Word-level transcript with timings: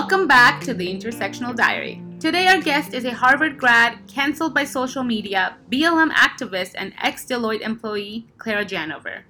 Welcome 0.00 0.28
back 0.28 0.60
to 0.60 0.74
the 0.74 0.86
Intersectional 0.86 1.56
Diary. 1.56 2.00
Today, 2.20 2.46
our 2.46 2.60
guest 2.62 2.94
is 2.94 3.04
a 3.04 3.10
Harvard 3.10 3.58
grad, 3.58 3.98
canceled 4.06 4.54
by 4.54 4.62
social 4.62 5.02
media, 5.02 5.56
BLM 5.72 6.12
activist, 6.12 6.74
and 6.76 6.94
ex 7.02 7.26
Deloitte 7.26 7.62
employee, 7.62 8.28
Claira 8.38 8.64
Janover. 8.64 9.22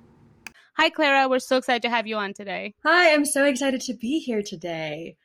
Hi, 0.77 0.91
Claira. 0.91 1.29
We're 1.29 1.39
so 1.39 1.57
excited 1.57 1.81
to 1.83 1.89
have 1.89 2.07
you 2.07 2.17
on 2.17 2.35
today. 2.35 2.75
Hi, 2.85 3.15
I'm 3.15 3.25
so 3.25 3.47
excited 3.47 3.81
to 3.81 3.95
be 3.95 4.19
here 4.19 4.43
today. 4.43 5.17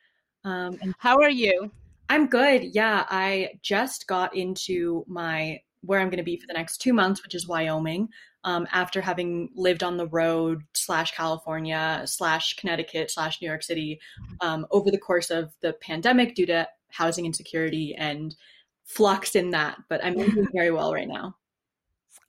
Um, 0.44 0.78
and 0.80 0.94
How 0.98 1.20
are 1.20 1.28
you? 1.28 1.70
I'm 2.08 2.26
good. 2.26 2.74
Yeah, 2.74 3.04
I 3.10 3.50
just 3.60 4.06
got 4.06 4.34
into 4.34 5.04
my 5.06 5.60
where 5.82 6.00
I'm 6.00 6.08
going 6.08 6.16
to 6.16 6.24
be 6.24 6.38
for 6.38 6.46
the 6.46 6.54
next 6.54 6.78
two 6.78 6.94
months, 6.94 7.22
which 7.22 7.34
is 7.34 7.46
Wyoming. 7.46 8.08
Um, 8.44 8.66
after 8.72 9.00
having 9.00 9.48
lived 9.54 9.82
on 9.82 9.96
the 9.96 10.06
road 10.06 10.64
slash 10.74 11.12
California 11.12 12.02
slash 12.04 12.56
Connecticut 12.56 13.10
slash 13.10 13.40
New 13.40 13.48
York 13.48 13.62
City 13.62 14.00
um, 14.40 14.66
over 14.70 14.90
the 14.90 14.98
course 14.98 15.30
of 15.30 15.52
the 15.62 15.72
pandemic 15.72 16.34
due 16.34 16.46
to 16.46 16.68
housing 16.90 17.24
insecurity 17.24 17.94
and 17.94 18.36
flux 18.84 19.34
in 19.34 19.50
that. 19.50 19.78
But 19.88 20.04
I'm 20.04 20.14
doing 20.14 20.46
very 20.52 20.70
well 20.70 20.92
right 20.92 21.08
now. 21.08 21.36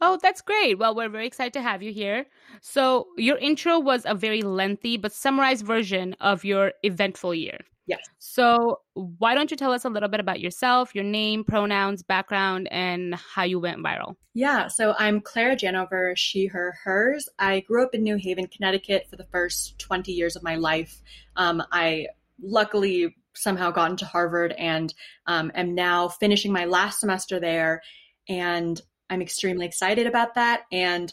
Oh, 0.07 0.19
that's 0.21 0.41
great. 0.41 0.77
Well, 0.77 0.93
we're 0.93 1.09
very 1.09 1.25
excited 1.25 1.53
to 1.53 1.63
have 1.63 1.81
you 1.81 1.91
here. 1.91 2.27
So, 2.61 3.07
your 3.17 3.37
intro 3.39 3.79
was 3.79 4.03
a 4.05 4.13
very 4.13 4.43
lengthy 4.43 4.97
but 4.97 5.11
summarized 5.11 5.65
version 5.65 6.15
of 6.21 6.45
your 6.45 6.73
eventful 6.83 7.33
year. 7.33 7.57
Yes. 7.87 8.01
So, 8.19 8.81
why 8.93 9.33
don't 9.33 9.49
you 9.49 9.57
tell 9.57 9.71
us 9.71 9.83
a 9.83 9.89
little 9.89 10.07
bit 10.07 10.19
about 10.19 10.39
yourself, 10.39 10.93
your 10.93 11.03
name, 11.03 11.43
pronouns, 11.43 12.03
background, 12.03 12.67
and 12.69 13.15
how 13.15 13.41
you 13.45 13.59
went 13.59 13.79
viral? 13.83 14.15
Yeah. 14.35 14.67
So, 14.67 14.93
I'm 14.99 15.21
Claira 15.21 15.55
Janover, 15.57 16.15
she, 16.15 16.45
her, 16.45 16.77
hers. 16.83 17.27
I 17.39 17.61
grew 17.61 17.83
up 17.83 17.95
in 17.95 18.03
New 18.03 18.17
Haven, 18.17 18.45
Connecticut 18.45 19.07
for 19.09 19.15
the 19.15 19.25
first 19.31 19.79
20 19.79 20.11
years 20.11 20.35
of 20.35 20.43
my 20.43 20.55
life. 20.55 21.01
Um, 21.35 21.63
I 21.71 22.09
luckily 22.39 23.15
somehow 23.33 23.71
got 23.71 23.89
into 23.89 24.05
Harvard 24.05 24.53
and 24.59 24.93
um, 25.25 25.51
am 25.55 25.73
now 25.73 26.09
finishing 26.09 26.51
my 26.51 26.65
last 26.65 26.99
semester 26.99 27.39
there. 27.39 27.81
And 28.29 28.79
I'm 29.09 29.21
extremely 29.21 29.65
excited 29.65 30.07
about 30.07 30.35
that. 30.35 30.63
And 30.71 31.11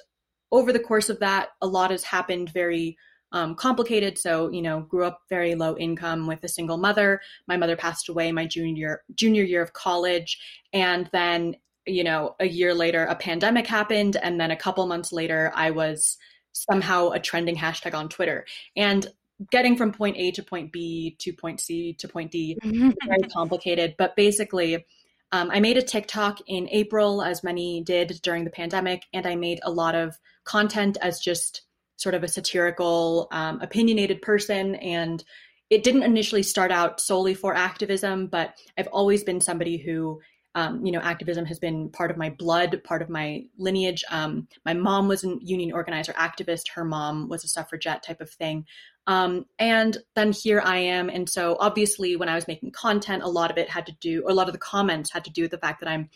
over 0.51 0.73
the 0.73 0.81
course 0.81 1.09
of 1.09 1.21
that, 1.21 1.51
a 1.61 1.67
lot 1.67 1.91
has 1.91 2.05
happened 2.05 2.51
very 2.51 2.97
um, 3.33 3.55
complicated. 3.55 4.19
So, 4.19 4.51
you 4.51 4.61
know, 4.61 4.81
grew 4.81 5.05
up 5.05 5.21
very 5.29 5.55
low 5.55 5.77
income 5.77 6.27
with 6.27 6.45
a 6.45 6.49
single 6.49 6.77
mother. 6.77 7.21
My 7.49 7.57
mother 7.57 7.77
passed 7.77 8.09
away 8.09 8.31
my 8.33 8.47
junior 8.47 9.03
junior 9.15 9.43
year 9.43 9.63
of 9.63 9.73
college, 9.73 10.39
and 10.73 11.09
then 11.13 11.57
you 11.87 12.05
know, 12.05 12.37
a 12.39 12.47
year 12.47 12.75
later, 12.75 13.05
a 13.05 13.17
pandemic 13.17 13.67
happened, 13.67 14.17
and 14.17 14.41
then 14.41 14.51
a 14.51 14.57
couple 14.57 14.87
months 14.87 15.13
later, 15.13 15.51
I 15.55 15.71
was 15.71 16.17
somehow 16.53 17.11
a 17.11 17.19
trending 17.19 17.57
hashtag 17.57 17.95
on 17.95 18.09
Twitter. 18.09 18.47
And 18.77 19.07
getting 19.51 19.77
from 19.77 19.93
point 19.93 20.17
A 20.17 20.31
to 20.33 20.43
point 20.43 20.73
B 20.73 21.17
to 21.19 21.33
point 21.33 21.61
C 21.61 21.95
to 21.95 22.09
point 22.09 22.31
D 22.31 22.57
very 22.63 23.29
complicated. 23.33 23.95
But 23.99 24.15
basically, 24.15 24.85
um, 25.33 25.51
I 25.51 25.61
made 25.61 25.79
a 25.79 25.83
TikTok 25.83 26.41
in 26.47 26.69
April, 26.71 27.23
as 27.23 27.43
many 27.43 27.83
did 27.83 28.21
during 28.23 28.45
the 28.45 28.51
pandemic, 28.51 29.05
and 29.15 29.27
I 29.27 29.35
made 29.35 29.61
a 29.63 29.71
lot 29.71 29.95
of 29.95 30.19
content 30.45 30.99
as 31.01 31.21
just 31.21 31.63
sort 31.97 32.15
of 32.15 32.23
a 32.23 32.29
satirical, 32.29 33.29
um, 33.33 33.61
opinionated 33.63 34.21
person. 34.23 34.75
And 34.77 35.25
it 35.71 35.85
didn't 35.85 36.03
initially 36.03 36.43
start 36.43 36.71
out 36.71 37.01
solely 37.01 37.33
for 37.33 37.55
activism, 37.55 38.27
but 38.27 38.55
I've 38.77 38.89
always 38.89 39.25
been 39.25 39.41
somebody 39.41 39.79
who, 39.79 40.21
um, 40.55 40.85
you 40.85 40.93
know, 40.93 41.01
activism 41.01 41.47
has 41.47 41.59
been 41.59 41.89
part 41.91 42.11
of 42.11 42.17
my 42.17 42.31
blood, 42.31 42.83
part 42.85 43.01
of 43.01 43.09
my 43.09 43.45
lineage. 43.57 44.05
Um, 44.11 44.49
my 44.67 44.75
mom 44.75 45.09
was 45.09 45.25
a 45.25 45.37
union 45.41 45.73
organizer, 45.73 46.13
activist. 46.13 46.71
Her 46.75 46.85
mom 46.85 47.29
was 47.29 47.45
a 47.45 47.49
suffragette 47.49 48.03
type 48.03 48.21
of 48.21 48.31
thing. 48.31 48.67
Um, 49.07 49.47
and 49.59 49.97
then 50.15 50.33
here 50.33 50.61
I 50.65 50.77
am. 50.79 51.09
And 51.09 51.29
so 51.29 51.57
obviously, 51.59 52.17
when 52.17 52.29
I 52.29 52.35
was 52.35 52.47
making 52.47 52.73
content, 52.73 53.23
a 53.23 53.29
lot 53.29 53.51
of 53.51 53.57
it 53.57 53.71
had 53.71 53.87
to 53.87 53.93
do, 54.01 54.23
or 54.25 54.31
a 54.31 54.35
lot 54.35 54.49
of 54.49 54.53
the 54.53 54.59
comments 54.59 55.11
had 55.11 55.25
to 55.25 55.31
do 55.31 55.43
with 55.43 55.51
the 55.51 55.59
fact 55.59 55.81
that 55.81 55.89
I'm 55.89 56.11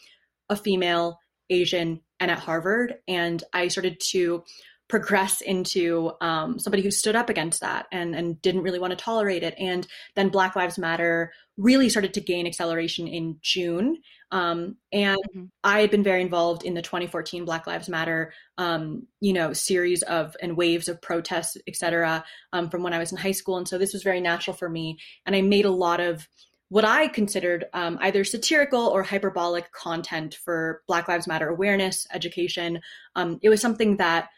a 0.50 0.56
female, 0.56 1.18
Asian, 1.50 2.00
and 2.20 2.30
at 2.30 2.38
Harvard. 2.38 2.96
And 3.08 3.42
I 3.52 3.68
started 3.68 4.00
to 4.10 4.44
progress 4.88 5.40
into 5.40 6.12
um, 6.20 6.58
somebody 6.58 6.82
who 6.82 6.90
stood 6.90 7.16
up 7.16 7.28
against 7.28 7.60
that 7.60 7.86
and, 7.90 8.14
and 8.14 8.40
didn't 8.40 8.62
really 8.62 8.78
want 8.78 8.92
to 8.92 8.96
tolerate 8.96 9.42
it. 9.42 9.54
And 9.58 9.86
then 10.14 10.28
Black 10.28 10.54
Lives 10.54 10.78
Matter 10.78 11.32
really 11.56 11.88
started 11.88 12.14
to 12.14 12.20
gain 12.20 12.46
acceleration 12.46 13.08
in 13.08 13.38
June. 13.40 13.98
Um, 14.30 14.76
and 14.92 15.18
mm-hmm. 15.18 15.44
I 15.64 15.80
had 15.80 15.90
been 15.90 16.02
very 16.02 16.22
involved 16.22 16.64
in 16.64 16.74
the 16.74 16.82
2014 16.82 17.44
Black 17.44 17.66
Lives 17.66 17.88
Matter, 17.88 18.32
um, 18.58 19.06
you 19.20 19.32
know, 19.32 19.52
series 19.52 20.02
of 20.02 20.36
and 20.40 20.56
waves 20.56 20.88
of 20.88 21.02
protests, 21.02 21.56
et 21.66 21.76
cetera, 21.76 22.24
um, 22.52 22.70
from 22.70 22.82
when 22.82 22.92
I 22.92 22.98
was 22.98 23.10
in 23.10 23.18
high 23.18 23.32
school. 23.32 23.56
And 23.56 23.66
so 23.66 23.78
this 23.78 23.92
was 23.92 24.02
very 24.02 24.20
natural 24.20 24.56
for 24.56 24.68
me. 24.68 24.98
And 25.24 25.34
I 25.34 25.42
made 25.42 25.64
a 25.64 25.70
lot 25.70 26.00
of 26.00 26.28
what 26.68 26.84
I 26.84 27.08
considered 27.08 27.66
um, 27.72 27.98
either 28.02 28.24
satirical 28.24 28.86
or 28.88 29.02
hyperbolic 29.02 29.70
content 29.72 30.36
for 30.44 30.82
Black 30.88 31.06
Lives 31.08 31.26
Matter 31.26 31.48
awareness, 31.48 32.06
education. 32.12 32.80
Um, 33.14 33.38
it 33.42 33.48
was 33.48 33.60
something 33.60 33.96
that 33.98 34.28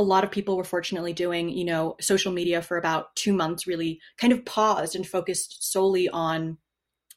a 0.00 0.02
lot 0.02 0.24
of 0.24 0.30
people 0.30 0.56
were 0.56 0.64
fortunately 0.64 1.12
doing, 1.12 1.50
you 1.50 1.64
know, 1.64 1.96
social 2.00 2.32
media 2.32 2.62
for 2.62 2.78
about 2.78 3.14
two 3.16 3.32
months 3.32 3.66
really 3.66 4.00
kind 4.16 4.32
of 4.32 4.44
paused 4.44 4.96
and 4.96 5.06
focused 5.06 5.70
solely 5.70 6.08
on 6.08 6.56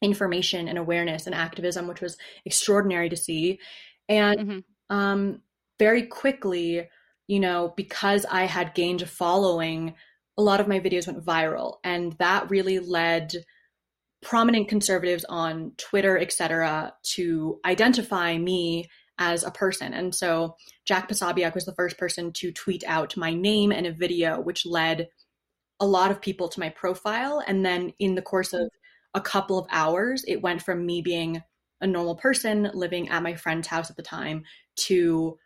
information 0.01 0.67
and 0.67 0.77
awareness 0.77 1.25
and 1.25 1.33
activism, 1.33 1.87
which 1.87 2.01
was 2.01 2.17
extraordinary 2.45 3.07
to 3.09 3.15
see. 3.15 3.59
And 4.09 4.39
mm-hmm. 4.39 4.95
um, 4.95 5.41
very 5.79 6.03
quickly, 6.03 6.89
you 7.27 7.39
know, 7.39 7.73
because 7.77 8.25
I 8.29 8.43
had 8.43 8.75
gained 8.75 9.01
a 9.01 9.07
following, 9.07 9.95
a 10.37 10.41
lot 10.41 10.59
of 10.59 10.67
my 10.67 10.81
videos 10.81 11.07
went 11.07 11.23
viral. 11.25 11.77
And 11.83 12.13
that 12.19 12.49
really 12.49 12.79
led 12.79 13.33
prominent 14.21 14.67
conservatives 14.67 15.25
on 15.29 15.71
Twitter, 15.77 16.17
etc., 16.17 16.93
to 17.03 17.59
identify 17.65 18.37
me 18.37 18.89
as 19.17 19.43
a 19.43 19.51
person. 19.51 19.93
And 19.93 20.13
so 20.13 20.55
Jack 20.85 21.09
Posobiec 21.09 21.53
was 21.53 21.65
the 21.65 21.75
first 21.75 21.97
person 21.97 22.31
to 22.33 22.51
tweet 22.51 22.83
out 22.87 23.15
my 23.15 23.33
name 23.33 23.71
and 23.71 23.85
a 23.85 23.91
video, 23.91 24.39
which 24.39 24.65
led 24.65 25.07
a 25.79 25.85
lot 25.85 26.11
of 26.11 26.21
people 26.21 26.47
to 26.49 26.59
my 26.59 26.69
profile. 26.69 27.43
And 27.45 27.65
then 27.65 27.93
in 27.99 28.15
the 28.15 28.21
course 28.21 28.53
of 28.53 28.69
a 29.13 29.21
couple 29.21 29.59
of 29.59 29.67
hours, 29.69 30.23
it 30.27 30.41
went 30.41 30.61
from 30.61 30.85
me 30.85 31.01
being 31.01 31.41
a 31.81 31.87
normal 31.87 32.15
person 32.15 32.71
living 32.73 33.09
at 33.09 33.23
my 33.23 33.35
friend's 33.35 33.67
house 33.67 33.89
at 33.89 33.97
the 33.97 34.03
time 34.03 34.43
to 34.75 35.37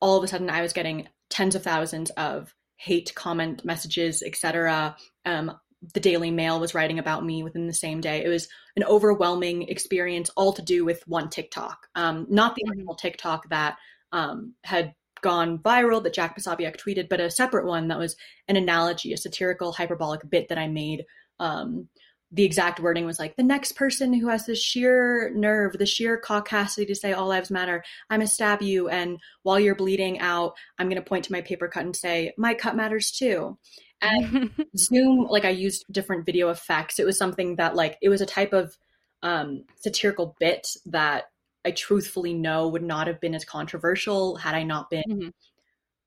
all 0.00 0.16
of 0.16 0.24
a 0.24 0.28
sudden 0.28 0.50
I 0.50 0.62
was 0.62 0.72
getting 0.72 1.08
tens 1.30 1.54
of 1.54 1.62
thousands 1.62 2.10
of 2.10 2.54
hate 2.76 3.14
comment 3.14 3.64
messages, 3.64 4.22
etc. 4.22 4.96
Um, 5.24 5.52
the 5.92 6.00
Daily 6.00 6.30
Mail 6.30 6.60
was 6.60 6.74
writing 6.74 6.98
about 6.98 7.24
me 7.24 7.42
within 7.42 7.66
the 7.66 7.74
same 7.74 8.00
day. 8.00 8.24
It 8.24 8.28
was 8.28 8.48
an 8.76 8.84
overwhelming 8.84 9.68
experience, 9.68 10.30
all 10.36 10.52
to 10.54 10.62
do 10.62 10.84
with 10.84 11.02
one 11.06 11.28
TikTok. 11.28 11.86
Um, 11.94 12.26
not 12.30 12.54
the 12.54 12.62
mm-hmm. 12.62 12.70
original 12.70 12.94
TikTok 12.94 13.48
that 13.50 13.76
um, 14.12 14.54
had 14.64 14.94
gone 15.20 15.58
viral 15.58 16.02
that 16.02 16.14
Jack 16.14 16.36
Posobiec 16.38 16.76
tweeted, 16.76 17.08
but 17.08 17.20
a 17.20 17.30
separate 17.30 17.66
one 17.66 17.88
that 17.88 17.98
was 17.98 18.16
an 18.46 18.56
analogy, 18.56 19.12
a 19.12 19.16
satirical, 19.16 19.72
hyperbolic 19.72 20.28
bit 20.28 20.48
that 20.48 20.58
I 20.58 20.68
made. 20.68 21.04
Um, 21.40 21.88
the 22.30 22.44
exact 22.44 22.80
wording 22.80 23.06
was 23.06 23.18
like, 23.18 23.36
the 23.36 23.42
next 23.42 23.72
person 23.72 24.12
who 24.12 24.28
has 24.28 24.44
the 24.44 24.56
sheer 24.56 25.32
nerve, 25.34 25.78
the 25.78 25.86
sheer 25.86 26.20
caucasity 26.20 26.86
to 26.86 26.94
say 26.94 27.12
all 27.12 27.28
lives 27.28 27.50
matter, 27.50 27.84
I'm 28.10 28.20
gonna 28.20 28.26
stab 28.26 28.60
you. 28.60 28.88
And 28.88 29.18
while 29.44 29.60
you're 29.60 29.76
bleeding 29.76 30.18
out, 30.18 30.54
I'm 30.78 30.88
gonna 30.88 31.00
point 31.02 31.26
to 31.26 31.32
my 31.32 31.42
paper 31.42 31.68
cut 31.68 31.84
and 31.84 31.94
say, 31.94 32.32
my 32.36 32.54
cut 32.54 32.76
matters 32.76 33.12
too. 33.12 33.56
And 34.00 34.50
Zoom, 34.76 35.26
like 35.28 35.44
I 35.44 35.50
used 35.50 35.84
different 35.90 36.26
video 36.26 36.50
effects. 36.50 36.98
It 36.98 37.06
was 37.06 37.18
something 37.18 37.56
that 37.56 37.74
like 37.74 37.98
it 38.02 38.08
was 38.08 38.20
a 38.20 38.26
type 38.26 38.52
of 38.52 38.76
um, 39.22 39.64
satirical 39.76 40.36
bit 40.38 40.68
that 40.86 41.24
I 41.64 41.70
truthfully 41.70 42.34
know 42.34 42.68
would 42.68 42.82
not 42.82 43.06
have 43.06 43.20
been 43.20 43.34
as 43.34 43.44
controversial 43.44 44.36
had 44.36 44.54
I 44.54 44.62
not 44.62 44.90
been 44.90 45.02
mm-hmm. 45.08 45.28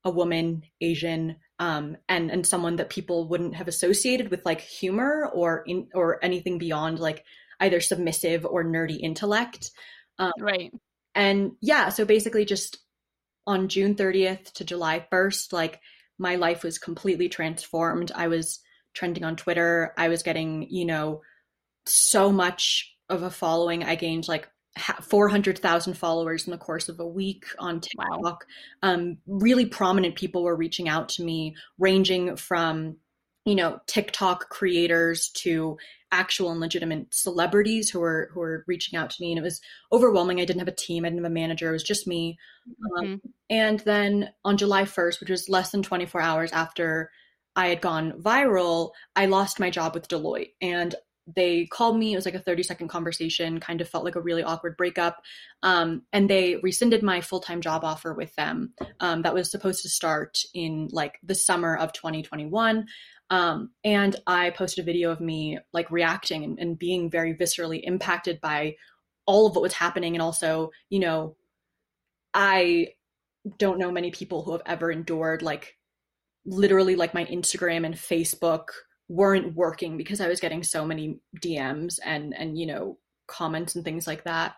a 0.04 0.10
woman, 0.10 0.62
Asian, 0.80 1.36
um, 1.58 1.96
and 2.08 2.30
and 2.30 2.46
someone 2.46 2.76
that 2.76 2.90
people 2.90 3.26
wouldn't 3.26 3.56
have 3.56 3.66
associated 3.66 4.30
with 4.30 4.44
like 4.46 4.60
humor 4.60 5.28
or 5.34 5.64
in 5.66 5.88
or 5.94 6.24
anything 6.24 6.58
beyond 6.58 7.00
like 7.00 7.24
either 7.60 7.80
submissive 7.80 8.46
or 8.46 8.64
nerdy 8.64 9.00
intellect. 9.00 9.72
Um, 10.18 10.32
right. 10.38 10.72
And 11.14 11.52
yeah, 11.60 11.88
so 11.88 12.04
basically 12.04 12.44
just 12.44 12.78
on 13.46 13.68
June 13.68 13.94
30th 13.94 14.52
to 14.52 14.64
July 14.64 15.04
1st, 15.10 15.52
like 15.52 15.80
my 16.18 16.36
life 16.36 16.62
was 16.62 16.78
completely 16.78 17.28
transformed. 17.28 18.12
I 18.14 18.28
was 18.28 18.60
trending 18.94 19.24
on 19.24 19.36
Twitter. 19.36 19.94
I 19.96 20.08
was 20.08 20.22
getting, 20.22 20.66
you 20.68 20.84
know, 20.84 21.22
so 21.86 22.32
much 22.32 22.94
of 23.08 23.22
a 23.22 23.30
following. 23.30 23.84
I 23.84 23.94
gained 23.94 24.28
like 24.28 24.48
400,000 24.78 25.94
followers 25.94 26.46
in 26.46 26.50
the 26.50 26.58
course 26.58 26.88
of 26.88 27.00
a 27.00 27.06
week 27.06 27.46
on 27.58 27.80
TikTok. 27.80 28.22
Wow. 28.22 28.38
Um, 28.82 29.18
really 29.26 29.66
prominent 29.66 30.16
people 30.16 30.42
were 30.42 30.56
reaching 30.56 30.88
out 30.88 31.08
to 31.10 31.24
me, 31.24 31.56
ranging 31.78 32.36
from, 32.36 32.96
you 33.44 33.54
know, 33.54 33.80
TikTok 33.86 34.48
creators 34.50 35.30
to 35.30 35.78
actual 36.10 36.50
and 36.50 36.60
legitimate 36.60 37.12
celebrities 37.14 37.90
who 37.90 38.00
were 38.00 38.30
who 38.32 38.40
were 38.40 38.64
reaching 38.66 38.98
out 38.98 39.10
to 39.10 39.22
me, 39.22 39.32
and 39.32 39.38
it 39.38 39.42
was 39.42 39.60
overwhelming. 39.92 40.40
I 40.40 40.44
didn't 40.44 40.60
have 40.60 40.68
a 40.68 40.72
team, 40.72 41.04
I 41.04 41.08
didn't 41.08 41.22
have 41.24 41.30
a 41.30 41.34
manager. 41.34 41.68
It 41.68 41.72
was 41.72 41.82
just 41.82 42.06
me. 42.06 42.38
Um, 42.68 43.04
mm-hmm. 43.04 43.12
Um, 43.12 43.20
and 43.50 43.80
then 43.80 44.30
on 44.44 44.56
July 44.58 44.82
1st, 44.82 45.20
which 45.20 45.30
was 45.30 45.48
less 45.48 45.70
than 45.70 45.82
24 45.82 46.20
hours 46.20 46.52
after 46.52 47.10
I 47.56 47.68
had 47.68 47.80
gone 47.80 48.12
viral, 48.20 48.90
I 49.16 49.26
lost 49.26 49.58
my 49.58 49.70
job 49.70 49.94
with 49.94 50.08
Deloitte, 50.08 50.52
and 50.60 50.94
they 51.34 51.66
called 51.66 51.98
me. 51.98 52.12
It 52.12 52.16
was 52.16 52.24
like 52.24 52.34
a 52.34 52.40
30 52.40 52.62
second 52.62 52.88
conversation, 52.88 53.60
kind 53.60 53.80
of 53.80 53.88
felt 53.88 54.04
like 54.04 54.16
a 54.16 54.20
really 54.20 54.42
awkward 54.42 54.76
breakup. 54.76 55.22
Um, 55.62 56.02
and 56.12 56.28
they 56.28 56.56
rescinded 56.56 57.02
my 57.02 57.20
full 57.20 57.40
time 57.40 57.60
job 57.60 57.84
offer 57.84 58.14
with 58.14 58.34
them 58.36 58.72
um, 59.00 59.22
that 59.22 59.34
was 59.34 59.50
supposed 59.50 59.82
to 59.82 59.88
start 59.88 60.38
in 60.54 60.88
like 60.90 61.18
the 61.22 61.34
summer 61.34 61.76
of 61.76 61.92
2021. 61.92 62.86
Um, 63.30 63.70
and 63.84 64.16
I 64.26 64.50
posted 64.50 64.82
a 64.82 64.86
video 64.86 65.10
of 65.10 65.20
me 65.20 65.58
like 65.72 65.90
reacting 65.90 66.44
and, 66.44 66.58
and 66.58 66.78
being 66.78 67.10
very 67.10 67.34
viscerally 67.34 67.80
impacted 67.82 68.40
by 68.40 68.76
all 69.26 69.46
of 69.46 69.54
what 69.54 69.62
was 69.62 69.74
happening. 69.74 70.14
And 70.14 70.22
also, 70.22 70.70
you 70.88 71.00
know, 71.00 71.36
I 72.32 72.88
don't 73.58 73.78
know 73.78 73.90
many 73.90 74.10
people 74.10 74.42
who 74.42 74.52
have 74.52 74.62
ever 74.66 74.90
endured 74.90 75.42
like 75.42 75.76
literally 76.44 76.96
like 76.96 77.14
my 77.14 77.24
Instagram 77.26 77.84
and 77.84 77.94
Facebook 77.94 78.68
weren't 79.08 79.54
working 79.54 79.96
because 79.96 80.20
I 80.20 80.28
was 80.28 80.40
getting 80.40 80.62
so 80.62 80.84
many 80.84 81.20
DMs 81.40 81.98
and 82.04 82.34
and 82.36 82.58
you 82.58 82.66
know 82.66 82.98
comments 83.26 83.74
and 83.74 83.84
things 83.84 84.06
like 84.06 84.24
that. 84.24 84.56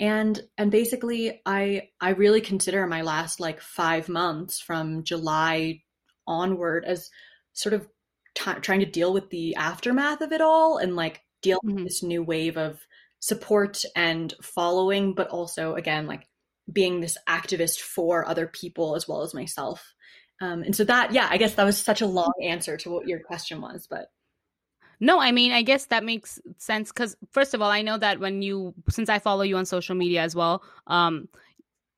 And 0.00 0.40
and 0.58 0.70
basically 0.70 1.40
I 1.46 1.88
I 2.00 2.10
really 2.10 2.40
consider 2.40 2.86
my 2.86 3.02
last 3.02 3.40
like 3.40 3.60
5 3.60 4.08
months 4.08 4.60
from 4.60 5.04
July 5.04 5.82
onward 6.26 6.84
as 6.84 7.10
sort 7.52 7.72
of 7.72 7.88
t- 8.34 8.60
trying 8.60 8.80
to 8.80 8.86
deal 8.86 9.12
with 9.12 9.30
the 9.30 9.54
aftermath 9.56 10.20
of 10.20 10.32
it 10.32 10.40
all 10.40 10.78
and 10.78 10.96
like 10.96 11.22
deal 11.42 11.58
mm-hmm. 11.64 11.76
with 11.76 11.84
this 11.84 12.02
new 12.02 12.22
wave 12.22 12.56
of 12.56 12.80
support 13.20 13.84
and 13.94 14.34
following 14.42 15.14
but 15.14 15.28
also 15.28 15.74
again 15.74 16.06
like 16.06 16.26
being 16.72 17.00
this 17.00 17.16
activist 17.28 17.80
for 17.80 18.26
other 18.26 18.46
people 18.46 18.96
as 18.96 19.06
well 19.06 19.22
as 19.22 19.34
myself 19.34 19.94
um, 20.42 20.64
and 20.64 20.74
so 20.74 20.82
that, 20.84 21.12
yeah, 21.12 21.28
I 21.30 21.36
guess 21.36 21.54
that 21.54 21.64
was 21.64 21.78
such 21.78 22.00
a 22.00 22.06
long 22.06 22.32
answer 22.42 22.76
to 22.78 22.90
what 22.90 23.06
your 23.06 23.20
question 23.20 23.60
was, 23.60 23.86
but. 23.88 24.10
No, 24.98 25.20
I 25.20 25.30
mean, 25.30 25.52
I 25.52 25.62
guess 25.62 25.86
that 25.86 26.04
makes 26.04 26.40
sense 26.58 26.90
because, 26.90 27.16
first 27.30 27.54
of 27.54 27.62
all, 27.62 27.70
I 27.70 27.82
know 27.82 27.96
that 27.96 28.18
when 28.18 28.42
you, 28.42 28.74
since 28.88 29.08
I 29.08 29.20
follow 29.20 29.42
you 29.42 29.56
on 29.56 29.66
social 29.66 29.94
media 29.94 30.22
as 30.22 30.34
well, 30.34 30.64
um, 30.88 31.28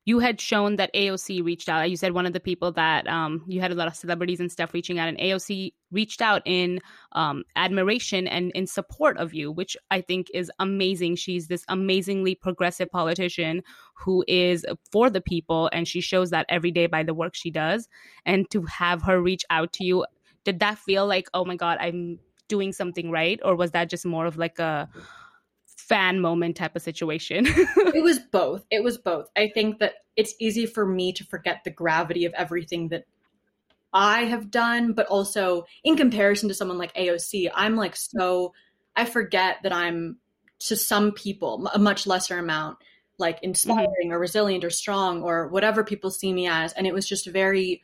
you 0.07 0.19
had 0.19 0.41
shown 0.41 0.77
that 0.77 0.93
AOC 0.95 1.43
reached 1.45 1.69
out. 1.69 1.89
You 1.89 1.97
said 1.97 2.13
one 2.13 2.27
of 2.27 2.35
the 2.35 2.41
people 2.41 2.73
that 2.73 3.07
um, 3.09 3.43
you 3.47 3.61
had 3.61 3.73
a 3.73 3.75
lot 3.75 3.89
of 3.89 3.97
celebrities 3.97 4.39
and 4.39 4.53
stuff 4.53 4.75
reaching 4.75 4.99
out, 4.99 5.09
and 5.09 5.19
AOC 5.19 5.73
reached 5.91 6.21
out 6.21 6.43
in 6.45 6.81
um, 7.13 7.45
admiration 7.57 8.27
and 8.27 8.51
in 8.53 8.67
support 8.67 9.17
of 9.17 9.33
you, 9.33 9.51
which 9.51 9.77
I 9.91 10.03
think 10.03 10.29
is 10.35 10.51
amazing. 10.59 11.17
She's 11.17 11.49
this 11.49 11.65
amazingly 11.69 12.35
progressive 12.35 12.91
politician 12.91 13.63
who 13.95 14.25
is 14.29 14.67
for 14.93 15.09
the 15.09 15.23
people, 15.23 15.71
and 15.73 15.89
she 15.89 16.01
shows 16.01 16.31
that 16.31 16.47
every 16.49 16.71
day 16.71 16.87
by 16.87 17.03
the 17.03 17.15
work 17.15 17.35
she 17.35 17.51
does. 17.51 17.89
And 18.27 18.51
to 18.51 18.63
have 18.65 19.03
her 19.03 19.23
reach 19.23 19.45
out 19.49 19.73
to 19.75 19.85
you, 19.85 20.05
did 20.45 20.61
that 20.61 20.79
feel 20.79 21.07
like, 21.07 21.29
oh 21.33 21.47
my 21.47 21.57
God, 21.57 21.79
I'm 21.81 22.19
doing 22.49 22.73
something 22.73 23.11
right? 23.11 23.41
Or 23.43 23.57
was 23.57 23.71
that 23.71 23.89
just 23.89 24.05
more 24.05 24.27
of 24.27 24.37
like 24.37 24.59
a 24.59 24.89
fan 25.89 26.21
moment 26.21 26.57
type 26.57 26.77
of 26.77 26.83
situation? 26.83 27.47
it 27.47 28.03
was 28.03 28.19
both. 28.19 28.65
It 28.71 28.83
was 28.83 28.99
both. 28.99 29.29
I 29.37 29.51
think 29.53 29.79
that 29.79 29.95
it's 30.17 30.35
easy 30.41 30.67
for 30.67 30.87
me 30.87 31.13
to 31.15 31.25
forget 31.25 31.63
the 31.65 31.71
gravity 31.71 32.25
of 32.25 32.35
everything 32.35 32.89
that 32.89 33.05
I 33.93 34.25
have 34.25 34.51
done, 34.51 34.93
but 34.93 35.07
also 35.07 35.67
in 35.85 35.97
comparison 35.97 36.49
to 36.49 36.55
someone 36.55 36.79
like 36.79 36.95
AOC, 36.95 37.51
I'm 37.55 37.77
like 37.77 37.95
so, 37.95 38.53
I 38.97 39.05
forget 39.05 39.59
that 39.63 39.73
I'm 39.73 40.19
to 40.61 40.77
some 40.77 41.13
people, 41.13 41.69
a 41.73 41.79
much 41.79 42.07
lesser 42.07 42.39
amount, 42.39 42.79
like 43.19 43.39
inspiring 43.43 43.87
mm-hmm. 44.05 44.13
or 44.13 44.19
resilient 44.19 44.65
or 44.65 44.71
strong 44.71 45.23
or 45.23 45.49
whatever 45.49 45.85
people 45.85 46.11
see 46.11 46.33
me 46.33 46.49
as. 46.49 46.73
And 46.73 46.87
it 46.87 46.95
was 46.95 47.09
just 47.09 47.29
very 47.29 47.83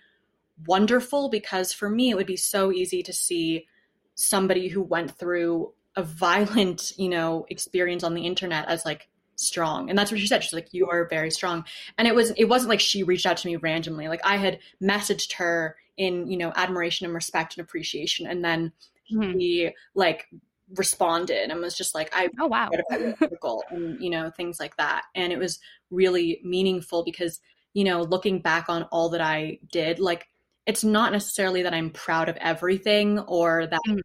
wonderful 0.66 1.28
because 1.28 1.72
for 1.72 1.88
me, 1.88 2.10
it 2.10 2.16
would 2.16 2.26
be 2.26 2.36
so 2.36 2.72
easy 2.72 3.02
to 3.04 3.12
see 3.12 3.66
somebody 4.14 4.68
who 4.68 4.82
went 4.82 5.16
through 5.16 5.72
a 5.96 6.02
violent, 6.02 6.92
you 6.96 7.08
know, 7.08 7.46
experience 7.48 8.04
on 8.04 8.14
the 8.14 8.26
internet 8.26 8.68
as 8.68 8.84
like 8.84 9.08
strong. 9.36 9.88
And 9.88 9.98
that's 9.98 10.10
what 10.10 10.20
she 10.20 10.26
said. 10.26 10.44
She's 10.44 10.52
like, 10.52 10.72
you 10.72 10.88
are 10.88 11.08
very 11.08 11.30
strong. 11.30 11.64
And 11.98 12.06
it 12.06 12.14
was 12.14 12.30
it 12.36 12.44
wasn't 12.44 12.70
like 12.70 12.80
she 12.80 13.02
reached 13.02 13.26
out 13.26 13.38
to 13.38 13.46
me 13.46 13.56
randomly. 13.56 14.08
Like 14.08 14.24
I 14.24 14.36
had 14.36 14.60
messaged 14.82 15.34
her 15.34 15.76
in, 15.96 16.28
you 16.28 16.36
know, 16.36 16.52
admiration 16.54 17.06
and 17.06 17.14
respect 17.14 17.56
and 17.56 17.64
appreciation. 17.64 18.26
And 18.26 18.44
then 18.44 18.72
mm-hmm. 19.12 19.38
he 19.38 19.70
like 19.94 20.28
responded 20.76 21.50
and 21.50 21.60
was 21.60 21.76
just 21.76 21.94
like, 21.94 22.10
I 22.14 22.28
oh 22.38 22.46
wow. 22.46 22.70
article 22.90 23.64
and 23.70 24.00
you 24.00 24.10
know, 24.10 24.30
things 24.30 24.60
like 24.60 24.76
that. 24.76 25.04
And 25.14 25.32
it 25.32 25.38
was 25.38 25.58
really 25.90 26.40
meaningful 26.44 27.04
because, 27.04 27.40
you 27.74 27.84
know, 27.84 28.02
looking 28.02 28.40
back 28.40 28.68
on 28.68 28.84
all 28.84 29.10
that 29.10 29.20
I 29.20 29.58
did, 29.72 29.98
like 29.98 30.28
it's 30.66 30.84
not 30.84 31.12
necessarily 31.12 31.62
that 31.62 31.74
I'm 31.74 31.90
proud 31.90 32.28
of 32.28 32.36
everything 32.36 33.18
or 33.20 33.66
that 33.66 33.80
mm-hmm 33.88 33.98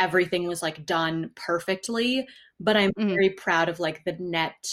everything 0.00 0.48
was 0.48 0.62
like 0.62 0.84
done 0.84 1.30
perfectly, 1.36 2.26
but 2.58 2.76
I'm 2.76 2.90
mm-hmm. 2.90 3.10
very 3.10 3.30
proud 3.30 3.68
of 3.68 3.78
like 3.78 4.02
the 4.04 4.16
net 4.18 4.66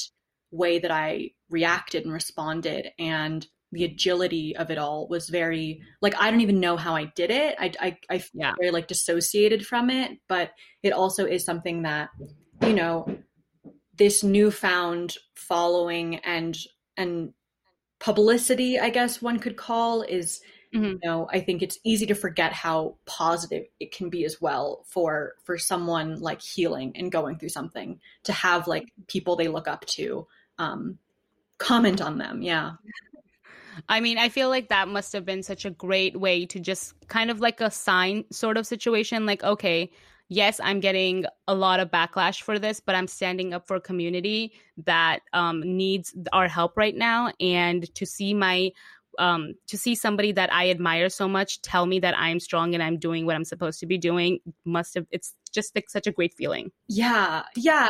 way 0.50 0.80
that 0.80 0.92
I 0.92 1.32
reacted 1.50 2.06
and 2.06 2.14
responded 2.14 2.90
and 2.98 3.46
the 3.74 3.84
agility 3.84 4.56
of 4.56 4.72
it 4.72 4.78
all 4.78 5.10
was 5.10 5.28
very 5.28 5.82
like 6.02 6.16
I 6.18 6.32
don't 6.32 6.40
even 6.40 6.62
know 6.62 6.78
how 6.78 6.96
I 6.96 7.12
did 7.16 7.30
it. 7.30 7.56
I 7.60 7.72
I, 7.80 7.98
I 8.10 8.18
feel 8.20 8.42
yeah. 8.42 8.54
very 8.58 8.72
like 8.72 8.88
dissociated 8.88 9.68
from 9.68 9.90
it, 9.90 10.12
but 10.30 10.52
it 10.84 10.94
also 10.94 11.26
is 11.26 11.44
something 11.44 11.82
that 11.82 12.10
you 12.62 12.74
know 12.74 13.06
this 13.98 14.24
newfound 14.24 15.18
following 15.36 16.16
and 16.18 16.58
and 16.96 17.34
publicity, 18.00 18.80
I 18.80 18.90
guess 18.90 19.22
one 19.22 19.40
could 19.40 19.58
call, 19.58 20.02
is 20.04 20.40
Mm-hmm. 20.74 20.86
You 20.86 21.00
know, 21.04 21.28
I 21.32 21.40
think 21.40 21.62
it's 21.62 21.80
easy 21.84 22.06
to 22.08 22.14
forget 22.14 22.54
how 22.54 22.96
positive 23.06 23.66
it 23.80 23.92
can 23.92 24.10
be 24.10 24.26
as 24.26 24.42
well 24.42 24.84
for 24.86 25.36
for 25.44 25.58
someone 25.58 26.20
like 26.20 26.42
healing 26.42 26.92
and 26.96 27.12
going 27.12 27.38
through 27.38 27.50
something 27.50 28.00
to 28.24 28.34
have 28.34 28.68
like 28.68 28.92
people 29.08 29.36
they 29.36 29.48
look 29.48 29.68
up 29.68 29.86
to 29.86 30.28
um, 30.60 30.98
comment 31.58 32.02
on 32.02 32.18
them. 32.18 32.42
Yeah. 32.42 32.74
I 33.90 34.00
mean, 34.00 34.18
I 34.18 34.30
feel 34.30 34.50
like 34.50 34.70
that 34.70 34.88
must 34.88 35.14
have 35.14 35.24
been 35.24 35.44
such 35.44 35.64
a 35.66 35.70
great 35.70 36.20
way 36.20 36.46
to 36.48 36.60
just 36.60 36.96
kind 37.08 37.30
of 37.30 37.40
like 37.40 37.62
a 37.62 37.70
sign 37.70 38.26
sort 38.32 38.58
of 38.58 38.66
situation. 38.66 39.26
Like, 39.26 39.44
okay, 39.44 39.92
yes, 40.30 40.60
I'm 40.64 40.80
getting 40.80 41.26
a 41.48 41.56
lot 41.56 41.80
of 41.80 41.92
backlash 41.92 42.42
for 42.42 42.60
this, 42.60 42.80
but 42.80 42.96
I'm 42.96 43.08
standing 43.08 43.54
up 43.54 43.68
for 43.68 43.76
a 43.76 43.82
community 43.82 44.54
that 44.86 45.20
um, 45.34 45.62
needs 45.62 46.16
our 46.34 46.48
help 46.48 46.76
right 46.76 46.96
now. 46.96 47.32
And 47.40 47.94
to 47.96 48.06
see 48.06 48.34
my 48.34 48.72
um, 49.18 49.54
to 49.68 49.78
see 49.78 49.96
somebody 49.96 50.32
that 50.34 50.52
I 50.54 50.70
admire 50.70 51.10
so 51.10 51.28
much 51.28 51.62
tell 51.62 51.86
me 51.86 52.00
that 52.00 52.18
I'm 52.18 52.40
strong 52.40 52.74
and 52.74 52.84
I'm 52.84 52.98
doing 52.98 53.26
what 53.26 53.36
I'm 53.36 53.46
supposed 53.46 53.80
to 53.80 53.86
be 53.86 53.98
doing 53.98 54.40
must 54.66 54.96
have 54.96 55.06
it's 55.12 55.34
just 55.52 55.76
like 55.76 55.90
such 55.90 56.08
a 56.08 56.12
great 56.12 56.34
feeling. 56.34 56.72
Yeah, 56.88 57.44
yeah. 57.56 57.90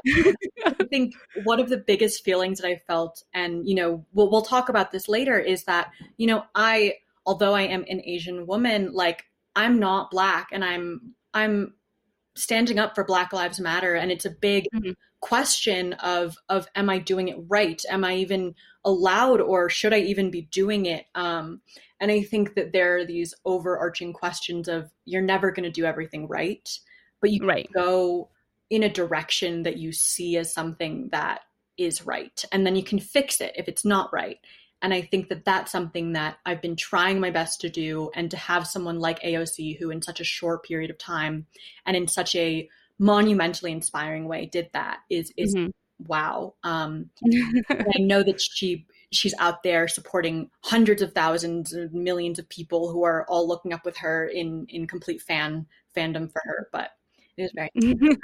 I 0.66 0.74
think 0.90 1.16
one 1.44 1.60
of 1.60 1.70
the 1.70 1.78
biggest 1.78 2.24
feelings 2.24 2.60
that 2.60 2.68
I 2.68 2.82
felt, 2.88 3.24
and 3.34 3.68
you 3.68 3.75
know, 3.75 4.06
we'll 4.13 4.32
we'll 4.32 4.42
talk 4.42 4.70
about 4.70 4.92
this 4.92 5.08
later, 5.10 5.40
is 5.40 5.66
that 5.66 5.92
you 6.18 6.28
know 6.28 6.44
I, 6.56 6.96
although 7.25 7.54
I 7.54 7.63
am 7.63 7.86
an 7.90 8.01
Asian 8.06 8.48
woman, 8.48 8.94
like 8.94 9.25
I'm 9.56 9.80
not 9.80 10.12
black, 10.12 10.50
and 10.51 10.63
I'm 10.63 11.13
I'm 11.34 11.74
standing 12.36 12.80
up 12.80 12.96
for 12.96 13.04
Black 13.04 13.34
Lives 13.34 13.60
Matter, 13.60 13.96
and 13.96 14.12
it's 14.12 14.25
a 14.25 14.30
big 14.30 14.68
mm-hmm. 14.74 14.92
question 15.20 15.94
of 15.94 16.38
of 16.50 16.68
am 16.75 16.90
I 16.90 17.00
doing 17.00 17.28
it 17.28 17.38
right? 17.48 17.82
Am 17.90 18.04
I 18.04 18.16
even 18.16 18.56
allowed, 18.88 19.41
or 19.41 19.70
should 19.70 19.94
I 19.94 20.00
even 20.00 20.32
be 20.32 20.44
doing 20.44 20.86
it? 20.86 21.06
Um, 21.13 21.62
and 22.00 22.10
I 22.10 22.24
think 22.24 22.56
that 22.56 22.72
there 22.72 22.98
are 22.98 23.06
these 23.06 23.34
overarching 23.44 24.13
questions 24.13 24.70
of 24.70 24.89
you're 25.03 25.22
never 25.22 25.51
going 25.51 25.65
to 25.65 25.70
do 25.70 25.84
everything 25.84 26.27
right, 26.27 26.67
but 27.20 27.32
you 27.32 27.46
right. 27.46 27.67
go 27.74 28.29
in 28.70 28.84
a 28.84 28.89
direction 28.89 29.63
that 29.63 29.77
you 29.77 29.91
see 29.91 30.38
as 30.38 30.53
something 30.53 31.10
that 31.12 31.41
is 31.77 32.06
right, 32.06 32.46
and 32.51 32.65
then 32.65 32.75
you 32.75 32.84
can 32.84 33.00
fix 33.00 33.41
it 33.41 33.53
if 33.58 33.67
it's 33.67 33.84
not 33.84 34.12
right. 34.13 34.39
And 34.82 34.94
I 34.94 35.01
think 35.01 35.29
that 35.29 35.44
that's 35.44 35.72
something 35.72 36.13
that 36.13 36.38
I've 36.46 36.62
been 36.62 36.75
trying 36.75 37.20
my 37.20 37.32
best 37.32 37.62
to 37.62 37.70
do. 37.70 38.12
And 38.13 38.29
to 38.29 38.38
have 38.38 38.67
someone 38.67 39.00
like 39.00 39.20
AOC, 39.22 39.79
who 39.79 39.89
in 39.89 40.03
such 40.03 40.20
a 40.20 40.24
short 40.24 40.63
period 40.63 40.91
of 40.91 41.00
time 41.00 41.48
and 41.86 41.98
in 41.98 42.08
such 42.08 42.36
a 42.36 42.70
monumentally 43.00 43.72
inspiring 43.72 44.27
way 44.27 44.46
did 44.46 44.70
that, 44.74 45.00
is 45.10 45.34
is 45.36 45.56
mm-hmm. 45.56 45.72
Wow. 46.00 46.56
Um, 46.63 47.10
I 47.70 48.00
know 48.00 48.24
that 48.24 48.42
she 48.42 48.86
she's 49.12 49.34
out 49.39 49.63
there 49.63 49.88
supporting 49.88 50.50
hundreds 50.63 51.01
of 51.01 51.13
thousands 51.13 51.74
and 51.74 51.92
millions 51.94 52.39
of 52.39 52.50
people 52.50 52.92
who 52.92 53.04
are 53.04 53.25
all 53.30 53.48
looking 53.48 53.74
up 53.74 53.86
with 53.86 53.98
her 53.98 54.25
in 54.27 54.66
in 54.70 54.88
complete 54.88 55.22
fan 55.22 55.66
fandom 55.96 56.32
for 56.32 56.42
her. 56.46 56.70
But 56.72 56.92
it 57.38 57.44
is 57.44 57.51
very. 57.56 57.72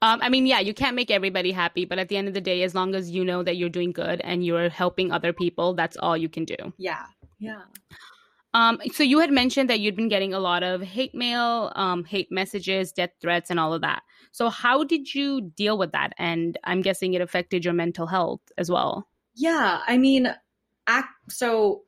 Um, 0.00 0.20
I 0.22 0.30
mean, 0.30 0.46
yeah, 0.46 0.60
you 0.60 0.72
can't 0.72 0.96
make 0.96 1.10
everybody 1.10 1.52
happy, 1.52 1.84
but 1.84 1.98
at 1.98 2.08
the 2.08 2.16
end 2.16 2.28
of 2.28 2.32
the 2.32 2.40
day, 2.40 2.62
as 2.62 2.74
long 2.74 2.94
as 2.94 3.10
you 3.10 3.24
know 3.24 3.42
that 3.42 3.56
you're 3.56 3.68
doing 3.68 3.92
good 3.92 4.22
and 4.22 4.44
you're 4.44 4.70
helping 4.70 5.12
other 5.12 5.34
people, 5.34 5.74
that's 5.74 5.96
all 5.98 6.16
you 6.16 6.30
can 6.30 6.46
do. 6.46 6.56
Yeah. 6.78 7.04
Yeah. 7.38 7.60
Um, 8.54 8.80
so 8.92 9.02
you 9.02 9.18
had 9.18 9.30
mentioned 9.30 9.68
that 9.68 9.80
you'd 9.80 9.96
been 9.96 10.08
getting 10.08 10.32
a 10.32 10.38
lot 10.38 10.62
of 10.62 10.80
hate 10.80 11.14
mail, 11.14 11.72
um, 11.74 12.04
hate 12.04 12.30
messages, 12.30 12.92
death 12.92 13.10
threats, 13.20 13.50
and 13.50 13.58
all 13.58 13.74
of 13.74 13.82
that. 13.82 14.02
So 14.34 14.50
how 14.50 14.82
did 14.82 15.14
you 15.14 15.40
deal 15.40 15.78
with 15.78 15.92
that? 15.92 16.12
And 16.18 16.58
I'm 16.64 16.82
guessing 16.82 17.14
it 17.14 17.20
affected 17.20 17.64
your 17.64 17.72
mental 17.72 18.08
health 18.08 18.40
as 18.58 18.68
well. 18.68 19.06
Yeah, 19.36 19.78
I 19.86 19.96
mean, 19.96 20.34
act, 20.88 21.08
so 21.28 21.82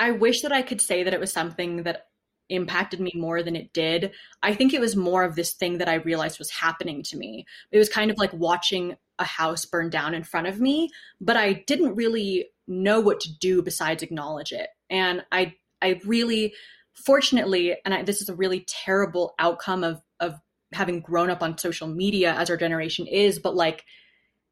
I 0.00 0.10
wish 0.10 0.42
that 0.42 0.50
I 0.50 0.62
could 0.62 0.80
say 0.80 1.04
that 1.04 1.14
it 1.14 1.20
was 1.20 1.30
something 1.30 1.84
that 1.84 2.08
impacted 2.48 2.98
me 2.98 3.12
more 3.14 3.44
than 3.44 3.54
it 3.54 3.72
did. 3.72 4.10
I 4.42 4.54
think 4.54 4.74
it 4.74 4.80
was 4.80 4.96
more 4.96 5.22
of 5.22 5.36
this 5.36 5.52
thing 5.52 5.78
that 5.78 5.88
I 5.88 5.94
realized 5.94 6.40
was 6.40 6.50
happening 6.50 7.04
to 7.04 7.16
me. 7.16 7.46
It 7.70 7.78
was 7.78 7.88
kind 7.88 8.10
of 8.10 8.18
like 8.18 8.32
watching 8.32 8.96
a 9.20 9.24
house 9.24 9.64
burn 9.64 9.88
down 9.88 10.14
in 10.14 10.24
front 10.24 10.48
of 10.48 10.60
me, 10.60 10.90
but 11.20 11.36
I 11.36 11.64
didn't 11.68 11.94
really 11.94 12.50
know 12.66 12.98
what 12.98 13.20
to 13.20 13.38
do 13.38 13.62
besides 13.62 14.02
acknowledge 14.02 14.50
it. 14.50 14.68
And 14.90 15.24
I 15.30 15.54
I 15.80 16.00
really 16.04 16.54
fortunately 16.92 17.76
and 17.84 17.94
I, 17.94 18.02
this 18.02 18.20
is 18.20 18.28
a 18.28 18.34
really 18.34 18.64
terrible 18.66 19.36
outcome 19.38 19.84
of 19.84 20.02
of 20.18 20.40
having 20.74 21.00
grown 21.00 21.30
up 21.30 21.42
on 21.42 21.58
social 21.58 21.88
media 21.88 22.34
as 22.34 22.50
our 22.50 22.56
generation 22.56 23.06
is, 23.06 23.38
but 23.38 23.54
like 23.54 23.84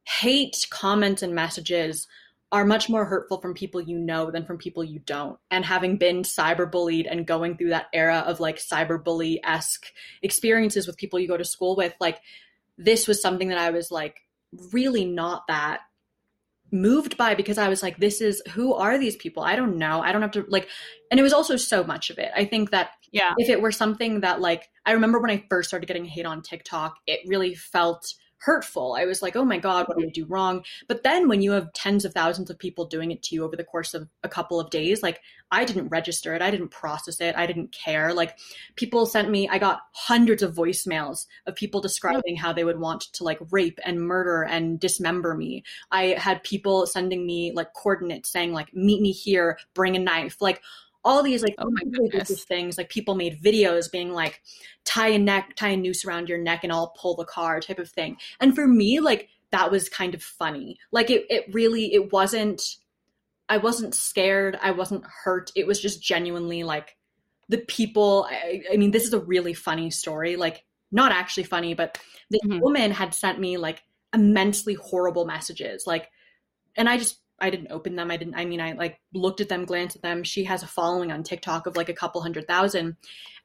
hate 0.05 0.67
comments 0.71 1.23
and 1.23 1.35
messages 1.35 2.09
are 2.51 2.67
much 2.67 2.91
more 2.91 3.07
hurtful 3.07 3.41
from 3.41 3.55
people 3.55 3.81
you 3.81 3.99
know 3.99 4.31
than 4.31 4.45
from 4.45 4.59
people 4.59 4.85
you 4.85 4.99
don't. 5.01 5.39
And 5.51 5.65
having 5.65 5.97
been 5.97 6.23
cyberbullied 6.23 7.11
and 7.11 7.27
going 7.27 7.57
through 7.57 7.71
that 7.71 7.87
era 7.95 8.25
of 8.27 8.41
like 8.41 8.59
cyberbully 8.59 9.39
esque 9.43 9.87
experiences 10.21 10.87
with 10.87 10.99
people 10.99 11.19
you 11.19 11.27
go 11.27 11.39
to 11.39 11.45
school 11.45 11.77
with, 11.77 11.95
like 11.99 12.21
this 12.77 13.09
was 13.09 13.23
something 13.23 13.49
that 13.49 13.59
I 13.59 13.71
was 13.71 13.91
like 13.91 14.21
really 14.73 15.07
not 15.07 15.47
that 15.49 15.81
moved 16.71 17.17
by 17.17 17.35
because 17.35 17.57
I 17.57 17.69
was 17.69 17.83
like, 17.83 17.99
this 17.99 18.21
is 18.21 18.43
who 18.51 18.75
are 18.75 18.99
these 18.99 19.17
people? 19.17 19.43
I 19.43 19.57
don't 19.57 19.79
know. 19.79 20.03
I 20.03 20.13
don't 20.13 20.23
have 20.23 20.33
to 20.33 20.45
like, 20.49 20.69
and 21.11 21.19
it 21.19 21.23
was 21.23 21.33
also 21.33 21.57
so 21.57 21.85
much 21.85 22.11
of 22.11 22.19
it. 22.19 22.31
I 22.37 22.45
think 22.45 22.71
that 22.71 22.91
yeah, 23.13 23.35
if 23.39 23.49
it 23.49 23.61
were 23.61 23.73
something 23.73 24.21
that 24.21 24.41
like, 24.41 24.69
I 24.85 24.93
remember 24.93 25.21
when 25.21 25.31
I 25.31 25.45
first 25.49 25.69
started 25.69 25.87
getting 25.87 26.05
hate 26.05 26.27
on 26.27 26.43
TikTok, 26.43 26.97
it 27.07 27.21
really 27.27 27.55
felt 27.55 28.15
hurtful. 28.43 28.97
I 28.99 29.05
was 29.05 29.23
like, 29.23 29.37
oh 29.37 29.45
my 29.45 29.59
God, 29.59 29.87
what 29.87 29.99
did 29.99 30.09
I 30.09 30.11
do 30.11 30.25
wrong? 30.25 30.65
But 30.89 31.05
then 31.05 31.29
when 31.29 31.43
you 31.43 31.53
have 31.53 31.73
tens 31.75 32.05
of 32.05 32.13
thousands 32.13 32.51
of 32.51 32.59
people 32.59 32.87
doing 32.87 33.13
it 33.13 33.23
to 33.25 33.35
you 33.37 33.45
over 33.45 33.55
the 33.55 33.63
course 33.63 33.95
of 33.95 34.09
a 34.25 34.29
couple 34.29 34.59
of 34.59 34.71
days, 34.71 35.01
like 35.01 35.21
I 35.53 35.65
didn't 35.65 35.89
register 35.89 36.35
it, 36.35 36.43
I 36.43 36.51
didn't 36.51 36.71
process 36.71 37.21
it, 37.21 37.37
I 37.37 37.47
didn't 37.47 37.71
care. 37.71 38.13
Like 38.13 38.37
people 38.75 39.07
sent 39.07 39.31
me, 39.31 39.49
I 39.49 39.59
got 39.59 39.83
hundreds 39.93 40.43
of 40.43 40.57
voicemails 40.57 41.27
of 41.47 41.55
people 41.55 41.81
describing 41.81 42.37
how 42.37 42.53
they 42.53 42.65
would 42.65 42.81
want 42.81 43.03
to 43.13 43.23
like 43.23 43.39
rape 43.53 43.79
and 43.85 44.01
murder 44.01 44.43
and 44.43 44.81
dismember 44.81 45.37
me. 45.37 45.63
I 45.93 46.17
had 46.19 46.43
people 46.43 46.87
sending 46.87 47.25
me 47.25 47.53
like 47.53 47.75
coordinates 47.75 48.33
saying 48.33 48.53
like, 48.53 48.75
meet 48.75 49.01
me 49.01 49.13
here, 49.13 49.57
bring 49.73 49.95
a 49.95 50.01
knife. 50.01 50.39
Like 50.41 50.63
all 51.05 51.23
these 51.23 51.43
like 51.43 51.55
oh 51.59 51.71
my 51.71 51.83
goodness. 51.91 52.45
things 52.45 52.79
like 52.79 52.89
people 52.89 53.15
made 53.15 53.41
videos 53.43 53.91
being 53.91 54.13
like 54.13 54.41
tie 54.85 55.09
a 55.09 55.19
neck 55.19 55.55
tie 55.57 55.71
a 55.71 55.77
noose 55.77 56.05
around 56.05 56.29
your 56.29 56.39
neck 56.39 56.61
and 56.63 56.73
i'll 56.73 56.95
pull 56.97 57.17
the 57.17 57.25
car 57.25 57.61
type 57.61 57.79
of 57.79 57.89
thing 57.89 58.17
and 58.41 58.55
for 58.55 58.67
me 58.67 59.01
like 59.01 59.29
that 59.51 59.71
was 59.71 59.89
kind 59.89 60.15
of 60.15 60.23
funny 60.23 60.79
like 60.93 61.11
it, 61.11 61.27
it 61.29 61.45
really 61.53 61.93
it 61.93 62.13
wasn't 62.13 62.77
i 63.49 63.57
wasn't 63.57 63.95
scared 63.95 64.59
i 64.63 64.71
wasn't 64.71 65.05
hurt 65.25 65.51
it 65.55 65.67
was 65.67 65.81
just 65.81 66.03
genuinely 66.03 66.63
like 66.63 66.97
the 67.49 67.59
people 67.59 68.27
I, 68.31 68.63
I 68.73 68.77
mean 68.77 68.93
this 68.93 69.05
is 69.05 69.13
a 69.13 69.21
really 69.21 69.55
funny 69.55 69.91
story 69.91 70.37
like 70.37 70.65
not 70.91 71.13
actually 71.13 71.45
funny 71.45 71.75
but 71.75 71.99
this 72.31 72.41
mm-hmm. 72.43 72.61
woman 72.61 72.91
had 72.93 73.15
sent 73.15 73.41
me 73.41 73.57
like 73.57 73.83
immensely 74.15 74.75
horrible 74.75 75.25
messages 75.25 75.85
like 75.87 76.11
and 76.77 76.89
i 76.89 76.97
just 76.97 77.22
I 77.43 77.51
didn't 77.51 77.73
open 77.73 77.97
them. 77.97 78.11
I 78.11 78.17
didn't, 78.17 78.37
I 78.37 78.45
mean, 78.45 78.61
I 78.61 78.73
like 78.73 79.01
looked 79.13 79.41
at 79.41 79.49
them, 79.49 79.65
glanced 79.65 79.97
at 79.97 80.03
them. 80.03 80.23
She 80.23 80.45
has 80.45 80.63
a 80.63 80.67
following 80.67 81.11
on 81.13 81.23
TikTok 81.23 81.67
of 81.67 81.77
like 81.77 81.89
a 81.89 81.95
couple 81.95 82.23
hundred 82.23 82.47
thousand. 82.47 82.97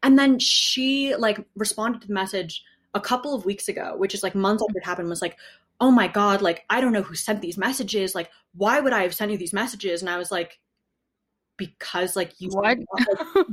And 0.04 0.18
then 0.18 0.40
she 0.40 1.16
like 1.16 1.44
responded 1.56 2.02
to 2.02 2.08
the 2.08 2.14
message 2.14 2.64
a 2.94 3.02
couple 3.02 3.34
of 3.34 3.46
weeks 3.46 3.68
ago, 3.68 3.96
which 3.98 4.14
is 4.14 4.24
like 4.24 4.36
months 4.36 4.64
after 4.64 4.78
it 4.78 4.86
happened, 4.86 5.10
was 5.10 5.22
like, 5.22 5.38
oh 5.82 5.92
my 5.92 6.08
God, 6.08 6.42
like, 6.42 6.64
I 6.70 6.80
don't 6.80 6.94
know 6.94 7.02
who 7.02 7.16
sent 7.16 7.42
these 7.42 7.58
messages. 7.58 8.16
Like, 8.16 8.30
why 8.54 8.80
would 8.80 8.94
I 8.94 9.04
have 9.04 9.14
sent 9.14 9.32
you 9.32 9.38
these 9.38 9.54
messages? 9.54 10.02
And 10.02 10.10
I 10.10 10.18
was 10.18 10.32
like, 10.32 10.60
because 11.58 12.16
like 12.16 12.34
you 12.40 12.50
what? 12.50 12.78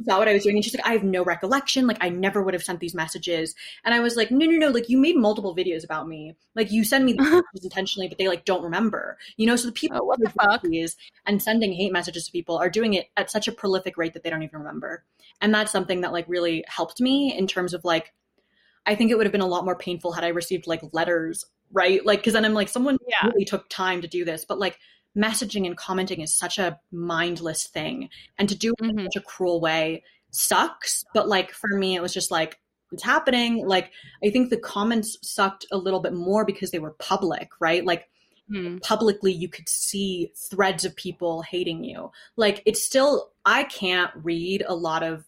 saw 0.04 0.18
what 0.18 0.28
I 0.28 0.34
was 0.34 0.44
doing. 0.44 0.56
And 0.56 0.64
she's 0.64 0.74
like, 0.74 0.86
I 0.86 0.92
have 0.92 1.02
no 1.02 1.24
recollection. 1.24 1.86
Like 1.86 1.96
I 2.00 2.10
never 2.10 2.42
would 2.42 2.54
have 2.54 2.62
sent 2.62 2.80
these 2.80 2.94
messages. 2.94 3.54
And 3.84 3.94
I 3.94 4.00
was 4.00 4.16
like, 4.16 4.30
no, 4.30 4.46
no, 4.46 4.58
no. 4.58 4.68
Like 4.68 4.88
you 4.88 4.98
made 4.98 5.16
multiple 5.16 5.56
videos 5.56 5.84
about 5.84 6.06
me. 6.06 6.36
Like 6.54 6.70
you 6.70 6.84
send 6.84 7.04
me 7.06 7.18
intentionally, 7.62 8.08
but 8.08 8.18
they 8.18 8.28
like 8.28 8.44
don't 8.44 8.62
remember. 8.62 9.18
You 9.36 9.46
know, 9.46 9.56
so 9.56 9.66
the 9.66 9.72
people 9.72 9.98
oh, 10.02 10.04
what 10.04 10.20
the 10.20 10.30
fuck? 10.30 10.64
and 11.26 11.42
sending 11.42 11.72
hate 11.72 11.92
messages 11.92 12.26
to 12.26 12.32
people 12.32 12.56
are 12.56 12.70
doing 12.70 12.94
it 12.94 13.08
at 13.16 13.30
such 13.30 13.48
a 13.48 13.52
prolific 13.52 13.96
rate 13.96 14.14
that 14.14 14.22
they 14.22 14.30
don't 14.30 14.42
even 14.42 14.58
remember. 14.58 15.04
And 15.40 15.52
that's 15.52 15.72
something 15.72 16.02
that 16.02 16.12
like 16.12 16.26
really 16.28 16.64
helped 16.68 17.00
me 17.00 17.36
in 17.36 17.46
terms 17.46 17.74
of 17.74 17.84
like, 17.84 18.12
I 18.86 18.94
think 18.94 19.10
it 19.10 19.16
would 19.16 19.26
have 19.26 19.32
been 19.32 19.40
a 19.40 19.46
lot 19.46 19.64
more 19.64 19.76
painful 19.76 20.12
had 20.12 20.24
I 20.24 20.28
received 20.28 20.66
like 20.66 20.82
letters, 20.92 21.46
right? 21.72 22.04
Like, 22.04 22.22
cause 22.22 22.34
then 22.34 22.44
I'm 22.44 22.54
like, 22.54 22.68
someone 22.68 22.98
yeah. 23.08 23.28
really 23.28 23.46
took 23.46 23.68
time 23.70 24.02
to 24.02 24.08
do 24.08 24.24
this, 24.24 24.44
but 24.44 24.58
like 24.58 24.78
messaging 25.16 25.66
and 25.66 25.76
commenting 25.76 26.20
is 26.20 26.34
such 26.34 26.58
a 26.58 26.78
mindless 26.90 27.66
thing. 27.66 28.08
And 28.38 28.48
to 28.48 28.54
do 28.54 28.72
it 28.72 28.82
mm-hmm. 28.82 28.98
in 28.98 29.04
such 29.06 29.22
a 29.22 29.24
cruel 29.24 29.60
way 29.60 30.02
sucks. 30.30 31.04
But 31.14 31.28
like 31.28 31.52
for 31.52 31.68
me, 31.68 31.94
it 31.94 32.02
was 32.02 32.12
just 32.12 32.30
like, 32.30 32.58
it's 32.92 33.02
happening. 33.02 33.66
Like 33.66 33.92
I 34.24 34.30
think 34.30 34.50
the 34.50 34.56
comments 34.56 35.18
sucked 35.22 35.66
a 35.72 35.78
little 35.78 36.00
bit 36.00 36.12
more 36.12 36.44
because 36.44 36.70
they 36.70 36.78
were 36.78 36.92
public, 36.98 37.50
right? 37.60 37.84
Like 37.84 38.08
mm. 38.50 38.80
publicly 38.82 39.32
you 39.32 39.48
could 39.48 39.68
see 39.68 40.32
threads 40.50 40.84
of 40.84 40.96
people 40.96 41.42
hating 41.42 41.84
you. 41.84 42.10
Like 42.36 42.62
it's 42.66 42.84
still 42.84 43.32
I 43.44 43.64
can't 43.64 44.10
read 44.14 44.64
a 44.66 44.74
lot 44.74 45.02
of 45.02 45.24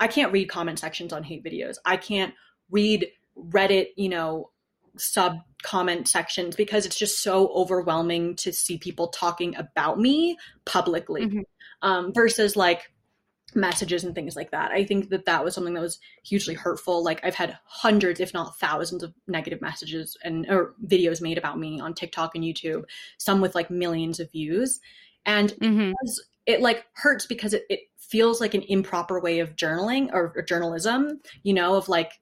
I 0.00 0.08
can't 0.08 0.32
read 0.32 0.48
comment 0.48 0.78
sections 0.78 1.12
on 1.12 1.22
hate 1.22 1.44
videos. 1.44 1.76
I 1.84 1.96
can't 1.96 2.34
read 2.70 3.08
Reddit, 3.38 3.88
you 3.96 4.08
know, 4.08 4.50
sub 4.96 5.38
comment 5.62 6.08
sections 6.08 6.56
because 6.56 6.86
it's 6.86 6.98
just 6.98 7.22
so 7.22 7.48
overwhelming 7.48 8.36
to 8.36 8.52
see 8.52 8.78
people 8.78 9.08
talking 9.08 9.56
about 9.56 9.98
me 9.98 10.36
publicly 10.64 11.26
mm-hmm. 11.26 11.40
um, 11.82 12.12
versus 12.12 12.56
like 12.56 12.92
messages 13.54 14.04
and 14.04 14.14
things 14.14 14.36
like 14.36 14.50
that. 14.50 14.70
I 14.70 14.84
think 14.84 15.10
that 15.10 15.26
that 15.26 15.44
was 15.44 15.54
something 15.54 15.74
that 15.74 15.80
was 15.80 15.98
hugely 16.24 16.54
hurtful. 16.54 17.02
Like 17.04 17.20
I've 17.24 17.34
had 17.34 17.58
hundreds, 17.64 18.20
if 18.20 18.32
not 18.34 18.58
thousands, 18.58 19.02
of 19.02 19.12
negative 19.26 19.60
messages 19.60 20.16
and 20.22 20.46
or 20.48 20.74
videos 20.86 21.20
made 21.20 21.38
about 21.38 21.58
me 21.58 21.80
on 21.80 21.94
TikTok 21.94 22.34
and 22.34 22.44
YouTube, 22.44 22.84
some 23.18 23.40
with 23.40 23.54
like 23.54 23.70
millions 23.70 24.20
of 24.20 24.30
views, 24.32 24.80
and 25.26 25.52
mm-hmm. 25.54 25.92
it 26.46 26.60
like 26.60 26.86
hurts 26.94 27.26
because 27.26 27.54
it, 27.54 27.64
it 27.68 27.80
feels 27.98 28.40
like 28.40 28.54
an 28.54 28.62
improper 28.62 29.20
way 29.20 29.38
of 29.38 29.56
journaling 29.56 30.10
or, 30.12 30.32
or 30.36 30.42
journalism. 30.42 31.20
You 31.42 31.54
know, 31.54 31.74
of 31.76 31.88
like 31.88 32.12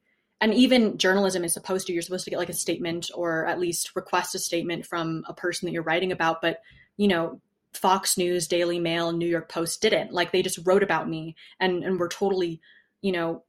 and 0.40 0.54
even 0.54 0.96
journalism 0.96 1.44
is 1.44 1.52
supposed 1.52 1.86
to 1.86 1.92
you're 1.92 2.02
supposed 2.02 2.24
to 2.24 2.30
get 2.30 2.38
like 2.38 2.48
a 2.48 2.54
statement 2.54 3.10
or 3.14 3.46
at 3.46 3.60
least 3.60 3.94
request 3.94 4.34
a 4.34 4.38
statement 4.38 4.86
from 4.86 5.24
a 5.28 5.34
person 5.34 5.66
that 5.66 5.72
you're 5.72 5.82
writing 5.82 6.12
about 6.12 6.40
but 6.40 6.60
you 6.96 7.08
know 7.08 7.40
fox 7.72 8.18
news 8.18 8.48
daily 8.48 8.78
mail 8.78 9.12
new 9.12 9.28
york 9.28 9.48
post 9.48 9.80
didn't. 9.80 10.12
Like 10.12 10.32
they 10.32 10.42
just 10.42 10.64
wrote 10.66 10.82
about 10.82 11.08
me 11.08 11.36
and 11.58 11.84
and 11.84 11.98
were 11.98 12.08
totally 12.08 12.60
you 13.00 13.12
know 13.12 13.44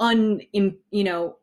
un 0.00 0.40
you 0.52 1.04
know 1.04 1.36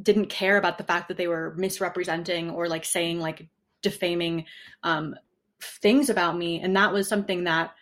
didn't 0.00 0.26
care 0.26 0.56
about 0.56 0.78
the 0.78 0.84
fact 0.84 1.08
that 1.08 1.16
they 1.16 1.26
were 1.26 1.54
misrepresenting 1.56 2.50
or 2.50 2.68
like 2.68 2.84
saying 2.84 3.20
like 3.20 3.48
defaming 3.82 4.44
um 4.82 5.14
things 5.60 6.08
about 6.08 6.36
me. 6.36 6.60
And 6.60 6.76
that 6.76 6.92
was 6.92 7.08
something 7.08 7.44
that 7.44 7.72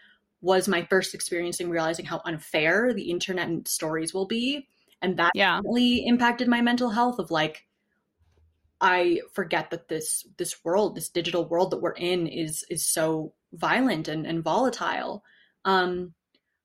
was 0.40 0.68
my 0.68 0.87
first 0.88 1.14
experience 1.14 1.61
in 1.61 1.68
realizing 1.68 2.06
how 2.06 2.23
unfair 2.25 2.95
the 2.95 3.11
internet 3.11 3.49
and 3.49 3.66
stories 3.66 4.14
will 4.14 4.26
be 4.26 4.68
and 5.02 5.18
that 5.18 5.32
yeah. 5.34 5.60
really 5.64 6.06
impacted 6.06 6.48
my 6.48 6.60
mental 6.60 6.90
health 6.90 7.18
of 7.18 7.30
like 7.30 7.66
i 8.80 9.20
forget 9.32 9.70
that 9.70 9.88
this 9.88 10.26
this 10.36 10.64
world 10.64 10.94
this 10.94 11.08
digital 11.08 11.48
world 11.48 11.70
that 11.70 11.80
we're 11.80 11.92
in 11.92 12.26
is 12.26 12.64
is 12.68 12.86
so 12.86 13.32
violent 13.52 14.08
and, 14.08 14.26
and 14.26 14.42
volatile 14.42 15.22
um 15.64 16.12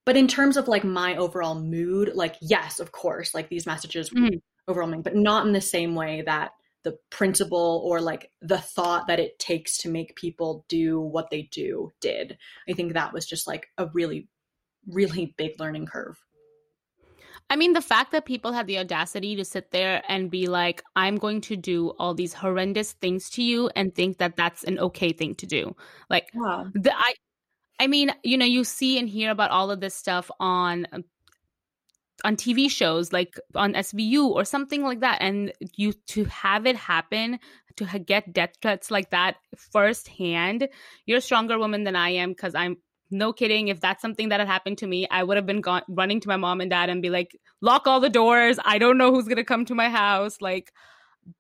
but 0.06 0.18
in 0.18 0.28
terms 0.28 0.58
of 0.58 0.68
like 0.68 0.84
my 0.84 1.16
overall 1.16 1.56
mood 1.56 2.12
like 2.16 2.36
yes 2.42 2.80
of 2.80 2.92
course 2.92 3.34
like 3.34 3.50
these 3.50 3.66
messages 3.66 4.12
were 4.12 4.22
mm. 4.22 4.42
overwhelming 4.68 5.02
but 5.02 5.16
not 5.16 5.46
in 5.46 5.54
the 5.54 5.62
same 5.62 5.96
way 5.96 6.22
that 6.26 6.52
the 6.84 6.98
principle 7.12 7.84
or 7.86 8.02
like 8.02 8.32
the 8.42 8.58
thought 8.58 9.08
that 9.08 9.20
it 9.20 9.38
takes 9.38 9.78
to 9.78 9.90
make 9.90 10.16
people 10.16 10.66
do 10.68 11.00
what 11.00 11.30
they 11.30 11.44
do 11.44 11.92
did 12.02 12.38
i 12.68 12.74
think 12.74 12.94
that 12.94 13.14
was 13.14 13.26
just 13.26 13.48
like 13.48 13.68
a 13.78 13.88
really 13.94 14.28
really 14.88 15.34
big 15.38 15.60
learning 15.60 15.86
curve 15.86 16.20
I 17.52 17.58
mean, 17.58 17.74
the 17.74 17.82
fact 17.82 18.14
that 18.14 18.24
people 18.24 18.54
have 18.54 18.66
the 18.66 18.80
audacity 18.80 19.36
to 19.36 19.44
sit 19.44 19.72
there 19.72 20.02
and 20.08 20.32
be 20.32 20.48
like, 20.48 20.82
I'm 20.96 21.18
going 21.18 21.42
to 21.42 21.58
do 21.58 21.90
all 22.00 22.14
these 22.14 22.34
horrendous 22.34 22.94
things 22.94 23.30
to 23.32 23.44
you 23.44 23.70
and 23.76 23.94
think 23.94 24.20
that 24.20 24.38
that's 24.38 24.64
an 24.64 24.80
okay 24.80 25.12
thing 25.12 25.36
to 25.36 25.46
do. 25.46 25.76
Like, 26.10 26.30
yeah. 26.34 26.64
the, 26.74 26.94
I, 26.96 27.14
I 27.78 27.88
mean, 27.88 28.14
you 28.24 28.38
know, 28.38 28.46
you 28.46 28.64
see 28.64 28.98
and 28.98 29.10
hear 29.10 29.32
about 29.32 29.52
all 29.52 29.70
of 29.70 29.82
this 29.82 29.94
stuff 29.94 30.32
on 30.40 30.88
on 32.24 32.36
TV 32.36 32.70
shows 32.70 33.12
like 33.12 33.40
on 33.56 33.74
SVU 33.74 34.26
or 34.30 34.46
something 34.46 34.84
like 34.84 35.00
that 35.00 35.18
and 35.22 35.52
you 35.76 35.92
to 36.08 36.24
have 36.26 36.68
it 36.68 36.76
happen 36.76 37.40
to 37.76 38.00
get 38.00 38.32
death 38.32 38.52
threats 38.62 38.92
like 38.92 39.10
that 39.10 39.38
firsthand 39.58 40.70
you're 41.08 41.18
a 41.18 41.22
stronger 41.22 41.58
woman 41.58 41.84
than 41.84 41.96
I 41.96 42.10
am 42.12 42.30
because 42.30 42.54
I'm 42.54 42.78
no 43.12 43.34
kidding 43.34 43.68
if 43.68 43.80
that's 43.80 44.02
something 44.02 44.30
that 44.30 44.40
had 44.40 44.48
happened 44.48 44.78
to 44.78 44.88
me 44.88 45.08
i 45.12 45.24
would 45.24 45.38
have 45.38 45.46
been 45.46 45.62
gone, 45.62 45.84
running 45.88 46.20
to 46.20 46.28
my 46.28 46.38
mom 46.38 46.62
and 46.62 46.70
dad 46.72 46.90
and 46.90 47.02
be 47.02 47.10
like 47.10 47.38
lock 47.62 47.86
all 47.88 48.00
the 48.00 48.10
doors. 48.10 48.58
I 48.66 48.78
don't 48.78 48.98
know 48.98 49.12
who's 49.12 49.26
going 49.26 49.38
to 49.38 49.44
come 49.44 49.66
to 49.66 49.76
my 49.76 49.90
house. 49.90 50.42
Like 50.42 50.72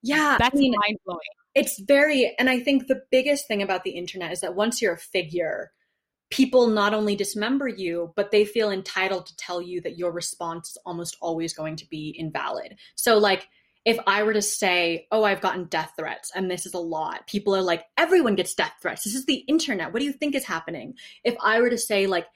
yeah 0.04 0.38
that's 0.40 0.56
I 0.56 0.60
mean, 0.60 0.74
mind-blowing. 0.74 1.20
it's 1.56 1.80
very 1.80 2.36
and 2.38 2.50
i 2.50 2.60
think 2.60 2.86
the 2.86 3.02
biggest 3.10 3.48
thing 3.48 3.64
about 3.64 3.84
the 3.84 3.92
internet 3.92 4.32
is 4.32 4.42
that 4.42 4.54
once 4.54 4.80
you're 4.80 4.94
a 4.94 4.98
figure 4.98 5.72
people 6.32 6.68
not 6.68 6.94
only 6.94 7.16
dismember 7.16 7.68
you, 7.68 8.14
but 8.16 8.32
they 8.32 8.46
feel 8.46 8.72
entitled 8.72 9.26
to 9.28 9.36
tell 9.36 9.62
you 9.62 9.82
that 9.82 9.98
your 9.98 10.12
response 10.12 10.70
is 10.70 10.78
almost 10.86 11.18
always 11.22 11.54
going 11.54 11.76
to 11.76 11.88
be 11.90 12.16
invalid. 12.18 12.78
So, 12.96 13.18
like, 13.18 13.48
if 13.86 13.98
I 14.06 14.24
were 14.24 14.34
to 14.34 14.42
say, 14.42 15.08
Oh, 15.12 15.24
I've 15.24 15.42
gotten 15.42 15.66
death 15.66 15.94
threats 15.98 16.32
and 16.36 16.50
this 16.50 16.66
is 16.66 16.74
a 16.74 16.80
lot, 16.80 17.28
people 17.28 17.56
are 17.56 17.62
like, 17.62 17.84
Everyone 17.98 18.36
gets 18.36 18.54
death 18.54 18.74
threats. 18.82 19.04
This 19.04 19.16
is 19.16 19.26
the 19.26 19.44
internet. 19.48 19.94
What 19.94 20.00
do 20.00 20.06
you 20.06 20.14
think 20.14 20.36
is 20.36 20.46
happening? 20.46 20.96
If 21.24 21.36
I 21.42 21.62
were 21.62 21.70
to 21.70 21.78
say, 21.78 22.08
like, 22.08 22.28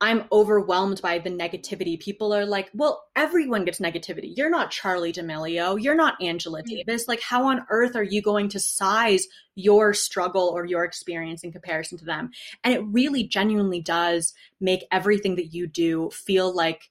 I'm 0.00 0.24
overwhelmed 0.32 1.00
by 1.00 1.18
the 1.18 1.30
negativity. 1.30 1.98
People 1.98 2.34
are 2.34 2.44
like, 2.44 2.68
well, 2.74 3.04
everyone 3.14 3.64
gets 3.64 3.78
negativity. 3.78 4.36
You're 4.36 4.50
not 4.50 4.70
Charli 4.70 5.12
D'Amelio. 5.12 5.80
You're 5.80 5.94
not 5.94 6.20
Angela 6.20 6.62
mm. 6.62 6.66
Davis. 6.66 7.06
Like, 7.08 7.22
how 7.22 7.46
on 7.46 7.64
earth 7.70 7.94
are 7.96 8.02
you 8.02 8.20
going 8.20 8.48
to 8.50 8.60
size 8.60 9.26
your 9.54 9.94
struggle 9.94 10.48
or 10.54 10.66
your 10.66 10.84
experience 10.84 11.44
in 11.44 11.52
comparison 11.52 11.96
to 11.98 12.04
them? 12.04 12.32
And 12.64 12.74
it 12.74 12.84
really 12.84 13.24
genuinely 13.24 13.80
does 13.80 14.34
make 14.60 14.84
everything 14.90 15.36
that 15.36 15.54
you 15.54 15.66
do 15.66 16.10
feel 16.10 16.54
like 16.54 16.90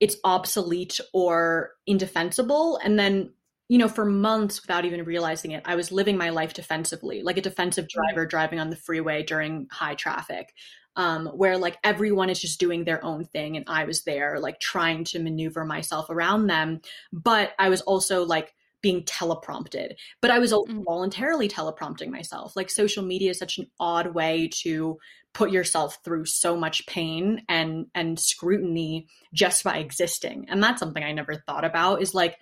it's 0.00 0.16
obsolete 0.24 0.98
or 1.12 1.72
indefensible. 1.86 2.78
And 2.82 2.98
then 2.98 3.32
you 3.68 3.78
know, 3.78 3.86
for 3.86 4.04
months 4.04 4.60
without 4.62 4.84
even 4.84 5.04
realizing 5.04 5.52
it, 5.52 5.62
I 5.64 5.76
was 5.76 5.92
living 5.92 6.16
my 6.16 6.30
life 6.30 6.54
defensively, 6.54 7.22
like 7.22 7.36
a 7.38 7.40
defensive 7.40 7.84
mm. 7.84 7.90
driver 7.90 8.26
driving 8.26 8.58
on 8.58 8.68
the 8.68 8.74
freeway 8.74 9.22
during 9.22 9.68
high 9.70 9.94
traffic 9.94 10.52
um, 10.96 11.26
where 11.28 11.56
like 11.56 11.78
everyone 11.84 12.30
is 12.30 12.40
just 12.40 12.60
doing 12.60 12.84
their 12.84 13.04
own 13.04 13.24
thing 13.24 13.56
and 13.56 13.64
I 13.68 13.84
was 13.84 14.02
there 14.02 14.38
like 14.40 14.60
trying 14.60 15.04
to 15.04 15.18
maneuver 15.18 15.64
myself 15.64 16.10
around 16.10 16.46
them. 16.46 16.80
But 17.12 17.52
I 17.58 17.68
was 17.68 17.80
also 17.82 18.24
like 18.24 18.52
being 18.82 19.02
teleprompted, 19.04 19.94
but 20.20 20.30
I 20.30 20.38
was 20.38 20.52
mm. 20.52 20.84
voluntarily 20.84 21.48
teleprompting 21.48 22.08
myself. 22.08 22.56
Like 22.56 22.70
social 22.70 23.04
media 23.04 23.30
is 23.30 23.38
such 23.38 23.58
an 23.58 23.66
odd 23.78 24.14
way 24.14 24.48
to 24.62 24.98
put 25.32 25.50
yourself 25.50 25.98
through 26.04 26.24
so 26.24 26.56
much 26.56 26.86
pain 26.86 27.42
and 27.48 27.86
and 27.94 28.18
scrutiny 28.18 29.06
just 29.32 29.62
by 29.64 29.78
existing. 29.78 30.46
And 30.48 30.62
that's 30.62 30.80
something 30.80 31.02
I 31.02 31.12
never 31.12 31.34
thought 31.34 31.64
about 31.64 32.02
is 32.02 32.14
like, 32.14 32.36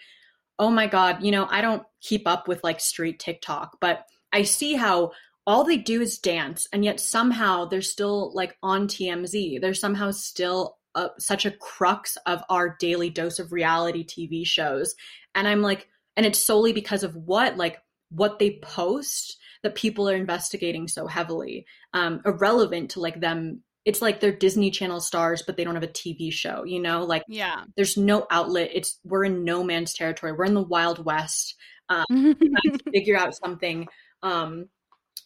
oh 0.59 0.71
my 0.71 0.87
God, 0.87 1.23
you 1.23 1.31
know, 1.31 1.47
I 1.51 1.61
don't 1.61 1.83
keep 2.01 2.27
up 2.27 2.49
with 2.49 2.65
like 2.65 2.81
street 2.81 3.19
TikTok, 3.19 3.79
but 3.81 4.05
I 4.33 4.43
see 4.43 4.75
how 4.75 5.13
all 5.47 5.65
they 5.65 5.79
do 5.79 6.03
is 6.03 6.19
dance 6.19 6.69
and 6.73 6.85
yet 6.85 7.01
somehow 7.01 7.65
they're 7.65 7.81
still 7.81 8.33
like 8.35 8.57
on 8.63 8.87
TMZ. 8.87 9.61
They're 9.61 9.75
somehow 9.75 10.11
still 10.11 10.77
a, 10.95 11.11
such 11.19 11.47
a 11.47 11.51
crux 11.53 12.17
of 12.27 12.43
our 12.51 12.77
daily 12.79 13.09
dose 13.09 13.39
of 13.39 13.53
reality 13.53 14.05
TV 14.05 14.47
shows. 14.47 14.95
And 15.35 15.47
I'm 15.49 15.63
like, 15.63 15.89
and 16.19 16.27
it's 16.27 16.45
solely 16.45 16.75
because 16.75 17.03
of 17.03 17.17
what, 17.17 17.57
like, 17.57 17.79
what 18.11 18.39
they 18.39 18.59
post 18.63 19.39
that 19.63 19.75
people 19.75 20.07
are 20.11 20.15
investigating 20.15 20.87
so 20.87 21.07
heavily, 21.07 21.65
um, 21.95 22.21
irrelevant 22.27 22.91
to 22.91 23.01
like 23.01 23.21
them. 23.21 23.63
It's 23.87 24.03
like 24.03 24.21
they're 24.21 24.33
Disney 24.33 24.71
Channel 24.71 25.01
stars, 25.01 25.43
but 25.47 25.57
they 25.57 25.65
don't 25.65 25.75
have 25.75 25.83
a 25.83 25.89
TV 25.89 26.31
show, 26.31 26.65
you 26.65 26.83
know? 26.83 27.05
Like, 27.05 27.23
yeah, 27.27 27.65
there's 27.77 27.97
no 27.97 28.27
outlet. 28.31 28.69
It's 28.75 29.01
we're 29.03 29.25
in 29.25 29.45
no 29.45 29.65
man's 29.65 29.95
territory. 29.95 30.33
We're 30.33 30.45
in 30.45 30.53
the 30.53 30.63
Wild 30.63 31.03
West. 31.03 31.55
Um, 31.89 32.37
figure 32.93 33.17
out 33.17 33.35
something 33.35 33.89
um, 34.23 34.69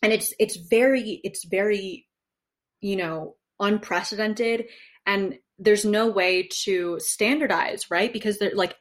and 0.03 0.13
it's 0.13 0.35
it's 0.39 0.57
very 0.57 1.21
it's 1.25 1.45
very 1.45 2.07
you 2.81 2.97
know 2.97 3.37
unprecedented 3.61 4.67
and 5.07 5.39
there's 5.59 5.85
no 5.85 6.09
way 6.09 6.49
to 6.65 6.99
standardize 6.99 7.91
right 7.91 8.13
because 8.13 8.39
they're 8.39 8.55
like 8.55 8.75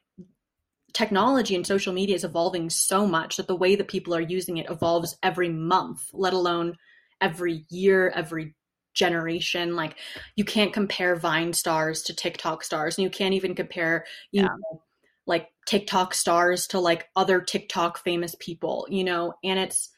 technology 0.93 1.55
and 1.55 1.65
social 1.65 1.93
media 1.93 2.15
is 2.15 2.23
evolving 2.23 2.69
so 2.69 3.05
much 3.05 3.37
that 3.37 3.47
the 3.47 3.55
way 3.55 3.75
that 3.75 3.87
people 3.87 4.13
are 4.15 4.21
using 4.21 4.57
it 4.57 4.69
evolves 4.69 5.17
every 5.23 5.49
month 5.49 6.09
let 6.13 6.33
alone 6.33 6.77
every 7.19 7.65
year 7.69 8.09
every 8.15 8.55
generation 8.93 9.75
like 9.75 9.95
you 10.35 10.43
can't 10.43 10.73
compare 10.73 11.15
vine 11.15 11.53
stars 11.53 12.01
to 12.03 12.15
tiktok 12.15 12.63
stars 12.63 12.97
and 12.97 13.03
you 13.03 13.09
can't 13.09 13.33
even 13.33 13.55
compare 13.55 14.05
you 14.31 14.41
yeah. 14.41 14.47
know 14.47 14.81
like 15.25 15.47
tiktok 15.65 16.13
stars 16.13 16.67
to 16.67 16.79
like 16.79 17.07
other 17.15 17.39
tiktok 17.39 17.97
famous 17.99 18.35
people 18.39 18.85
you 18.89 19.03
know 19.03 19.33
and 19.43 19.59
it's 19.59 19.91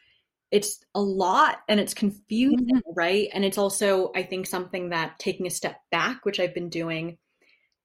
it's 0.54 0.86
a 0.94 1.02
lot 1.02 1.62
and 1.68 1.80
it's 1.80 1.96
confusing, 1.96 2.60
mm-hmm. 2.60 2.94
right? 2.96 3.28
And 3.34 3.44
it's 3.44 3.58
also, 3.58 4.12
I 4.16 4.22
think, 4.22 4.46
something 4.46 4.90
that 4.90 5.18
taking 5.18 5.48
a 5.48 5.50
step 5.50 5.78
back, 5.90 6.26
which 6.26 6.40
I've 6.40 6.54
been 6.54 6.70
doing, 6.70 7.18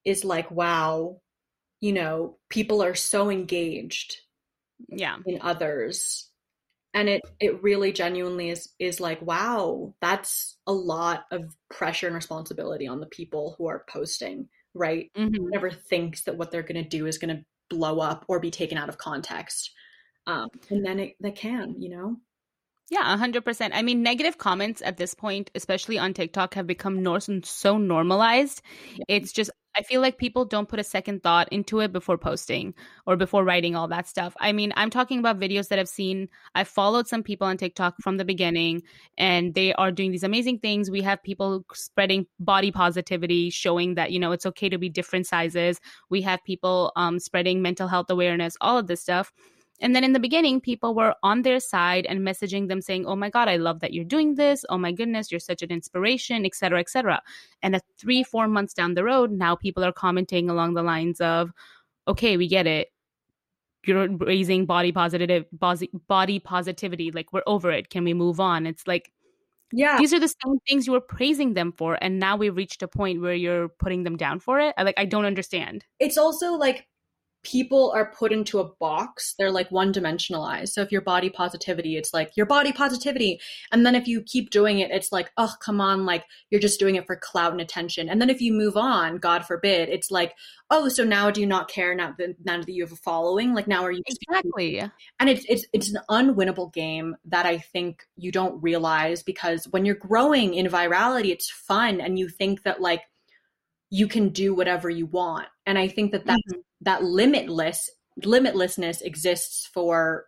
is 0.05 0.23
like, 0.23 0.51
wow, 0.51 1.23
you 1.81 1.93
know, 1.93 2.37
people 2.49 2.83
are 2.83 2.95
so 2.95 3.31
engaged 3.31 4.19
yeah 4.89 5.17
in 5.27 5.39
others 5.41 6.31
and 6.95 7.09
it 7.09 7.23
it 7.41 7.63
really 7.63 7.93
genuinely 7.93 8.51
is 8.51 8.71
is 8.79 9.01
like 9.01 9.21
wow 9.23 9.93
that's 10.01 10.57
a 10.67 10.73
lot 10.73 11.25
of 11.31 11.55
pressure 11.71 12.07
and 12.07 12.15
responsibility 12.15 12.87
on 12.87 13.01
the 13.01 13.07
people 13.07 13.55
who 13.59 13.67
are 13.67 13.85
posting 13.89 14.49
right 14.75 15.11
mm-hmm. 15.17 15.49
never 15.49 15.71
thinks 15.71 16.23
that 16.23 16.37
what 16.37 16.51
they're 16.51 16.63
going 16.63 16.83
to 16.83 16.89
do 16.89 17.07
is 17.07 17.19
going 17.19 17.37
to 17.37 17.45
blow 17.71 18.01
up 18.01 18.25
or 18.29 18.41
be 18.41 18.51
taken 18.51 18.79
out 18.79 18.89
of 18.89 18.99
context 18.99 19.73
um, 20.27 20.49
and 20.71 20.85
then 20.85 20.99
it 20.99 21.17
they 21.21 21.33
can 21.33 21.75
you 21.79 21.91
know 21.91 22.17
yeah, 22.91 23.15
100%. 23.19 23.71
I 23.75 23.83
mean, 23.83 24.03
negative 24.03 24.39
comments 24.39 24.81
at 24.81 24.97
this 24.97 25.13
point, 25.13 25.51
especially 25.55 25.99
on 25.99 26.15
TikTok, 26.15 26.55
have 26.55 26.67
become 26.67 27.03
nor- 27.03 27.21
so 27.21 27.77
normalized. 27.77 28.63
Yeah. 28.95 29.05
It's 29.09 29.31
just, 29.31 29.51
I 29.79 29.83
feel 29.83 30.01
like 30.01 30.19
people 30.19 30.45
don't 30.45 30.69
put 30.69 30.81
a 30.81 30.85
second 30.85 31.23
thought 31.23 31.49
into 31.53 31.79
it 31.79 31.93
before 31.93 32.19
posting 32.19 32.75
or 33.07 33.15
before 33.15 33.45
writing 33.45 33.77
all 33.77 33.87
that 33.89 34.09
stuff. 34.09 34.35
I 34.41 34.51
mean, 34.51 34.73
I'm 34.77 34.91
talking 34.91 35.21
about 35.21 35.39
videos 35.39 35.69
that 35.69 35.79
I've 35.79 35.89
seen. 35.89 36.29
I've 36.57 36.67
followed 36.67 37.07
some 37.07 37.23
people 37.23 37.47
on 37.47 37.57
TikTok 37.57 37.95
from 38.03 38.17
the 38.17 38.25
beginning, 38.25 38.83
and 39.17 39.55
they 39.55 39.73
are 39.75 39.93
doing 39.93 40.11
these 40.11 40.25
amazing 40.25 40.59
things. 40.59 40.91
We 40.91 41.03
have 41.03 41.23
people 41.23 41.65
spreading 41.75 42.27
body 42.41 42.73
positivity, 42.73 43.51
showing 43.51 43.95
that, 43.95 44.11
you 44.11 44.19
know, 44.19 44.33
it's 44.33 44.47
okay 44.47 44.69
to 44.69 44.79
be 44.79 44.89
different 44.89 45.29
sizes. 45.29 45.81
We 46.11 46.23
have 46.23 46.43
people 46.43 46.91
um, 46.97 47.21
spreading 47.21 47.63
mental 47.63 47.87
health 47.87 48.11
awareness, 48.11 48.57
all 48.61 48.79
of 48.79 48.89
this 48.89 49.01
stuff 49.01 49.33
and 49.81 49.95
then 49.95 50.03
in 50.03 50.13
the 50.13 50.21
beginning, 50.21 50.61
people 50.61 50.95
were 50.95 51.15
on 51.23 51.43
their 51.43 51.61
side 51.61 52.05
and 52.07 52.21
messaging 52.21 52.69
them 52.69 52.81
saying, 52.81 53.07
Oh 53.07 53.15
my 53.15 53.31
God, 53.31 53.49
I 53.49 53.57
love 53.57 53.81
that 53.81 53.93
you're 53.93 54.05
doing 54.05 54.35
this. 54.35 54.65
Oh 54.69 54.79
my 54.79 54.91
goodness, 54.91 55.31
you're 55.31 55.39
such 55.39 55.63
an 55.63 55.71
inspiration, 55.71 56.45
etc., 56.45 56.81
etc. 56.81 57.23
And 57.63 57.77
at 57.77 57.85
three, 57.99 58.25
four 58.25 58.49
months 58.49 58.75
down 58.75 58.95
the 58.95 59.05
road, 59.05 59.31
now 59.31 59.55
people 59.55 59.85
are 59.85 59.93
commenting 59.93 60.51
along 60.51 60.75
the 60.75 60.83
lines 60.83 61.21
of, 61.21 61.53
Okay, 62.09 62.37
we 62.37 62.49
get 62.49 62.67
it. 62.67 62.89
You're 63.87 64.09
raising 64.09 64.67
body 64.67 64.91
positive 64.91 65.47
body 65.53 66.39
positivity. 66.41 67.13
Like 67.13 67.33
we're 67.33 67.43
over 67.47 67.71
it. 67.71 67.91
Can 67.91 68.05
we 68.05 68.15
move 68.15 68.41
on? 68.41 68.67
It's 68.67 68.87
like 68.87 69.13
yeah 69.73 69.99
these 69.99 70.13
are 70.15 70.19
the 70.19 70.29
same 70.29 70.59
things 70.67 70.87
you 70.87 70.93
were 70.93 71.01
praising 71.01 71.55
them 71.55 71.73
for 71.73 71.99
and 72.01 72.19
now 72.19 72.37
we've 72.37 72.57
reached 72.57 72.83
a 72.83 72.89
point 72.89 73.21
where 73.21 73.35
you're 73.35 73.69
putting 73.69 74.03
them 74.03 74.17
down 74.17 74.41
for 74.41 74.59
it 74.59 74.75
I, 74.79 74.83
like 74.83 74.95
i 74.97 75.05
don't 75.05 75.27
understand 75.27 75.85
it's 76.01 76.17
also 76.17 76.53
like 76.53 76.87
people 77.43 77.93
are 77.95 78.13
put 78.13 78.33
into 78.33 78.59
a 78.59 78.69
box. 78.81 79.35
They're 79.39 79.51
like 79.51 79.71
one 79.71 79.93
dimensionalized. 79.93 80.71
So 80.71 80.83
if 80.83 80.91
your 80.91 81.01
body 81.01 81.31
positivity, 81.31 81.97
it's 81.97 82.13
like 82.13 82.37
your 82.37 82.47
body 82.47 82.73
positivity. 82.73 83.41
And 83.73 83.87
then 83.87 83.95
if 83.95 84.09
you 84.09 84.23
keep 84.23 84.51
doing 84.51 84.81
it, 84.81 84.91
it's 84.91 85.13
like, 85.13 85.31
oh, 85.37 85.55
come 85.61 85.81
on, 85.81 86.05
like 86.05 86.25
you're 86.51 86.61
just 86.61 86.81
doing 86.81 86.97
it 86.97 87.07
for 87.07 87.17
clout 87.17 87.53
and 87.53 87.61
attention. 87.61 88.09
And 88.09 88.21
then 88.21 88.31
if 88.31 88.41
you 88.41 88.53
move 88.53 88.77
on, 88.77 89.19
God 89.19 89.47
forbid, 89.47 89.89
it's 89.89 90.11
like, 90.11 90.35
oh, 90.71 90.89
so 90.89 91.05
now 91.05 91.31
do 91.31 91.41
you 91.41 91.47
not 91.47 91.69
care 91.69 91.95
now 91.95 92.15
that 92.19 92.35
now 92.45 92.59
that 92.59 92.69
you 92.69 92.83
have 92.83 92.93
a 92.93 92.97
following? 92.97 93.55
Like 93.55 93.69
now 93.69 93.85
are 93.85 93.93
you 93.93 94.03
exactly? 94.07 94.81
And 95.21 95.31
it's 95.31 95.45
it's 95.49 95.65
it's 95.73 95.95
an 95.95 96.01
unwinnable 96.11 96.73
game 96.73 97.17
that 97.27 97.47
I 97.47 97.59
think 97.59 98.05
you 98.17 98.33
don't 98.33 98.61
realize 98.63 99.23
because 99.23 99.67
when 99.69 99.85
you're 99.85 99.95
growing 99.95 100.55
in 100.55 100.67
virality, 100.67 101.31
it's 101.31 101.51
fun 101.51 102.01
and 102.01 102.19
you 102.19 102.29
think 102.29 102.65
that 102.65 102.81
like 102.81 103.03
you 103.91 104.09
can 104.09 104.31
do 104.31 104.55
whatever 104.55 104.91
you 104.91 105.07
want. 105.07 105.47
And 105.67 105.79
I 105.79 105.89
think 105.89 106.13
that 106.13 106.27
that's 106.27 106.41
mm-hmm 106.53 106.61
that 106.81 107.03
limitless 107.03 107.91
limitlessness 108.25 109.03
exists 109.03 109.69
for 109.73 110.27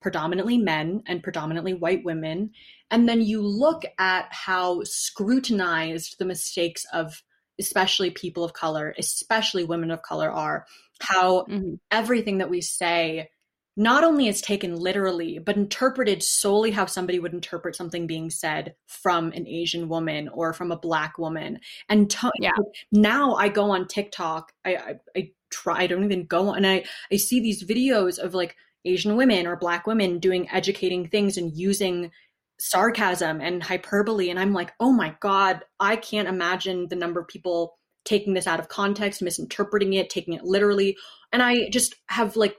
predominantly 0.00 0.56
men 0.56 1.02
and 1.06 1.22
predominantly 1.22 1.74
white 1.74 2.04
women 2.04 2.50
and 2.90 3.08
then 3.08 3.20
you 3.20 3.42
look 3.42 3.82
at 3.98 4.26
how 4.30 4.82
scrutinized 4.84 6.16
the 6.18 6.24
mistakes 6.24 6.86
of 6.92 7.22
especially 7.58 8.10
people 8.10 8.44
of 8.44 8.52
color 8.52 8.94
especially 8.98 9.64
women 9.64 9.90
of 9.90 10.02
color 10.02 10.30
are 10.30 10.64
how 11.00 11.42
mm-hmm. 11.42 11.74
everything 11.90 12.38
that 12.38 12.50
we 12.50 12.60
say 12.60 13.28
not 13.76 14.04
only 14.04 14.28
is 14.28 14.40
taken 14.40 14.76
literally, 14.76 15.38
but 15.38 15.56
interpreted 15.56 16.22
solely 16.22 16.70
how 16.70 16.86
somebody 16.86 17.18
would 17.18 17.34
interpret 17.34 17.76
something 17.76 18.06
being 18.06 18.30
said 18.30 18.74
from 18.86 19.32
an 19.32 19.46
Asian 19.46 19.88
woman 19.88 20.28
or 20.28 20.52
from 20.52 20.72
a 20.72 20.78
black 20.78 21.18
woman. 21.18 21.60
And 21.88 22.10
t- 22.10 22.30
yeah. 22.40 22.52
now 22.90 23.34
I 23.34 23.48
go 23.48 23.70
on 23.70 23.86
TikTok, 23.86 24.52
I, 24.64 24.76
I, 24.76 24.94
I 25.14 25.30
try 25.50 25.82
i 25.82 25.86
don't 25.86 26.04
even 26.04 26.26
go 26.26 26.52
and 26.52 26.66
i 26.66 26.84
i 27.12 27.16
see 27.16 27.40
these 27.40 27.64
videos 27.64 28.18
of 28.18 28.34
like 28.34 28.56
asian 28.84 29.16
women 29.16 29.46
or 29.46 29.56
black 29.56 29.86
women 29.86 30.18
doing 30.18 30.48
educating 30.50 31.08
things 31.08 31.36
and 31.36 31.56
using 31.56 32.10
sarcasm 32.58 33.40
and 33.40 33.62
hyperbole 33.62 34.30
and 34.30 34.38
i'm 34.38 34.52
like 34.52 34.72
oh 34.80 34.92
my 34.92 35.14
god 35.20 35.62
i 35.78 35.96
can't 35.96 36.28
imagine 36.28 36.88
the 36.88 36.96
number 36.96 37.20
of 37.20 37.28
people 37.28 37.78
taking 38.04 38.34
this 38.34 38.46
out 38.46 38.60
of 38.60 38.68
context 38.68 39.22
misinterpreting 39.22 39.92
it 39.92 40.10
taking 40.10 40.34
it 40.34 40.44
literally 40.44 40.96
and 41.32 41.42
i 41.42 41.68
just 41.68 41.94
have 42.08 42.36
like 42.36 42.56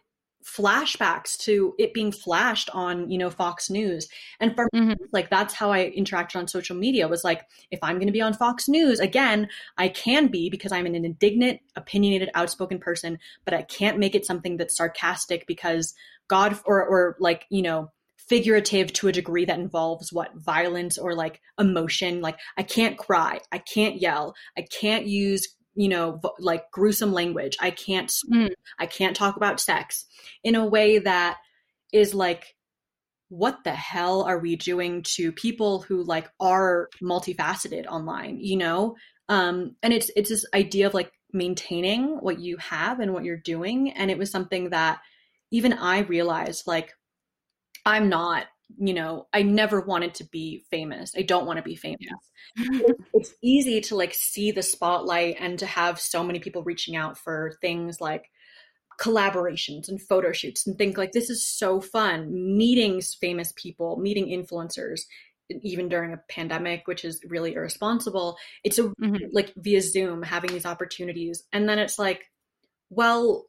flashbacks 0.47 1.37
to 1.37 1.75
it 1.77 1.93
being 1.93 2.11
flashed 2.11 2.69
on 2.73 3.09
you 3.09 3.17
know 3.17 3.29
fox 3.29 3.69
news. 3.69 4.07
And 4.39 4.55
for 4.55 4.69
mm-hmm. 4.73 4.89
me, 4.89 4.95
like 5.11 5.29
that's 5.29 5.53
how 5.53 5.71
i 5.71 5.91
interacted 5.91 6.37
on 6.37 6.47
social 6.47 6.75
media 6.75 7.07
was 7.07 7.23
like 7.23 7.43
if 7.71 7.79
i'm 7.81 7.97
going 7.97 8.07
to 8.07 8.13
be 8.13 8.21
on 8.21 8.33
fox 8.33 8.67
news 8.67 8.99
again 8.99 9.49
i 9.77 9.87
can 9.87 10.27
be 10.27 10.49
because 10.49 10.71
i'm 10.71 10.85
an 10.85 10.95
indignant 10.95 11.59
opinionated 11.75 12.29
outspoken 12.33 12.79
person 12.79 13.19
but 13.45 13.53
i 13.53 13.61
can't 13.61 13.99
make 13.99 14.15
it 14.15 14.25
something 14.25 14.57
that's 14.57 14.77
sarcastic 14.77 15.45
because 15.47 15.93
god 16.27 16.57
or 16.65 16.83
or 16.83 17.17
like 17.19 17.45
you 17.49 17.61
know 17.61 17.91
figurative 18.17 18.91
to 18.91 19.07
a 19.07 19.11
degree 19.11 19.45
that 19.45 19.59
involves 19.59 20.11
what 20.11 20.35
violence 20.35 20.97
or 20.97 21.15
like 21.15 21.39
emotion. 21.57 22.21
Like 22.21 22.37
i 22.57 22.63
can't 22.63 22.97
cry. 22.97 23.39
I 23.51 23.57
can't 23.57 24.01
yell. 24.01 24.35
I 24.57 24.63
can't 24.63 25.07
use 25.07 25.47
you 25.77 25.87
know 25.87 26.19
like 26.39 26.69
gruesome 26.71 27.13
language. 27.13 27.57
I 27.61 27.71
can't 27.71 28.11
mm. 28.31 28.51
i 28.79 28.85
can't 28.85 29.15
talk 29.15 29.37
about 29.37 29.59
sex 29.59 30.05
in 30.43 30.55
a 30.55 30.65
way 30.65 30.99
that 30.99 31.37
is 31.93 32.13
like 32.13 32.55
what 33.29 33.63
the 33.63 33.73
hell 33.73 34.23
are 34.23 34.39
we 34.39 34.55
doing 34.55 35.03
to 35.03 35.31
people 35.33 35.81
who 35.81 36.03
like 36.03 36.29
are 36.39 36.89
multifaceted 37.01 37.85
online 37.87 38.37
you 38.39 38.57
know? 38.57 38.95
Um 39.29 39.75
and 39.81 39.93
it's 39.93 40.11
it's 40.15 40.29
this 40.29 40.45
idea 40.53 40.87
of 40.87 40.93
like 40.93 41.11
maintaining 41.33 42.17
what 42.17 42.39
you 42.39 42.57
have 42.57 42.99
and 42.99 43.13
what 43.13 43.23
you're 43.23 43.37
doing. 43.37 43.91
And 43.91 44.09
it 44.09 44.17
was 44.17 44.31
something 44.31 44.69
that 44.71 44.99
even 45.51 45.73
i 45.73 45.99
realized 45.99 46.67
like 46.67 46.93
i'm 47.85 48.09
not 48.09 48.45
you 48.77 48.93
know, 48.93 49.27
I 49.33 49.43
never 49.43 49.81
wanted 49.81 50.15
to 50.15 50.25
be 50.25 50.65
famous. 50.69 51.13
I 51.17 51.21
don't 51.21 51.45
want 51.45 51.57
to 51.57 51.63
be 51.63 51.75
famous. 51.75 51.99
Yeah. 52.57 52.79
it's 53.13 53.33
easy 53.41 53.81
to 53.81 53.95
like 53.95 54.13
see 54.13 54.51
the 54.51 54.63
spotlight 54.63 55.37
and 55.39 55.57
to 55.59 55.65
have 55.65 55.99
so 55.99 56.23
many 56.23 56.39
people 56.39 56.63
reaching 56.63 56.95
out 56.95 57.17
for 57.17 57.53
things 57.61 58.01
like 58.01 58.29
collaborations 58.99 59.87
and 59.87 60.01
photo 60.01 60.31
shoots 60.31 60.65
and 60.65 60.77
think 60.77 60.97
like 60.97 61.11
this 61.11 61.29
is 61.29 61.47
so 61.47 61.79
fun 61.79 62.57
meeting 62.57 63.01
famous 63.21 63.53
people, 63.55 63.97
meeting 63.97 64.27
influencers 64.27 65.01
even 65.61 65.87
during 65.87 66.11
a 66.11 66.19
pandemic 66.29 66.87
which 66.87 67.05
is 67.05 67.21
really 67.27 67.53
irresponsible. 67.53 68.37
It's 68.63 68.79
a 68.79 68.83
mm-hmm. 68.83 69.15
like 69.31 69.53
via 69.55 69.81
Zoom 69.81 70.23
having 70.23 70.51
these 70.51 70.65
opportunities 70.65 71.43
and 71.53 71.69
then 71.69 71.79
it's 71.79 71.97
like 71.97 72.29
well 72.89 73.45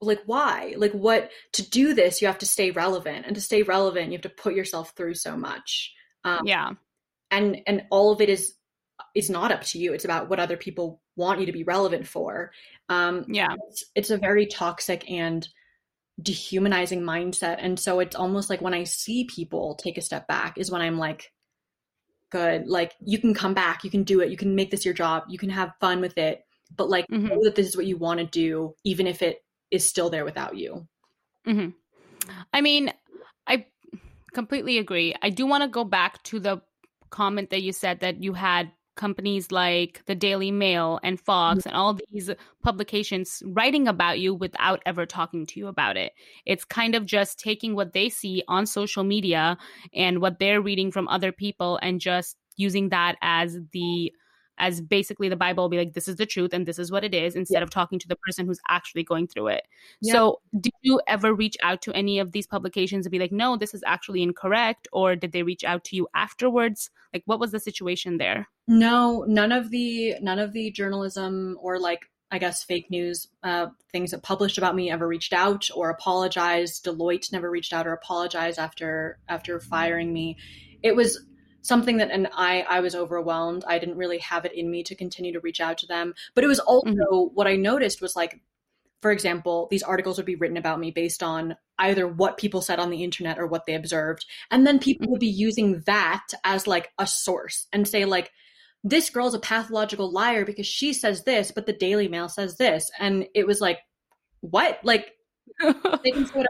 like 0.00 0.22
why? 0.26 0.74
Like 0.76 0.92
what 0.92 1.30
to 1.52 1.68
do 1.68 1.94
this 1.94 2.20
you 2.20 2.26
have 2.26 2.38
to 2.38 2.46
stay 2.46 2.70
relevant 2.70 3.26
and 3.26 3.34
to 3.34 3.40
stay 3.40 3.62
relevant 3.62 4.06
you 4.06 4.12
have 4.12 4.22
to 4.22 4.28
put 4.28 4.54
yourself 4.54 4.92
through 4.96 5.14
so 5.14 5.36
much. 5.36 5.92
Um, 6.24 6.42
yeah. 6.44 6.70
and 7.30 7.58
and 7.66 7.84
all 7.90 8.12
of 8.12 8.20
it 8.20 8.28
is 8.28 8.54
is 9.14 9.30
not 9.30 9.52
up 9.52 9.62
to 9.62 9.78
you 9.78 9.92
it's 9.92 10.04
about 10.04 10.28
what 10.28 10.40
other 10.40 10.56
people 10.56 11.00
want 11.14 11.40
you 11.40 11.46
to 11.46 11.52
be 11.52 11.64
relevant 11.64 12.06
for. 12.06 12.52
Um 12.88 13.24
yeah. 13.28 13.54
it's, 13.68 13.84
it's 13.94 14.10
a 14.10 14.18
very 14.18 14.46
toxic 14.46 15.10
and 15.10 15.46
dehumanizing 16.20 17.02
mindset 17.02 17.58
and 17.60 17.78
so 17.78 18.00
it's 18.00 18.16
almost 18.16 18.48
like 18.48 18.62
when 18.62 18.72
i 18.72 18.84
see 18.84 19.24
people 19.24 19.74
take 19.74 19.98
a 19.98 20.02
step 20.02 20.26
back 20.26 20.56
is 20.56 20.70
when 20.70 20.80
i'm 20.80 20.96
like 20.96 21.30
good 22.30 22.66
like 22.66 22.94
you 23.04 23.18
can 23.18 23.34
come 23.34 23.52
back 23.52 23.84
you 23.84 23.90
can 23.90 24.02
do 24.02 24.20
it 24.20 24.30
you 24.30 24.36
can 24.36 24.54
make 24.54 24.70
this 24.70 24.84
your 24.84 24.94
job 24.94 25.24
you 25.28 25.38
can 25.38 25.50
have 25.50 25.74
fun 25.78 26.00
with 26.00 26.16
it 26.16 26.42
but 26.74 26.88
like 26.88 27.06
mm-hmm. 27.08 27.26
know 27.26 27.44
that 27.44 27.54
this 27.54 27.66
is 27.66 27.76
what 27.76 27.84
you 27.86 27.98
want 27.98 28.18
to 28.18 28.26
do 28.26 28.74
even 28.82 29.06
if 29.06 29.20
it 29.20 29.44
is 29.70 29.86
still 29.86 30.10
there 30.10 30.24
without 30.24 30.56
you. 30.56 30.86
Mm-hmm. 31.46 31.70
I 32.52 32.60
mean, 32.60 32.92
I 33.46 33.66
completely 34.32 34.78
agree. 34.78 35.14
I 35.22 35.30
do 35.30 35.46
want 35.46 35.62
to 35.62 35.68
go 35.68 35.84
back 35.84 36.22
to 36.24 36.40
the 36.40 36.60
comment 37.10 37.50
that 37.50 37.62
you 37.62 37.72
said 37.72 38.00
that 38.00 38.22
you 38.22 38.32
had 38.32 38.72
companies 38.96 39.52
like 39.52 40.02
the 40.06 40.14
Daily 40.14 40.50
Mail 40.50 40.98
and 41.02 41.20
Fox 41.20 41.60
mm-hmm. 41.60 41.68
and 41.68 41.76
all 41.76 41.98
these 42.10 42.30
publications 42.62 43.42
writing 43.46 43.86
about 43.86 44.18
you 44.18 44.34
without 44.34 44.80
ever 44.86 45.06
talking 45.06 45.46
to 45.46 45.60
you 45.60 45.68
about 45.68 45.96
it. 45.96 46.12
It's 46.44 46.64
kind 46.64 46.94
of 46.94 47.04
just 47.04 47.38
taking 47.38 47.74
what 47.74 47.92
they 47.92 48.08
see 48.08 48.42
on 48.48 48.66
social 48.66 49.04
media 49.04 49.58
and 49.94 50.20
what 50.20 50.38
they're 50.38 50.62
reading 50.62 50.90
from 50.90 51.08
other 51.08 51.30
people 51.30 51.78
and 51.82 52.00
just 52.00 52.36
using 52.56 52.88
that 52.88 53.16
as 53.20 53.58
the 53.72 54.12
as 54.58 54.80
basically 54.80 55.28
the 55.28 55.36
Bible 55.36 55.64
will 55.64 55.68
be 55.68 55.76
like, 55.76 55.92
this 55.94 56.08
is 56.08 56.16
the 56.16 56.26
truth 56.26 56.52
and 56.52 56.66
this 56.66 56.78
is 56.78 56.90
what 56.90 57.04
it 57.04 57.14
is, 57.14 57.36
instead 57.36 57.58
yeah. 57.58 57.62
of 57.62 57.70
talking 57.70 57.98
to 57.98 58.08
the 58.08 58.16
person 58.16 58.46
who's 58.46 58.60
actually 58.68 59.02
going 59.02 59.26
through 59.26 59.48
it. 59.48 59.66
Yeah. 60.00 60.12
So, 60.12 60.40
did 60.58 60.72
you 60.82 61.00
ever 61.06 61.34
reach 61.34 61.56
out 61.62 61.82
to 61.82 61.92
any 61.92 62.18
of 62.18 62.32
these 62.32 62.46
publications 62.46 63.06
and 63.06 63.10
be 63.10 63.18
like, 63.18 63.32
no, 63.32 63.56
this 63.56 63.74
is 63.74 63.82
actually 63.86 64.22
incorrect? 64.22 64.88
Or 64.92 65.16
did 65.16 65.32
they 65.32 65.42
reach 65.42 65.64
out 65.64 65.84
to 65.84 65.96
you 65.96 66.08
afterwards? 66.14 66.90
Like, 67.12 67.22
what 67.26 67.40
was 67.40 67.52
the 67.52 67.60
situation 67.60 68.18
there? 68.18 68.48
No, 68.68 69.24
none 69.28 69.52
of 69.52 69.70
the 69.70 70.14
none 70.20 70.38
of 70.38 70.52
the 70.52 70.70
journalism 70.70 71.56
or 71.60 71.78
like 71.78 72.00
I 72.30 72.38
guess 72.38 72.64
fake 72.64 72.90
news 72.90 73.28
uh, 73.44 73.68
things 73.92 74.10
that 74.10 74.22
published 74.22 74.58
about 74.58 74.74
me 74.74 74.90
ever 74.90 75.06
reached 75.06 75.32
out 75.32 75.68
or 75.74 75.90
apologized. 75.90 76.84
Deloitte 76.84 77.32
never 77.32 77.48
reached 77.48 77.72
out 77.72 77.86
or 77.86 77.92
apologized 77.92 78.58
after 78.58 79.18
after 79.28 79.60
firing 79.60 80.12
me. 80.12 80.36
It 80.82 80.96
was 80.96 81.24
something 81.66 81.98
that 81.98 82.10
and 82.10 82.28
I 82.32 82.62
I 82.68 82.80
was 82.80 82.94
overwhelmed. 82.94 83.64
I 83.66 83.78
didn't 83.78 83.96
really 83.96 84.18
have 84.18 84.44
it 84.44 84.52
in 84.52 84.70
me 84.70 84.82
to 84.84 84.94
continue 84.94 85.32
to 85.32 85.40
reach 85.40 85.60
out 85.60 85.78
to 85.78 85.86
them. 85.86 86.14
But 86.34 86.44
it 86.44 86.48
was 86.48 86.60
also 86.60 86.90
mm-hmm. 86.90 87.34
what 87.34 87.46
I 87.46 87.56
noticed 87.56 88.00
was 88.00 88.16
like 88.16 88.40
for 89.02 89.12
example, 89.12 89.68
these 89.70 89.82
articles 89.82 90.16
would 90.16 90.26
be 90.26 90.36
written 90.36 90.56
about 90.56 90.80
me 90.80 90.90
based 90.90 91.22
on 91.22 91.54
either 91.78 92.08
what 92.08 92.38
people 92.38 92.62
said 92.62 92.78
on 92.78 92.90
the 92.90 93.04
internet 93.04 93.38
or 93.38 93.46
what 93.46 93.66
they 93.66 93.74
observed. 93.74 94.24
And 94.50 94.66
then 94.66 94.78
people 94.78 95.08
would 95.10 95.20
be 95.20 95.28
using 95.28 95.82
that 95.86 96.26
as 96.44 96.66
like 96.66 96.90
a 96.98 97.06
source 97.06 97.66
and 97.72 97.86
say 97.86 98.04
like 98.04 98.32
this 98.82 99.10
girl's 99.10 99.34
a 99.34 99.38
pathological 99.38 100.10
liar 100.10 100.44
because 100.44 100.66
she 100.66 100.92
says 100.92 101.24
this, 101.24 101.50
but 101.50 101.66
the 101.66 101.72
Daily 101.72 102.08
Mail 102.08 102.28
says 102.28 102.56
this. 102.56 102.90
And 102.98 103.26
it 103.34 103.46
was 103.46 103.60
like, 103.60 103.80
what? 104.40 104.78
Like, 104.82 105.12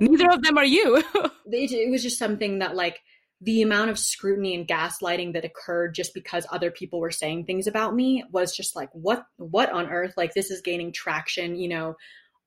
neither 0.01 0.31
of 0.31 0.43
them 0.43 0.59
are 0.59 0.65
you. 0.65 0.97
it, 1.47 1.73
it 1.73 1.91
was 1.91 2.03
just 2.03 2.19
something 2.19 2.59
that, 2.61 2.77
like, 2.77 3.01
the 3.41 3.61
amount 3.63 3.91
of 3.91 3.99
scrutiny 3.99 4.55
and 4.55 4.67
gaslighting 4.67 5.35
that 5.35 5.45
occurred 5.45 5.95
just 5.95 6.15
because 6.15 6.47
other 6.51 6.71
people 6.71 7.01
were 7.01 7.11
saying 7.11 7.45
things 7.45 7.67
about 7.67 7.95
me 7.95 8.25
was 8.33 8.57
just 8.57 8.75
like 8.75 8.89
what 8.93 9.27
what 9.37 9.71
on 9.71 9.89
earth 9.89 10.15
like 10.17 10.33
this 10.33 10.51
is 10.51 10.63
gaining 10.63 10.93
traction 10.93 11.55
you 11.57 11.69
know 11.69 11.95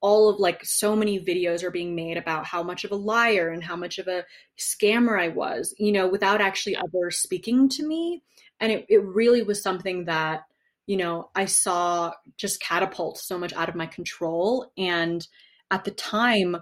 all 0.02 0.30
of 0.30 0.40
like 0.40 0.64
so 0.64 0.96
many 0.96 1.20
videos 1.20 1.64
are 1.64 1.72
being 1.72 1.96
made 1.96 2.18
about 2.18 2.46
how 2.46 2.64
much 2.64 2.84
of 2.84 2.92
a 2.92 2.96
liar 2.96 3.50
and 3.50 3.64
how 3.64 3.76
much 3.76 3.98
of 4.00 4.08
a 4.08 4.24
scammer 4.58 5.20
I 5.20 5.28
was, 5.28 5.76
you 5.78 5.92
know, 5.92 6.08
without 6.08 6.42
actually 6.42 6.78
ever 6.78 7.12
speaking 7.12 7.68
to 7.70 7.86
me. 7.86 8.24
And 8.60 8.72
it, 8.72 8.86
it 8.88 9.04
really 9.04 9.44
was 9.44 9.62
something 9.62 10.06
that, 10.06 10.44
you 10.88 10.98
know, 10.98 11.30
I 11.36 11.46
saw 11.46 12.14
just 12.38 12.62
catapult 12.62 13.18
so 13.18 13.38
much 13.38 13.54
out 13.54 13.70
of 13.70 13.76
my 13.76 13.88
control. 13.88 14.72
And 14.78 15.26
at 15.70 15.84
the 15.84 15.92
time, 15.92 16.58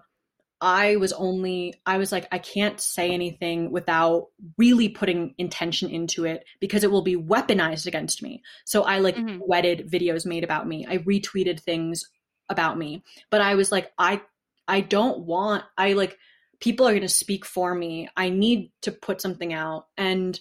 I 0.60 0.96
was 0.96 1.14
only, 1.14 1.76
I 1.86 1.98
was 1.98 2.12
like, 2.12 2.28
I 2.32 2.40
can't 2.40 2.80
say 2.82 3.12
anything 3.12 3.72
without 3.72 4.28
really 4.58 4.90
putting 4.90 5.36
intention 5.38 5.90
into 5.90 6.26
it 6.26 6.46
because 6.60 6.84
it 6.84 6.92
will 6.92 7.04
be 7.04 7.16
weaponized 7.16 7.86
against 7.86 8.24
me. 8.24 8.42
So 8.66 8.84
I 8.84 9.00
like 9.00 9.16
mm-hmm. 9.16 9.40
wedded 9.46 9.90
videos 9.92 10.26
made 10.26 10.44
about 10.44 10.68
me. 10.68 10.86
I 10.90 10.98
retweeted 10.98 11.60
things 11.60 12.04
about 12.50 12.78
me. 12.78 13.04
But 13.30 13.42
I 13.42 13.56
was 13.56 13.72
like, 13.72 13.92
I, 14.00 14.22
I 14.68 14.82
don't 14.82 15.20
want, 15.20 15.64
I 15.78 15.94
like, 15.94 16.18
people 16.60 16.88
are 16.88 16.92
going 16.92 17.02
to 17.02 17.10
speak 17.10 17.46
for 17.46 17.76
me. 17.76 18.10
I 18.18 18.30
need 18.30 18.72
to 18.82 18.92
put 18.92 19.22
something 19.22 19.54
out. 19.54 19.88
And, 19.96 20.40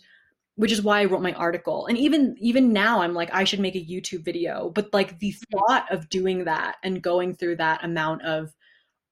which 0.54 0.72
is 0.72 0.80
why 0.80 1.00
I 1.00 1.04
wrote 1.04 1.20
my 1.20 1.34
article. 1.34 1.84
And 1.84 1.98
even 1.98 2.34
even 2.40 2.72
now 2.72 3.02
I'm 3.02 3.12
like 3.12 3.28
I 3.32 3.44
should 3.44 3.60
make 3.60 3.76
a 3.76 3.78
YouTube 3.84 4.24
video, 4.24 4.70
but 4.70 4.92
like 4.92 5.18
the 5.18 5.32
mm-hmm. 5.32 5.58
thought 5.58 5.92
of 5.92 6.08
doing 6.08 6.44
that 6.44 6.76
and 6.82 7.02
going 7.02 7.34
through 7.34 7.56
that 7.56 7.84
amount 7.84 8.22
of 8.22 8.54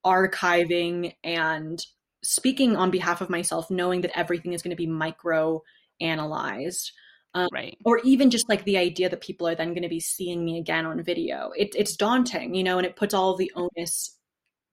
archiving 0.04 1.14
and 1.22 1.84
speaking 2.22 2.76
on 2.76 2.90
behalf 2.90 3.20
of 3.20 3.30
myself, 3.30 3.70
knowing 3.70 4.00
that 4.02 4.16
everything 4.18 4.52
is 4.52 4.62
going 4.62 4.70
to 4.70 4.76
be 4.76 4.86
micro 4.86 5.62
analyzed. 6.00 6.92
Um, 7.34 7.48
right. 7.52 7.76
Or 7.84 7.98
even 7.98 8.30
just 8.30 8.48
like 8.48 8.64
the 8.64 8.78
idea 8.78 9.08
that 9.08 9.20
people 9.20 9.48
are 9.48 9.56
then 9.56 9.70
going 9.70 9.82
to 9.82 9.88
be 9.88 10.00
seeing 10.00 10.44
me 10.44 10.58
again 10.58 10.86
on 10.86 11.02
video. 11.02 11.50
It, 11.56 11.74
it's 11.76 11.96
daunting, 11.96 12.54
you 12.54 12.62
know, 12.62 12.78
and 12.78 12.86
it 12.86 12.96
puts 12.96 13.12
all 13.12 13.36
the 13.36 13.52
onus. 13.56 14.16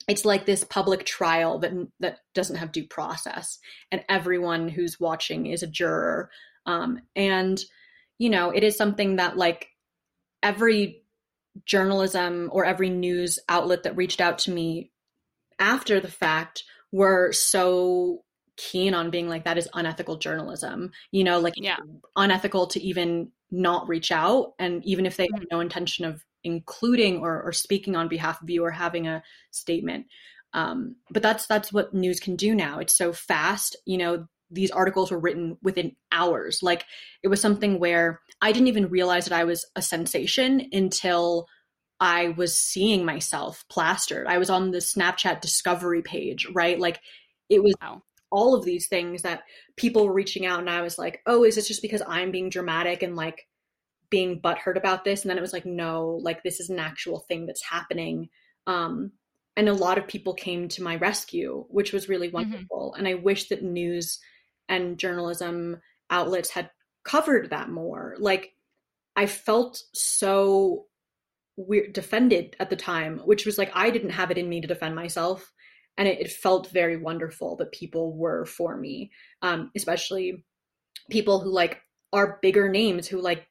It's 0.07 0.25
like 0.25 0.45
this 0.45 0.63
public 0.63 1.05
trial 1.05 1.59
that 1.59 1.71
that 1.99 2.19
doesn't 2.33 2.55
have 2.57 2.71
due 2.71 2.87
process, 2.87 3.59
and 3.91 4.03
everyone 4.09 4.67
who's 4.67 4.99
watching 4.99 5.45
is 5.45 5.61
a 5.61 5.67
juror. 5.67 6.31
Um, 6.65 7.01
and 7.15 7.59
you 8.17 8.29
know, 8.29 8.49
it 8.49 8.63
is 8.63 8.75
something 8.75 9.17
that 9.17 9.37
like 9.37 9.67
every 10.43 11.03
journalism 11.65 12.49
or 12.51 12.65
every 12.65 12.89
news 12.89 13.39
outlet 13.49 13.83
that 13.83 13.97
reached 13.97 14.21
out 14.21 14.39
to 14.39 14.51
me 14.51 14.90
after 15.61 16.01
the 16.01 16.11
fact 16.11 16.65
were 16.91 17.31
so 17.31 18.23
keen 18.57 18.93
on 18.93 19.09
being 19.09 19.29
like 19.29 19.45
that 19.45 19.57
is 19.57 19.69
unethical 19.73 20.17
journalism 20.17 20.91
you 21.11 21.23
know 21.23 21.39
like 21.39 21.53
yeah. 21.55 21.77
unethical 22.17 22.67
to 22.67 22.81
even 22.81 23.31
not 23.49 23.87
reach 23.87 24.11
out 24.11 24.53
and 24.59 24.83
even 24.85 25.05
if 25.05 25.17
they 25.17 25.27
have 25.33 25.45
no 25.51 25.59
intention 25.59 26.05
of 26.05 26.23
including 26.43 27.19
or, 27.19 27.41
or 27.43 27.51
speaking 27.51 27.95
on 27.95 28.07
behalf 28.07 28.41
of 28.41 28.49
you 28.49 28.63
or 28.63 28.71
having 28.71 29.07
a 29.07 29.21
statement. 29.51 30.07
Um, 30.53 30.95
but 31.09 31.21
that's 31.21 31.47
that's 31.47 31.71
what 31.71 31.93
news 31.93 32.19
can 32.19 32.35
do 32.35 32.55
now. 32.55 32.79
It's 32.79 32.95
so 32.95 33.13
fast 33.13 33.75
you 33.85 33.97
know 33.97 34.27
these 34.53 34.71
articles 34.71 35.11
were 35.11 35.19
written 35.19 35.57
within 35.61 35.95
hours. 36.11 36.59
Like 36.61 36.85
it 37.23 37.29
was 37.29 37.39
something 37.39 37.79
where 37.79 38.19
i 38.41 38.51
didn't 38.51 38.67
even 38.67 38.89
realize 38.89 39.25
that 39.25 39.37
i 39.37 39.43
was 39.43 39.65
a 39.75 39.81
sensation 39.81 40.67
until 40.73 41.45
I 42.01 42.29
was 42.29 42.57
seeing 42.57 43.05
myself 43.05 43.63
plastered. 43.69 44.25
I 44.25 44.39
was 44.39 44.49
on 44.49 44.71
the 44.71 44.79
Snapchat 44.79 45.39
discovery 45.39 46.01
page, 46.01 46.47
right? 46.51 46.79
Like 46.79 46.99
it 47.47 47.63
was 47.63 47.75
wow. 47.79 48.01
all 48.31 48.55
of 48.55 48.65
these 48.65 48.87
things 48.87 49.21
that 49.21 49.43
people 49.77 50.07
were 50.07 50.13
reaching 50.13 50.47
out 50.47 50.59
and 50.59 50.69
I 50.69 50.81
was 50.81 50.97
like, 50.97 51.21
"Oh, 51.27 51.43
is 51.43 51.55
this 51.55 51.67
just 51.67 51.83
because 51.83 52.01
I'm 52.07 52.31
being 52.31 52.49
dramatic 52.49 53.03
and 53.03 53.15
like 53.15 53.47
being 54.09 54.41
butthurt 54.41 54.77
about 54.77 55.05
this?" 55.05 55.21
And 55.21 55.29
then 55.29 55.37
it 55.37 55.41
was 55.41 55.53
like, 55.53 55.65
"No, 55.65 56.19
like 56.23 56.41
this 56.41 56.59
is 56.59 56.71
an 56.71 56.79
actual 56.79 57.19
thing 57.19 57.45
that's 57.45 57.63
happening." 57.63 58.29
Um 58.65 59.11
and 59.55 59.69
a 59.69 59.73
lot 59.73 59.99
of 59.99 60.07
people 60.07 60.33
came 60.33 60.69
to 60.69 60.83
my 60.83 60.95
rescue, 60.95 61.65
which 61.69 61.93
was 61.93 62.09
really 62.09 62.27
mm-hmm. 62.27 62.51
wonderful. 62.51 62.93
Mm-hmm. 62.93 62.99
And 62.99 63.07
I 63.07 63.13
wish 63.21 63.49
that 63.49 63.63
news 63.63 64.19
and 64.67 64.97
journalism 64.97 65.81
outlets 66.09 66.49
had 66.49 66.71
covered 67.03 67.51
that 67.51 67.69
more. 67.69 68.15
Like 68.17 68.55
I 69.15 69.27
felt 69.27 69.83
so 69.93 70.87
weird 71.67 71.93
defended 71.93 72.55
at 72.59 72.69
the 72.69 72.75
time, 72.75 73.19
which 73.19 73.45
was 73.45 73.57
like 73.57 73.71
I 73.73 73.89
didn't 73.89 74.11
have 74.11 74.31
it 74.31 74.37
in 74.37 74.49
me 74.49 74.61
to 74.61 74.67
defend 74.67 74.95
myself. 74.95 75.51
And 75.97 76.07
it, 76.07 76.19
it 76.19 76.31
felt 76.31 76.71
very 76.71 76.97
wonderful 76.97 77.57
that 77.57 77.71
people 77.71 78.15
were 78.15 78.45
for 78.45 78.77
me. 78.77 79.11
Um, 79.41 79.71
especially 79.75 80.45
people 81.09 81.39
who 81.41 81.51
like 81.51 81.81
are 82.13 82.39
bigger 82.41 82.69
names 82.69 83.07
who 83.07 83.21
like 83.21 83.47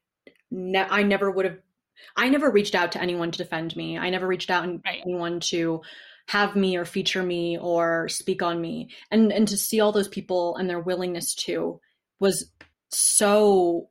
ne- 0.49 0.79
I 0.79 1.03
never 1.03 1.29
would 1.29 1.45
have 1.45 1.59
I 2.15 2.29
never 2.29 2.49
reached 2.49 2.75
out 2.75 2.91
to 2.93 3.01
anyone 3.01 3.31
to 3.31 3.37
defend 3.37 3.75
me. 3.75 3.97
I 3.97 4.09
never 4.09 4.27
reached 4.27 4.49
out 4.49 4.63
to 4.63 4.81
right. 4.83 5.01
anyone 5.05 5.39
to 5.41 5.81
have 6.27 6.55
me 6.55 6.77
or 6.77 6.85
feature 6.85 7.23
me 7.23 7.57
or 7.57 8.07
speak 8.09 8.41
on 8.41 8.59
me. 8.59 8.89
And 9.11 9.31
and 9.31 9.47
to 9.47 9.57
see 9.57 9.79
all 9.79 9.91
those 9.91 10.07
people 10.07 10.55
and 10.57 10.69
their 10.69 10.79
willingness 10.79 11.35
to 11.35 11.79
was 12.19 12.51
so 12.89 13.89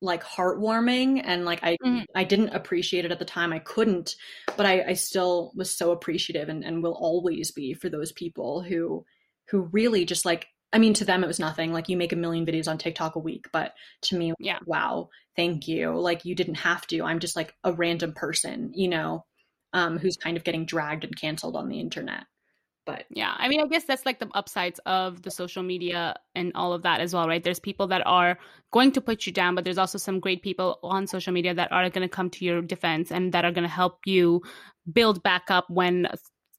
like 0.00 0.22
heartwarming 0.22 1.22
and 1.24 1.44
like 1.44 1.60
I 1.62 1.76
mm-hmm. 1.84 2.04
I 2.14 2.24
didn't 2.24 2.50
appreciate 2.50 3.04
it 3.04 3.12
at 3.12 3.18
the 3.18 3.24
time. 3.24 3.52
I 3.52 3.58
couldn't, 3.58 4.16
but 4.56 4.66
I, 4.66 4.82
I 4.82 4.92
still 4.94 5.52
was 5.54 5.76
so 5.76 5.90
appreciative 5.90 6.48
and, 6.48 6.64
and 6.64 6.82
will 6.82 6.92
always 6.92 7.50
be 7.50 7.74
for 7.74 7.88
those 7.88 8.12
people 8.12 8.62
who 8.62 9.04
who 9.48 9.68
really 9.72 10.04
just 10.04 10.24
like 10.24 10.46
I 10.72 10.78
mean 10.78 10.94
to 10.94 11.04
them 11.04 11.24
it 11.24 11.28
was 11.28 11.40
nothing. 11.40 11.72
Like 11.72 11.88
you 11.88 11.96
make 11.96 12.12
a 12.12 12.16
million 12.16 12.46
videos 12.46 12.68
on 12.68 12.78
TikTok 12.78 13.16
a 13.16 13.20
week, 13.20 13.46
but 13.52 13.74
to 14.02 14.16
me, 14.16 14.34
yeah, 14.38 14.58
wow, 14.66 15.08
thank 15.36 15.66
you. 15.66 15.98
Like 15.98 16.24
you 16.24 16.34
didn't 16.34 16.56
have 16.56 16.86
to. 16.88 17.02
I'm 17.02 17.18
just 17.18 17.36
like 17.36 17.54
a 17.64 17.72
random 17.72 18.12
person, 18.12 18.72
you 18.74 18.88
know, 18.88 19.24
um, 19.72 19.98
who's 19.98 20.16
kind 20.16 20.36
of 20.36 20.44
getting 20.44 20.64
dragged 20.64 21.04
and 21.04 21.18
canceled 21.18 21.56
on 21.56 21.68
the 21.68 21.80
internet. 21.80 22.24
But 22.88 23.04
yeah, 23.10 23.34
I 23.36 23.48
mean, 23.48 23.60
I 23.60 23.66
guess 23.66 23.84
that's 23.84 24.06
like 24.06 24.18
the 24.18 24.30
upsides 24.32 24.80
of 24.86 25.20
the 25.20 25.30
social 25.30 25.62
media 25.62 26.16
and 26.34 26.52
all 26.54 26.72
of 26.72 26.80
that 26.84 27.02
as 27.02 27.12
well, 27.12 27.28
right? 27.28 27.44
There's 27.44 27.60
people 27.60 27.86
that 27.88 28.00
are 28.06 28.38
going 28.70 28.92
to 28.92 29.02
put 29.02 29.26
you 29.26 29.32
down, 29.32 29.54
but 29.54 29.64
there's 29.64 29.76
also 29.76 29.98
some 29.98 30.20
great 30.20 30.42
people 30.42 30.78
on 30.82 31.06
social 31.06 31.34
media 31.34 31.52
that 31.52 31.70
are 31.70 31.90
going 31.90 32.08
to 32.08 32.08
come 32.08 32.30
to 32.30 32.46
your 32.46 32.62
defense 32.62 33.12
and 33.12 33.32
that 33.32 33.44
are 33.44 33.52
going 33.52 33.68
to 33.68 33.68
help 33.68 33.98
you 34.06 34.40
build 34.90 35.22
back 35.22 35.50
up 35.50 35.68
when 35.68 36.08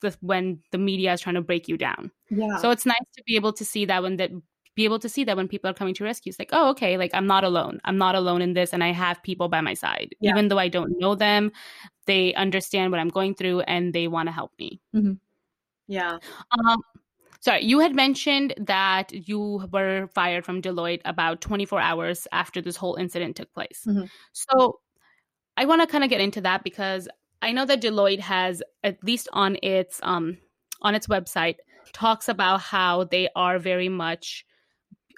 the 0.02 0.16
when 0.22 0.60
the 0.72 0.78
media 0.78 1.14
is 1.14 1.22
trying 1.22 1.34
to 1.34 1.42
break 1.42 1.68
you 1.68 1.78
down. 1.78 2.12
Yeah. 2.30 2.58
So 2.58 2.70
it's 2.70 2.86
nice 2.86 3.10
to 3.18 3.24
be 3.26 3.36
able 3.36 3.54
to 3.54 3.66
see 3.66 3.86
that 3.86 4.04
when 4.04 4.18
that 4.18 4.30
be 4.76 4.86
able 4.86 5.00
to 5.00 5.10
see 5.10 5.24
that 5.24 5.36
when 5.36 5.48
people 5.48 5.68
are 5.68 5.74
coming 5.74 5.96
to 5.96 6.04
rescue, 6.04 6.30
it's 6.30 6.38
like, 6.38 6.52
oh, 6.52 6.70
okay, 6.70 6.96
like 6.96 7.16
I'm 7.16 7.26
not 7.26 7.44
alone. 7.44 7.82
I'm 7.86 7.98
not 7.98 8.14
alone 8.14 8.44
in 8.44 8.54
this, 8.54 8.72
and 8.72 8.84
I 8.84 8.92
have 8.92 9.24
people 9.24 9.50
by 9.50 9.62
my 9.62 9.74
side, 9.74 10.14
yeah. 10.22 10.30
even 10.30 10.48
though 10.48 10.60
I 10.60 10.68
don't 10.68 10.94
know 11.00 11.16
them. 11.16 11.52
They 12.06 12.36
understand 12.36 12.92
what 12.92 13.00
I'm 13.00 13.10
going 13.10 13.34
through, 13.34 13.62
and 13.62 13.94
they 13.94 14.08
want 14.08 14.28
to 14.28 14.32
help 14.32 14.52
me. 14.60 14.80
Mm-hmm. 14.96 15.14
Yeah. 15.90 16.20
Um, 16.52 16.82
sorry, 17.42 17.66
you 17.66 17.80
had 17.80 17.96
mentioned 17.96 18.54
that 18.58 19.12
you 19.28 19.68
were 19.74 20.08
fired 20.14 20.46
from 20.46 20.62
Deloitte 20.62 21.02
about 21.04 21.42
24 21.42 21.82
hours 21.82 22.28
after 22.32 22.62
this 22.62 22.78
whole 22.78 22.96
incident 22.96 23.36
took 23.36 23.52
place. 23.54 23.84
Mm-hmm. 23.86 24.06
So 24.32 24.80
I 25.58 25.66
want 25.66 25.82
to 25.82 25.88
kind 25.88 26.04
of 26.04 26.10
get 26.10 26.22
into 26.22 26.42
that 26.42 26.64
because 26.64 27.10
I 27.42 27.52
know 27.52 27.66
that 27.66 27.82
Deloitte 27.82 28.20
has, 28.20 28.62
at 28.84 29.04
least 29.04 29.28
on 29.34 29.58
its 29.64 30.00
um, 30.04 30.38
on 30.82 30.96
its 30.96 31.08
website, 31.08 31.56
talks 31.92 32.30
about 32.30 32.62
how 32.62 33.06
they 33.06 33.30
are 33.36 33.60
very 33.60 33.90
much 33.90 34.46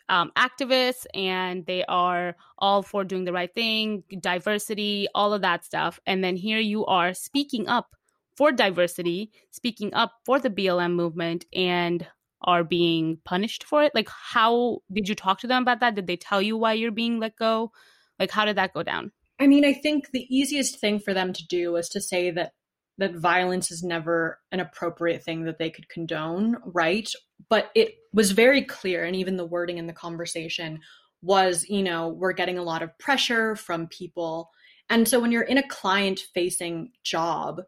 um, 0.09 0.31
activists 0.37 1.05
and 1.13 1.65
they 1.65 1.83
are 1.85 2.35
all 2.57 2.81
for 2.81 3.03
doing 3.03 3.23
the 3.23 3.33
right 3.33 3.53
thing, 3.53 4.03
diversity, 4.19 5.07
all 5.15 5.33
of 5.33 5.41
that 5.41 5.63
stuff. 5.63 5.99
And 6.05 6.23
then 6.23 6.35
here 6.35 6.59
you 6.59 6.85
are 6.85 7.13
speaking 7.13 7.67
up 7.67 7.95
for 8.41 8.51
diversity, 8.51 9.29
speaking 9.51 9.93
up 9.93 10.13
for 10.25 10.39
the 10.39 10.49
BLM 10.49 10.95
movement, 10.95 11.45
and 11.53 12.07
are 12.41 12.63
being 12.63 13.19
punished 13.23 13.63
for 13.63 13.83
it? 13.83 13.91
Like, 13.93 14.09
how 14.09 14.79
did 14.91 15.07
you 15.07 15.13
talk 15.13 15.41
to 15.41 15.47
them 15.47 15.61
about 15.61 15.79
that? 15.81 15.93
Did 15.93 16.07
they 16.07 16.17
tell 16.17 16.41
you 16.41 16.57
why 16.57 16.73
you're 16.73 16.89
being 16.89 17.19
let 17.19 17.35
go? 17.35 17.71
Like, 18.17 18.31
how 18.31 18.45
did 18.45 18.55
that 18.55 18.73
go 18.73 18.81
down? 18.81 19.11
I 19.39 19.45
mean, 19.45 19.63
I 19.63 19.73
think 19.73 20.09
the 20.09 20.25
easiest 20.35 20.79
thing 20.79 20.97
for 20.97 21.13
them 21.13 21.33
to 21.33 21.47
do 21.49 21.75
is 21.75 21.87
to 21.89 22.01
say 22.01 22.31
that 22.31 22.53
that 22.97 23.13
violence 23.13 23.69
is 23.69 23.83
never 23.83 24.39
an 24.51 24.59
appropriate 24.59 25.23
thing 25.23 25.43
that 25.43 25.59
they 25.59 25.69
could 25.69 25.87
condone, 25.87 26.57
right? 26.65 27.13
But 27.47 27.69
it 27.75 27.93
was 28.11 28.31
very 28.31 28.63
clear, 28.63 29.03
and 29.03 29.15
even 29.15 29.37
the 29.37 29.45
wording 29.45 29.77
in 29.77 29.85
the 29.85 29.93
conversation 29.93 30.79
was, 31.21 31.69
you 31.69 31.83
know, 31.83 32.09
we're 32.09 32.33
getting 32.33 32.57
a 32.57 32.63
lot 32.63 32.81
of 32.81 32.97
pressure 32.97 33.55
from 33.55 33.85
people. 33.85 34.49
And 34.89 35.07
so 35.07 35.19
when 35.19 35.31
you're 35.31 35.43
in 35.43 35.59
a 35.59 35.67
client 35.67 36.21
facing 36.33 36.93
job, 37.03 37.61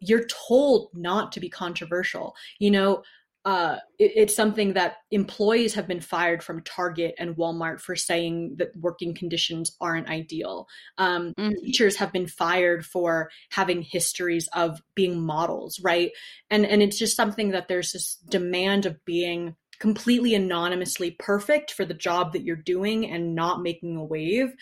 you're 0.00 0.26
told 0.26 0.90
not 0.94 1.32
to 1.32 1.40
be 1.40 1.48
controversial. 1.48 2.34
You 2.58 2.70
know, 2.70 3.02
uh, 3.44 3.78
it, 3.98 4.12
it's 4.14 4.36
something 4.36 4.74
that 4.74 4.96
employees 5.10 5.74
have 5.74 5.86
been 5.86 6.00
fired 6.00 6.42
from 6.42 6.62
Target 6.62 7.14
and 7.18 7.36
Walmart 7.36 7.80
for 7.80 7.96
saying 7.96 8.56
that 8.58 8.76
working 8.76 9.14
conditions 9.14 9.74
aren't 9.80 10.08
ideal. 10.08 10.66
Um, 10.98 11.34
mm-hmm. 11.38 11.54
Teachers 11.64 11.96
have 11.96 12.12
been 12.12 12.26
fired 12.26 12.84
for 12.84 13.30
having 13.50 13.82
histories 13.82 14.48
of 14.52 14.82
being 14.94 15.20
models, 15.20 15.80
right? 15.80 16.10
And 16.50 16.66
and 16.66 16.82
it's 16.82 16.98
just 16.98 17.16
something 17.16 17.50
that 17.50 17.68
there's 17.68 17.92
this 17.92 18.16
demand 18.28 18.86
of 18.86 19.02
being 19.04 19.56
completely 19.78 20.34
anonymously 20.34 21.12
perfect 21.12 21.70
for 21.70 21.84
the 21.84 21.94
job 21.94 22.32
that 22.32 22.42
you're 22.42 22.56
doing 22.56 23.08
and 23.08 23.34
not 23.34 23.62
making 23.62 23.96
a 23.96 24.04
wave 24.04 24.52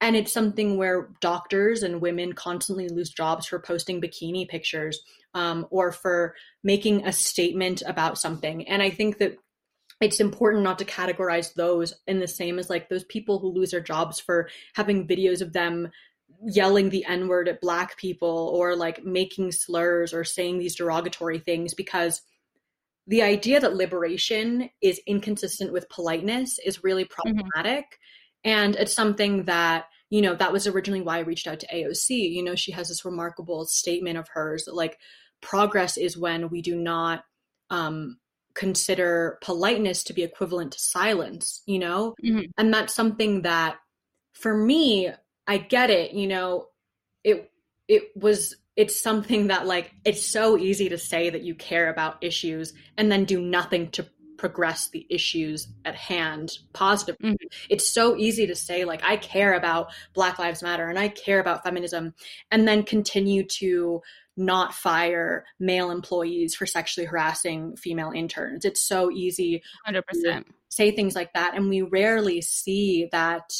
and 0.00 0.16
it's 0.16 0.32
something 0.32 0.76
where 0.76 1.10
doctors 1.20 1.82
and 1.82 2.00
women 2.00 2.32
constantly 2.32 2.88
lose 2.88 3.10
jobs 3.10 3.46
for 3.46 3.58
posting 3.58 4.00
bikini 4.00 4.48
pictures 4.48 5.00
um, 5.34 5.66
or 5.70 5.92
for 5.92 6.34
making 6.64 7.06
a 7.06 7.12
statement 7.12 7.82
about 7.86 8.18
something. 8.18 8.66
And 8.68 8.82
I 8.82 8.90
think 8.90 9.18
that 9.18 9.36
it's 10.00 10.20
important 10.20 10.64
not 10.64 10.78
to 10.78 10.84
categorize 10.84 11.52
those 11.54 11.94
in 12.06 12.20
the 12.20 12.28
same 12.28 12.58
as 12.58 12.70
like 12.70 12.88
those 12.88 13.04
people 13.04 13.38
who 13.38 13.52
lose 13.52 13.72
their 13.72 13.80
jobs 13.80 14.18
for 14.18 14.48
having 14.74 15.06
videos 15.06 15.42
of 15.42 15.52
them 15.52 15.90
yelling 16.46 16.88
the 16.88 17.04
n 17.06 17.28
word 17.28 17.48
at 17.48 17.60
black 17.60 17.98
people 17.98 18.50
or 18.54 18.74
like 18.74 19.04
making 19.04 19.52
slurs 19.52 20.14
or 20.14 20.24
saying 20.24 20.58
these 20.58 20.76
derogatory 20.76 21.38
things 21.38 21.74
because 21.74 22.22
the 23.06 23.22
idea 23.22 23.60
that 23.60 23.74
liberation 23.74 24.70
is 24.80 25.00
inconsistent 25.06 25.72
with 25.72 25.88
politeness 25.88 26.58
is 26.64 26.84
really 26.84 27.04
mm-hmm. 27.04 27.34
problematic. 27.34 27.98
And 28.44 28.76
it's 28.76 28.94
something 28.94 29.44
that, 29.44 29.86
you 30.08 30.22
know, 30.22 30.34
that 30.34 30.52
was 30.52 30.66
originally 30.66 31.02
why 31.02 31.18
I 31.18 31.20
reached 31.20 31.46
out 31.46 31.60
to 31.60 31.66
AOC. 31.66 32.32
You 32.32 32.42
know, 32.42 32.54
she 32.54 32.72
has 32.72 32.88
this 32.88 33.04
remarkable 33.04 33.66
statement 33.66 34.18
of 34.18 34.28
hers 34.28 34.64
that, 34.64 34.74
like, 34.74 34.98
progress 35.40 35.96
is 35.96 36.16
when 36.16 36.48
we 36.48 36.62
do 36.62 36.76
not 36.76 37.24
um, 37.70 38.18
consider 38.54 39.38
politeness 39.42 40.04
to 40.04 40.12
be 40.12 40.22
equivalent 40.22 40.72
to 40.72 40.80
silence, 40.80 41.62
you 41.66 41.78
know? 41.78 42.14
Mm-hmm. 42.24 42.50
And 42.58 42.72
that's 42.72 42.94
something 42.94 43.42
that, 43.42 43.76
for 44.32 44.56
me, 44.56 45.10
I 45.46 45.58
get 45.58 45.90
it, 45.90 46.12
you 46.12 46.26
know, 46.26 46.66
it, 47.24 47.50
it 47.88 48.10
was 48.16 48.56
it's 48.76 48.98
something 48.98 49.48
that 49.48 49.66
like 49.66 49.92
it's 50.04 50.24
so 50.24 50.56
easy 50.56 50.88
to 50.88 50.96
say 50.96 51.28
that 51.28 51.42
you 51.42 51.54
care 51.54 51.90
about 51.90 52.22
issues 52.22 52.72
and 52.96 53.10
then 53.10 53.24
do 53.24 53.40
nothing 53.40 53.90
to 53.90 54.06
progress 54.40 54.88
the 54.88 55.06
issues 55.10 55.68
at 55.84 55.94
hand 55.94 56.58
positively. 56.72 57.32
Mm-hmm. 57.32 57.46
It's 57.68 57.92
so 57.92 58.16
easy 58.16 58.46
to 58.46 58.54
say, 58.56 58.86
like, 58.86 59.04
I 59.04 59.18
care 59.18 59.52
about 59.52 59.92
Black 60.14 60.38
Lives 60.38 60.62
Matter 60.62 60.88
and 60.88 60.98
I 60.98 61.08
care 61.08 61.40
about 61.40 61.62
feminism, 61.62 62.14
and 62.50 62.66
then 62.66 62.82
continue 62.82 63.44
to 63.58 64.00
not 64.38 64.72
fire 64.72 65.44
male 65.58 65.90
employees 65.90 66.54
for 66.54 66.64
sexually 66.64 67.06
harassing 67.06 67.76
female 67.76 68.12
interns. 68.12 68.64
It's 68.64 68.82
so 68.82 69.10
easy 69.10 69.62
100%. 69.86 70.44
say 70.70 70.90
things 70.90 71.14
like 71.14 71.34
that. 71.34 71.54
And 71.54 71.68
we 71.68 71.82
rarely 71.82 72.40
see 72.40 73.08
that, 73.12 73.52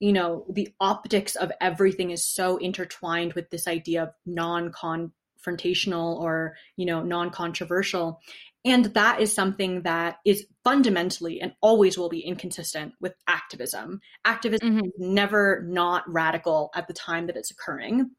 you 0.00 0.12
know, 0.12 0.44
the 0.50 0.68
optics 0.80 1.34
of 1.34 1.50
everything 1.62 2.10
is 2.10 2.26
so 2.26 2.58
intertwined 2.58 3.32
with 3.32 3.48
this 3.48 3.66
idea 3.66 4.02
of 4.02 4.10
non 4.26 4.70
confrontational 4.70 6.20
or, 6.20 6.56
you 6.76 6.84
know, 6.84 7.02
non 7.02 7.30
controversial. 7.30 8.20
And 8.64 8.86
that 8.86 9.20
is 9.20 9.32
something 9.32 9.82
that 9.82 10.16
is 10.24 10.46
fundamentally 10.64 11.40
and 11.40 11.54
always 11.62 11.96
will 11.96 12.10
be 12.10 12.20
inconsistent 12.20 12.92
with 13.00 13.14
activism. 13.26 14.00
Activism 14.24 14.68
mm-hmm. 14.68 14.84
is 14.84 14.92
never 14.98 15.64
not 15.66 16.04
radical 16.06 16.70
at 16.74 16.86
the 16.86 16.92
time 16.92 17.26
that 17.26 17.36
it's 17.36 17.50
occurring, 17.50 18.10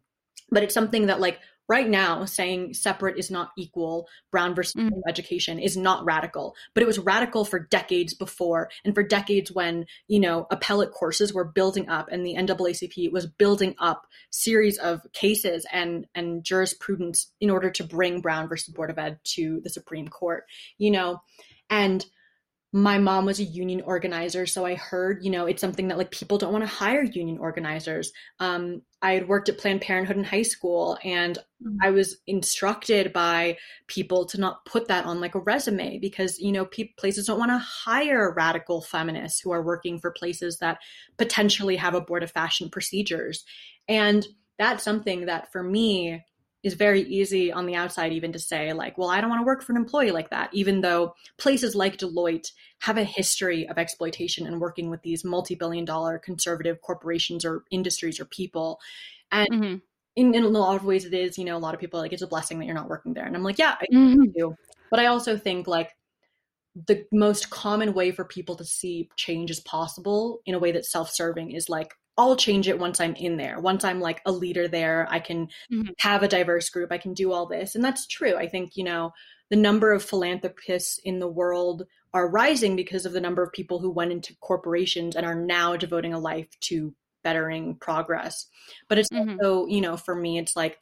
but 0.49 0.63
it's 0.63 0.73
something 0.73 1.07
that, 1.07 1.19
like, 1.19 1.39
right 1.71 1.87
now 1.87 2.25
saying 2.25 2.73
separate 2.73 3.17
is 3.17 3.31
not 3.31 3.51
equal 3.57 4.05
brown 4.29 4.53
versus 4.53 4.75
mm. 4.75 4.91
education 5.07 5.57
is 5.57 5.77
not 5.77 6.03
radical 6.03 6.53
but 6.73 6.83
it 6.83 6.85
was 6.85 6.99
radical 6.99 7.45
for 7.45 7.59
decades 7.59 8.13
before 8.13 8.69
and 8.83 8.93
for 8.93 9.01
decades 9.01 9.53
when 9.53 9.85
you 10.09 10.19
know 10.19 10.45
appellate 10.51 10.91
courses 10.91 11.33
were 11.33 11.45
building 11.45 11.87
up 11.87 12.09
and 12.11 12.25
the 12.25 12.35
naacp 12.35 13.09
was 13.13 13.25
building 13.25 13.73
up 13.79 14.05
series 14.31 14.77
of 14.79 14.99
cases 15.13 15.65
and 15.71 16.05
and 16.13 16.43
jurisprudence 16.43 17.31
in 17.39 17.49
order 17.49 17.69
to 17.71 17.85
bring 17.85 18.19
brown 18.19 18.49
versus 18.49 18.73
board 18.73 18.89
of 18.89 18.99
ed 18.99 19.17
to 19.23 19.61
the 19.63 19.69
supreme 19.69 20.09
court 20.09 20.43
you 20.77 20.91
know 20.91 21.21
and 21.69 22.05
my 22.73 22.97
mom 22.97 23.25
was 23.25 23.39
a 23.39 23.43
union 23.43 23.81
organizer 23.81 24.45
so 24.45 24.65
i 24.65 24.75
heard 24.75 25.23
you 25.23 25.29
know 25.29 25.45
it's 25.45 25.59
something 25.59 25.89
that 25.89 25.97
like 25.97 26.09
people 26.11 26.37
don't 26.37 26.53
want 26.53 26.63
to 26.63 26.73
hire 26.73 27.03
union 27.03 27.37
organizers 27.37 28.13
um, 28.39 28.81
i 29.01 29.13
had 29.13 29.27
worked 29.27 29.49
at 29.49 29.57
planned 29.57 29.81
parenthood 29.81 30.15
in 30.15 30.23
high 30.23 30.41
school 30.41 30.97
and 31.03 31.37
mm-hmm. 31.37 31.77
i 31.83 31.89
was 31.89 32.17
instructed 32.27 33.11
by 33.11 33.57
people 33.87 34.25
to 34.25 34.39
not 34.39 34.63
put 34.65 34.87
that 34.87 35.05
on 35.05 35.19
like 35.19 35.35
a 35.35 35.39
resume 35.39 35.99
because 35.99 36.39
you 36.39 36.51
know 36.51 36.65
pe- 36.65 36.93
places 36.97 37.25
don't 37.25 37.39
want 37.39 37.51
to 37.51 37.57
hire 37.57 38.33
radical 38.33 38.81
feminists 38.81 39.41
who 39.41 39.51
are 39.51 39.63
working 39.63 39.99
for 39.99 40.11
places 40.11 40.57
that 40.59 40.77
potentially 41.17 41.75
have 41.75 41.93
a 41.93 42.01
board 42.01 42.23
of 42.23 42.31
fashion 42.31 42.69
procedures 42.69 43.43
and 43.89 44.25
that's 44.57 44.83
something 44.83 45.25
that 45.25 45.51
for 45.51 45.63
me 45.63 46.23
is 46.63 46.75
very 46.75 47.01
easy 47.01 47.51
on 47.51 47.65
the 47.65 47.75
outside 47.75 48.13
even 48.13 48.31
to 48.31 48.39
say 48.39 48.73
like 48.73 48.97
well 48.97 49.09
i 49.09 49.19
don't 49.19 49.29
want 49.29 49.39
to 49.39 49.45
work 49.45 49.63
for 49.63 49.71
an 49.71 49.77
employee 49.77 50.11
like 50.11 50.29
that 50.29 50.49
even 50.53 50.81
though 50.81 51.15
places 51.37 51.75
like 51.75 51.97
deloitte 51.97 52.51
have 52.79 52.97
a 52.97 53.03
history 53.03 53.67
of 53.67 53.77
exploitation 53.77 54.45
and 54.45 54.59
working 54.59 54.89
with 54.89 55.01
these 55.01 55.23
multi-billion 55.23 55.85
dollar 55.85 56.19
conservative 56.19 56.81
corporations 56.81 57.45
or 57.45 57.63
industries 57.71 58.19
or 58.19 58.25
people 58.25 58.79
and 59.31 59.49
mm-hmm. 59.51 59.75
in, 60.15 60.35
in, 60.35 60.43
a 60.43 60.47
lot 60.47 60.75
of 60.75 60.85
ways 60.85 61.05
it 61.05 61.13
is 61.13 61.37
you 61.37 61.45
know 61.45 61.57
a 61.57 61.59
lot 61.59 61.73
of 61.73 61.79
people 61.79 61.99
like 61.99 62.13
it's 62.13 62.21
a 62.21 62.27
blessing 62.27 62.59
that 62.59 62.65
you're 62.65 62.75
not 62.75 62.89
working 62.89 63.13
there 63.13 63.25
and 63.25 63.35
i'm 63.35 63.43
like 63.43 63.57
yeah 63.57 63.75
i 63.81 63.85
mm-hmm. 63.93 64.25
do 64.35 64.55
but 64.89 64.99
i 64.99 65.07
also 65.07 65.37
think 65.37 65.67
like 65.67 65.91
the 66.87 67.05
most 67.11 67.49
common 67.49 67.93
way 67.93 68.11
for 68.11 68.23
people 68.23 68.55
to 68.55 68.63
see 68.63 69.09
change 69.17 69.51
as 69.51 69.59
possible 69.59 70.39
in 70.45 70.55
a 70.55 70.59
way 70.59 70.71
that's 70.71 70.91
self-serving 70.91 71.51
is 71.51 71.69
like 71.69 71.95
I'll 72.21 72.35
change 72.35 72.67
it 72.67 72.77
once 72.77 72.99
I'm 72.99 73.15
in 73.15 73.37
there. 73.37 73.59
Once 73.59 73.83
I'm 73.83 73.99
like 73.99 74.21
a 74.27 74.31
leader 74.31 74.67
there, 74.67 75.07
I 75.09 75.19
can 75.19 75.47
mm-hmm. 75.71 75.89
have 75.97 76.21
a 76.21 76.27
diverse 76.27 76.69
group. 76.69 76.91
I 76.91 76.99
can 76.99 77.15
do 77.15 77.31
all 77.31 77.47
this. 77.47 77.73
And 77.73 77.83
that's 77.83 78.05
true. 78.05 78.35
I 78.35 78.47
think, 78.47 78.77
you 78.77 78.83
know, 78.83 79.11
the 79.49 79.55
number 79.55 79.91
of 79.91 80.03
philanthropists 80.03 80.99
in 81.03 81.17
the 81.17 81.27
world 81.27 81.87
are 82.13 82.29
rising 82.29 82.75
because 82.75 83.07
of 83.07 83.13
the 83.13 83.21
number 83.21 83.41
of 83.41 83.51
people 83.51 83.79
who 83.79 83.89
went 83.89 84.11
into 84.11 84.35
corporations 84.39 85.15
and 85.15 85.25
are 85.25 85.33
now 85.33 85.75
devoting 85.75 86.13
a 86.13 86.19
life 86.19 86.47
to 86.59 86.93
bettering 87.23 87.75
progress. 87.77 88.45
But 88.87 88.99
it's 88.99 89.09
mm-hmm. 89.09 89.31
also, 89.31 89.65
you 89.65 89.81
know, 89.81 89.97
for 89.97 90.13
me, 90.13 90.37
it's 90.37 90.55
like 90.55 90.77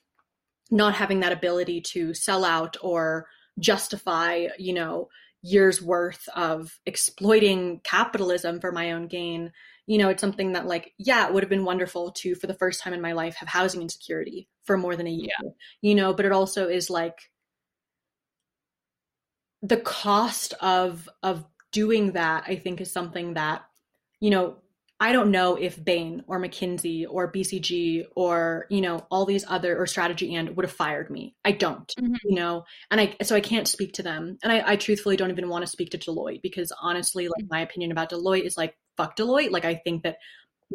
not 0.69 0.93
having 0.93 1.21
that 1.21 1.31
ability 1.31 1.79
to 1.93 2.13
sell 2.13 2.43
out 2.43 2.75
or 2.81 3.27
justify, 3.59 4.47
you 4.57 4.73
know, 4.73 5.07
years 5.41 5.81
worth 5.81 6.27
of 6.35 6.77
exploiting 6.85 7.79
capitalism 7.85 8.59
for 8.59 8.73
my 8.73 8.91
own 8.91 9.07
gain 9.07 9.53
you 9.89 9.97
know, 9.97 10.09
it's 10.09 10.21
something 10.21 10.51
that 10.51 10.67
like, 10.67 10.93
yeah, 10.99 11.25
it 11.25 11.33
would 11.33 11.41
have 11.41 11.49
been 11.49 11.65
wonderful 11.65 12.11
to, 12.11 12.35
for 12.35 12.45
the 12.45 12.53
first 12.53 12.79
time 12.79 12.93
in 12.93 13.01
my 13.01 13.13
life, 13.13 13.33
have 13.37 13.49
housing 13.49 13.81
insecurity 13.81 14.47
for 14.63 14.77
more 14.77 14.95
than 14.95 15.07
a 15.07 15.11
year, 15.11 15.31
yeah. 15.43 15.49
you 15.81 15.95
know, 15.95 16.13
but 16.13 16.27
it 16.27 16.31
also 16.31 16.69
is 16.69 16.91
like 16.91 17.17
the 19.63 19.77
cost 19.77 20.53
of, 20.61 21.09
of 21.23 21.43
doing 21.71 22.11
that, 22.11 22.43
I 22.45 22.55
think 22.55 22.79
is 22.79 22.91
something 22.91 23.33
that, 23.33 23.63
you 24.19 24.29
know, 24.29 24.57
I 24.99 25.11
don't 25.11 25.31
know 25.31 25.55
if 25.55 25.83
Bain 25.83 26.23
or 26.27 26.39
McKinsey 26.39 27.05
or 27.09 27.31
BCG 27.31 28.05
or 28.15 28.65
you 28.69 28.81
know 28.81 29.07
all 29.09 29.25
these 29.25 29.45
other 29.47 29.81
or 29.81 29.87
Strategy 29.87 30.35
and 30.35 30.57
would 30.57 30.65
have 30.65 30.73
fired 30.73 31.09
me. 31.09 31.35
I 31.45 31.53
don't, 31.53 31.87
mm-hmm. 31.97 32.15
you 32.25 32.35
know, 32.35 32.65
and 32.91 32.99
I 32.99 33.15
so 33.23 33.33
I 33.33 33.39
can't 33.39 33.65
speak 33.65 33.93
to 33.93 34.03
them, 34.03 34.37
and 34.43 34.51
I, 34.51 34.71
I 34.71 34.75
truthfully 34.75 35.15
don't 35.15 35.31
even 35.31 35.47
want 35.47 35.63
to 35.63 35.71
speak 35.71 35.91
to 35.91 35.97
Deloitte 35.97 36.41
because 36.41 36.73
honestly, 36.81 37.29
like 37.29 37.45
mm-hmm. 37.45 37.55
my 37.55 37.61
opinion 37.61 37.93
about 37.93 38.09
Deloitte 38.09 38.43
is 38.45 38.57
like 38.57 38.75
fuck 38.99 39.15
Deloitte. 39.15 39.51
Like 39.51 39.65
I 39.65 39.75
think 39.75 40.03
that 40.03 40.17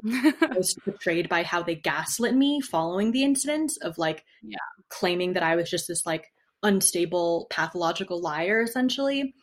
I 0.04 0.54
was 0.56 0.74
portrayed 0.82 1.28
by 1.28 1.42
how 1.42 1.62
they 1.62 1.74
gaslit 1.74 2.34
me 2.34 2.60
following 2.60 3.12
the 3.12 3.22
incidents 3.22 3.76
of 3.76 3.98
like 3.98 4.24
yeah. 4.42 4.56
claiming 4.88 5.34
that 5.34 5.42
I 5.42 5.56
was 5.56 5.70
just 5.70 5.88
this 5.88 6.06
like 6.06 6.32
unstable 6.62 7.46
pathological 7.50 8.20
liar 8.20 8.62
essentially. 8.62 9.34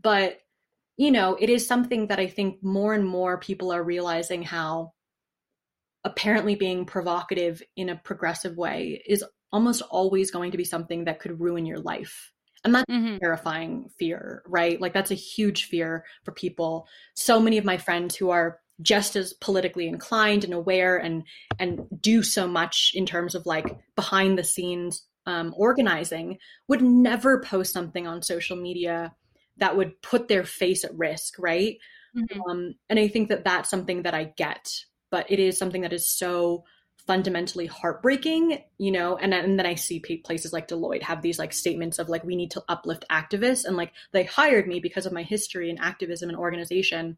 But 0.00 0.38
you 0.96 1.10
know, 1.10 1.36
it 1.38 1.50
is 1.50 1.66
something 1.66 2.08
that 2.08 2.18
I 2.18 2.26
think 2.26 2.62
more 2.62 2.94
and 2.94 3.06
more 3.06 3.38
people 3.38 3.72
are 3.72 3.82
realizing 3.82 4.42
how 4.42 4.92
apparently 6.04 6.54
being 6.54 6.86
provocative 6.86 7.62
in 7.76 7.90
a 7.90 7.96
progressive 7.96 8.56
way 8.56 9.02
is 9.06 9.24
almost 9.52 9.82
always 9.82 10.30
going 10.30 10.52
to 10.52 10.56
be 10.56 10.64
something 10.64 11.04
that 11.04 11.20
could 11.20 11.40
ruin 11.40 11.66
your 11.66 11.78
life. 11.78 12.32
And 12.64 12.74
that's 12.74 12.90
mm-hmm. 12.90 13.16
terrifying 13.18 13.88
fear, 13.98 14.42
right? 14.46 14.80
Like 14.80 14.92
that's 14.92 15.10
a 15.10 15.14
huge 15.14 15.64
fear 15.64 16.04
for 16.24 16.32
people. 16.32 16.86
So 17.14 17.40
many 17.40 17.58
of 17.58 17.64
my 17.64 17.78
friends 17.78 18.16
who 18.16 18.30
are 18.30 18.60
just 18.82 19.16
as 19.16 19.32
politically 19.34 19.86
inclined 19.86 20.44
and 20.44 20.54
aware 20.54 20.96
and 20.96 21.22
and 21.58 21.86
do 22.00 22.22
so 22.22 22.48
much 22.48 22.92
in 22.94 23.04
terms 23.04 23.34
of 23.34 23.46
like 23.46 23.66
behind 23.94 24.38
the 24.38 24.44
scenes 24.44 25.06
um, 25.26 25.54
organizing 25.56 26.38
would 26.68 26.82
never 26.82 27.40
post 27.40 27.72
something 27.72 28.06
on 28.06 28.22
social 28.22 28.56
media 28.56 29.14
that 29.58 29.76
would 29.76 30.00
put 30.02 30.28
their 30.28 30.44
face 30.44 30.84
at 30.84 30.96
risk, 30.96 31.34
right? 31.38 31.76
Mm-hmm. 32.16 32.40
Um, 32.42 32.74
and 32.88 32.98
I 32.98 33.08
think 33.08 33.28
that 33.28 33.44
that's 33.44 33.70
something 33.70 34.02
that 34.02 34.14
I 34.14 34.32
get, 34.36 34.72
but 35.10 35.30
it 35.30 35.38
is 35.38 35.58
something 35.58 35.82
that 35.82 35.92
is 35.92 36.08
so 36.08 36.64
fundamentally 37.06 37.66
heartbreaking, 37.66 38.62
you 38.78 38.90
know, 38.90 39.16
and, 39.16 39.34
and 39.34 39.58
then 39.58 39.66
I 39.66 39.74
see 39.74 40.00
places 40.00 40.52
like 40.52 40.68
Deloitte 40.68 41.02
have 41.02 41.22
these 41.22 41.38
like 41.38 41.52
statements 41.52 41.98
of 41.98 42.08
like, 42.08 42.24
we 42.24 42.36
need 42.36 42.52
to 42.52 42.64
uplift 42.68 43.04
activists. 43.10 43.64
And 43.64 43.76
like, 43.76 43.92
they 44.12 44.24
hired 44.24 44.66
me 44.66 44.80
because 44.80 45.06
of 45.06 45.12
my 45.12 45.22
history 45.22 45.70
in 45.70 45.78
activism 45.78 46.28
and 46.28 46.38
organization. 46.38 47.16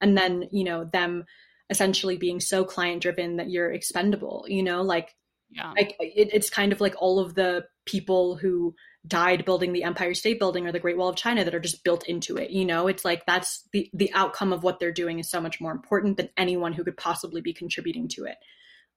And 0.00 0.16
then, 0.16 0.48
you 0.52 0.64
know, 0.64 0.84
them 0.84 1.24
essentially 1.70 2.16
being 2.16 2.40
so 2.40 2.64
client 2.64 3.02
driven 3.02 3.36
that 3.36 3.50
you're 3.50 3.72
expendable, 3.72 4.44
you 4.48 4.62
know, 4.62 4.82
like, 4.82 5.14
yeah. 5.50 5.72
I, 5.76 5.94
it, 6.00 6.30
it's 6.32 6.50
kind 6.50 6.72
of 6.72 6.80
like 6.80 6.94
all 6.98 7.18
of 7.18 7.34
the 7.34 7.64
people 7.86 8.36
who 8.36 8.74
died 9.06 9.46
building 9.46 9.72
the 9.72 9.84
Empire 9.84 10.12
State 10.12 10.38
Building 10.38 10.66
or 10.66 10.72
the 10.72 10.78
Great 10.78 10.98
Wall 10.98 11.08
of 11.08 11.16
China 11.16 11.44
that 11.44 11.54
are 11.54 11.60
just 11.60 11.84
built 11.84 12.06
into 12.06 12.36
it. 12.36 12.50
You 12.50 12.66
know, 12.66 12.86
it's 12.86 13.04
like 13.04 13.24
that's 13.24 13.66
the 13.72 13.88
the 13.94 14.12
outcome 14.12 14.52
of 14.52 14.62
what 14.62 14.78
they're 14.78 14.92
doing 14.92 15.18
is 15.18 15.30
so 15.30 15.40
much 15.40 15.60
more 15.60 15.72
important 15.72 16.18
than 16.18 16.28
anyone 16.36 16.74
who 16.74 16.84
could 16.84 16.98
possibly 16.98 17.40
be 17.40 17.54
contributing 17.54 18.08
to 18.08 18.24
it. 18.24 18.36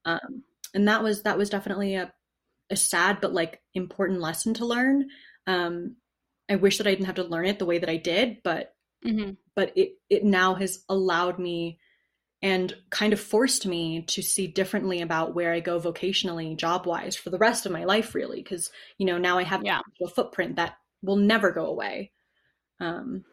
Um, 0.04 0.44
and 0.74 0.88
that 0.88 1.02
was 1.02 1.22
that 1.22 1.38
was 1.38 1.50
definitely 1.50 1.94
a 1.94 2.12
a 2.70 2.76
sad 2.76 3.18
but 3.20 3.32
like 3.32 3.60
important 3.74 4.20
lesson 4.20 4.54
to 4.54 4.66
learn. 4.66 5.08
Um, 5.46 5.96
I 6.50 6.56
wish 6.56 6.78
that 6.78 6.86
I 6.86 6.90
didn't 6.90 7.06
have 7.06 7.16
to 7.16 7.24
learn 7.24 7.46
it 7.46 7.58
the 7.58 7.66
way 7.66 7.78
that 7.78 7.88
I 7.88 7.96
did, 7.96 8.38
but 8.42 8.74
mm-hmm. 9.04 9.32
but 9.54 9.72
it 9.76 9.92
it 10.08 10.24
now 10.24 10.54
has 10.54 10.84
allowed 10.88 11.38
me 11.38 11.78
and 12.42 12.74
kind 12.90 13.12
of 13.12 13.20
forced 13.20 13.66
me 13.66 14.02
to 14.02 14.20
see 14.20 14.48
differently 14.48 15.00
about 15.00 15.34
where 15.34 15.52
I 15.52 15.60
go 15.60 15.78
vocationally, 15.78 16.56
job 16.56 16.86
wise, 16.86 17.14
for 17.14 17.30
the 17.30 17.38
rest 17.38 17.66
of 17.66 17.72
my 17.72 17.84
life, 17.84 18.16
really. 18.16 18.42
Because, 18.42 18.68
you 18.98 19.06
know, 19.06 19.16
now 19.16 19.38
I 19.38 19.44
have 19.44 19.64
yeah. 19.64 19.78
a 20.02 20.08
footprint 20.08 20.56
that 20.56 20.74
will 21.02 21.16
never 21.16 21.52
go 21.52 21.66
away. 21.66 22.10
Um, 22.80 23.24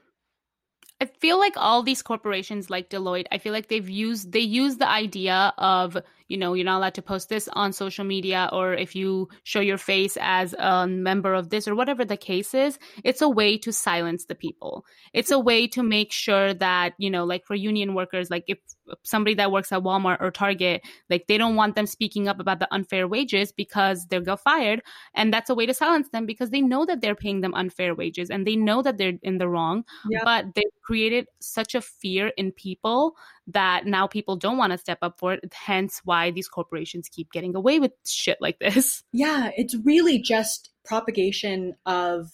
I 1.01 1.05
feel 1.05 1.39
like 1.39 1.53
all 1.55 1.82
these 1.82 2.03
corporations 2.03 2.69
like 2.69 2.89
Deloitte, 2.89 3.25
I 3.32 3.39
feel 3.39 3.53
like 3.53 3.67
they've 3.67 3.89
used 3.89 4.32
they 4.32 4.41
use 4.41 4.77
the 4.77 4.88
idea 4.88 5.53
of 5.58 5.97
you 6.29 6.37
know 6.37 6.53
you're 6.53 6.65
not 6.65 6.77
allowed 6.77 6.93
to 6.93 7.01
post 7.01 7.29
this 7.29 7.49
on 7.53 7.73
social 7.73 8.05
media 8.05 8.49
or 8.53 8.73
if 8.73 8.95
you 8.95 9.27
show 9.43 9.59
your 9.59 9.77
face 9.77 10.17
as 10.21 10.53
a 10.57 10.87
member 10.87 11.33
of 11.33 11.49
this 11.49 11.67
or 11.67 11.75
whatever 11.75 12.05
the 12.05 12.17
case 12.17 12.53
is 12.53 12.79
it's 13.03 13.21
a 13.21 13.29
way 13.29 13.57
to 13.57 13.71
silence 13.71 14.25
the 14.25 14.35
people. 14.35 14.85
It's 15.13 15.31
a 15.31 15.39
way 15.39 15.67
to 15.67 15.83
make 15.83 16.11
sure 16.11 16.53
that 16.53 16.93
you 16.97 17.09
know 17.09 17.25
like 17.25 17.45
for 17.45 17.55
union 17.55 17.93
workers 17.95 18.29
like 18.29 18.45
if 18.47 18.59
somebody 19.03 19.35
that 19.35 19.51
works 19.51 19.71
at 19.71 19.83
Walmart 19.83 20.21
or 20.21 20.31
Target 20.31 20.81
like 21.09 21.27
they 21.27 21.37
don't 21.37 21.55
want 21.55 21.75
them 21.75 21.85
speaking 21.85 22.27
up 22.27 22.39
about 22.39 22.59
the 22.59 22.73
unfair 22.73 23.07
wages 23.07 23.51
because 23.51 24.05
they'll 24.07 24.21
get 24.21 24.39
fired. 24.39 24.81
And 25.13 25.33
that's 25.33 25.49
a 25.49 25.55
way 25.55 25.65
to 25.65 25.73
silence 25.73 26.09
them 26.09 26.25
because 26.25 26.49
they 26.49 26.61
know 26.61 26.85
that 26.85 27.01
they're 27.01 27.15
paying 27.15 27.41
them 27.41 27.53
unfair 27.53 27.95
wages 27.95 28.29
and 28.29 28.45
they 28.45 28.55
know 28.55 28.81
that 28.81 28.97
they're 28.97 29.13
in 29.21 29.37
the 29.37 29.47
wrong. 29.47 29.83
Yeah. 30.09 30.21
but 30.23 30.55
they've 30.55 30.63
created 30.83 31.27
such 31.39 31.75
a 31.75 31.81
fear 31.81 32.31
in 32.37 32.51
people 32.51 33.15
that 33.53 33.85
now 33.85 34.07
people 34.07 34.35
don't 34.35 34.57
want 34.57 34.71
to 34.71 34.77
step 34.77 34.99
up 35.01 35.19
for 35.19 35.33
it. 35.33 35.53
Hence 35.53 36.01
why 36.03 36.31
these 36.31 36.47
corporations 36.47 37.09
keep 37.09 37.31
getting 37.31 37.55
away 37.55 37.79
with 37.79 37.91
shit 38.05 38.38
like 38.41 38.59
this. 38.59 39.03
Yeah, 39.12 39.49
it's 39.57 39.75
really 39.83 40.19
just 40.19 40.69
propagation 40.85 41.75
of 41.85 42.29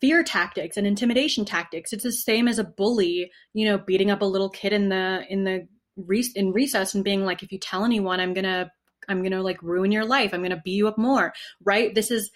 fear 0.00 0.22
tactics 0.22 0.76
and 0.76 0.86
intimidation 0.86 1.44
tactics. 1.44 1.92
It's 1.92 2.04
the 2.04 2.12
same 2.12 2.46
as 2.46 2.58
a 2.58 2.64
bully, 2.64 3.30
you 3.52 3.64
know, 3.64 3.78
beating 3.78 4.10
up 4.10 4.22
a 4.22 4.26
little 4.26 4.50
kid 4.50 4.72
in 4.72 4.90
the 4.90 5.24
in 5.28 5.44
the 5.44 5.66
in 6.36 6.52
recess 6.52 6.94
and 6.94 7.02
being 7.02 7.24
like, 7.24 7.42
if 7.42 7.52
you 7.52 7.58
tell 7.58 7.84
anyone, 7.84 8.20
I'm 8.20 8.34
gonna 8.34 8.70
I'm 9.08 9.22
gonna 9.22 9.42
like 9.42 9.62
ruin 9.62 9.92
your 9.92 10.04
life. 10.04 10.32
I'm 10.32 10.42
gonna 10.42 10.60
beat 10.64 10.76
you 10.76 10.88
up 10.88 10.98
more. 10.98 11.32
Right? 11.64 11.94
This 11.94 12.10
is 12.10 12.30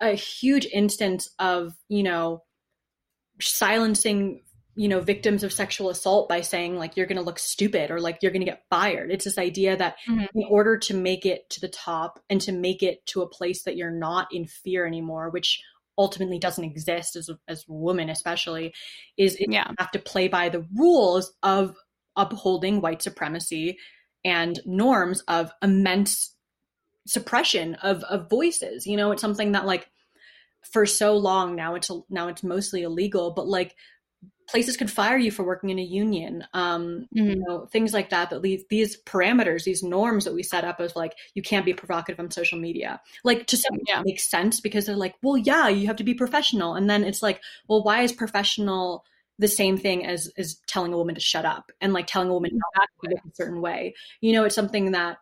a 0.00 0.12
huge 0.12 0.66
instance 0.66 1.28
of 1.38 1.74
you 1.88 2.02
know 2.02 2.42
silencing 3.40 4.42
you 4.74 4.88
know 4.88 5.00
victims 5.00 5.42
of 5.42 5.52
sexual 5.52 5.90
assault 5.90 6.28
by 6.28 6.40
saying 6.40 6.76
like 6.76 6.96
you're 6.96 7.06
going 7.06 7.18
to 7.18 7.24
look 7.24 7.38
stupid 7.38 7.90
or 7.90 8.00
like 8.00 8.18
you're 8.22 8.32
going 8.32 8.44
to 8.44 8.50
get 8.50 8.64
fired 8.70 9.10
it's 9.10 9.24
this 9.24 9.38
idea 9.38 9.76
that 9.76 9.96
mm-hmm. 10.08 10.24
in 10.34 10.44
order 10.48 10.78
to 10.78 10.94
make 10.94 11.26
it 11.26 11.48
to 11.50 11.60
the 11.60 11.68
top 11.68 12.20
and 12.30 12.40
to 12.40 12.52
make 12.52 12.82
it 12.82 13.04
to 13.06 13.22
a 13.22 13.28
place 13.28 13.62
that 13.64 13.76
you're 13.76 13.90
not 13.90 14.28
in 14.32 14.46
fear 14.46 14.86
anymore 14.86 15.30
which 15.30 15.60
ultimately 15.98 16.38
doesn't 16.38 16.64
exist 16.64 17.16
as 17.16 17.28
a, 17.28 17.38
as 17.48 17.64
a 17.68 17.72
woman 17.72 18.08
especially 18.08 18.72
is 19.16 19.36
yeah. 19.40 19.68
you 19.68 19.74
have 19.78 19.90
to 19.90 19.98
play 19.98 20.28
by 20.28 20.48
the 20.48 20.66
rules 20.74 21.32
of 21.42 21.76
upholding 22.16 22.80
white 22.80 23.02
supremacy 23.02 23.76
and 24.24 24.60
norms 24.64 25.22
of 25.28 25.52
immense 25.62 26.34
suppression 27.06 27.74
of 27.76 28.04
of 28.04 28.30
voices 28.30 28.86
you 28.86 28.96
know 28.96 29.10
it's 29.10 29.22
something 29.22 29.52
that 29.52 29.66
like 29.66 29.90
for 30.62 30.86
so 30.86 31.16
long 31.16 31.56
now 31.56 31.74
it's 31.74 31.90
now 32.08 32.28
it's 32.28 32.42
mostly 32.42 32.82
illegal 32.82 33.32
but 33.32 33.48
like 33.48 33.74
places 34.50 34.76
could 34.76 34.90
fire 34.90 35.16
you 35.16 35.30
for 35.30 35.44
working 35.44 35.70
in 35.70 35.78
a 35.78 35.82
union 35.82 36.44
um, 36.54 37.06
mm-hmm. 37.16 37.30
you 37.30 37.36
know 37.36 37.66
things 37.66 37.92
like 37.92 38.10
that 38.10 38.30
that 38.30 38.42
these, 38.42 38.64
these 38.68 39.00
parameters 39.04 39.64
these 39.64 39.82
norms 39.82 40.24
that 40.24 40.34
we 40.34 40.42
set 40.42 40.64
up 40.64 40.80
as 40.80 40.96
like 40.96 41.14
you 41.34 41.42
can't 41.42 41.64
be 41.64 41.72
provocative 41.72 42.18
on 42.18 42.30
social 42.30 42.58
media 42.58 43.00
like 43.24 43.46
to 43.46 43.56
some 43.56 43.78
yeah. 43.86 44.02
makes 44.04 44.28
sense 44.28 44.60
because 44.60 44.86
they're 44.86 44.96
like 44.96 45.14
well 45.22 45.36
yeah 45.36 45.68
you 45.68 45.86
have 45.86 45.96
to 45.96 46.04
be 46.04 46.14
professional 46.14 46.74
and 46.74 46.90
then 46.90 47.04
it's 47.04 47.22
like 47.22 47.40
well 47.68 47.82
why 47.82 48.02
is 48.02 48.12
professional 48.12 49.04
the 49.38 49.48
same 49.48 49.78
thing 49.78 50.04
as 50.04 50.30
as 50.36 50.56
telling 50.66 50.92
a 50.92 50.96
woman 50.96 51.14
to 51.14 51.20
shut 51.20 51.44
up 51.44 51.72
and 51.80 51.92
like 51.92 52.06
telling 52.06 52.28
a 52.28 52.32
woman 52.32 52.50
not 52.76 52.88
to 53.02 53.16
a 53.16 53.34
certain 53.34 53.60
way 53.60 53.94
you 54.20 54.32
know 54.32 54.44
it's 54.44 54.54
something 54.54 54.92
that 54.92 55.18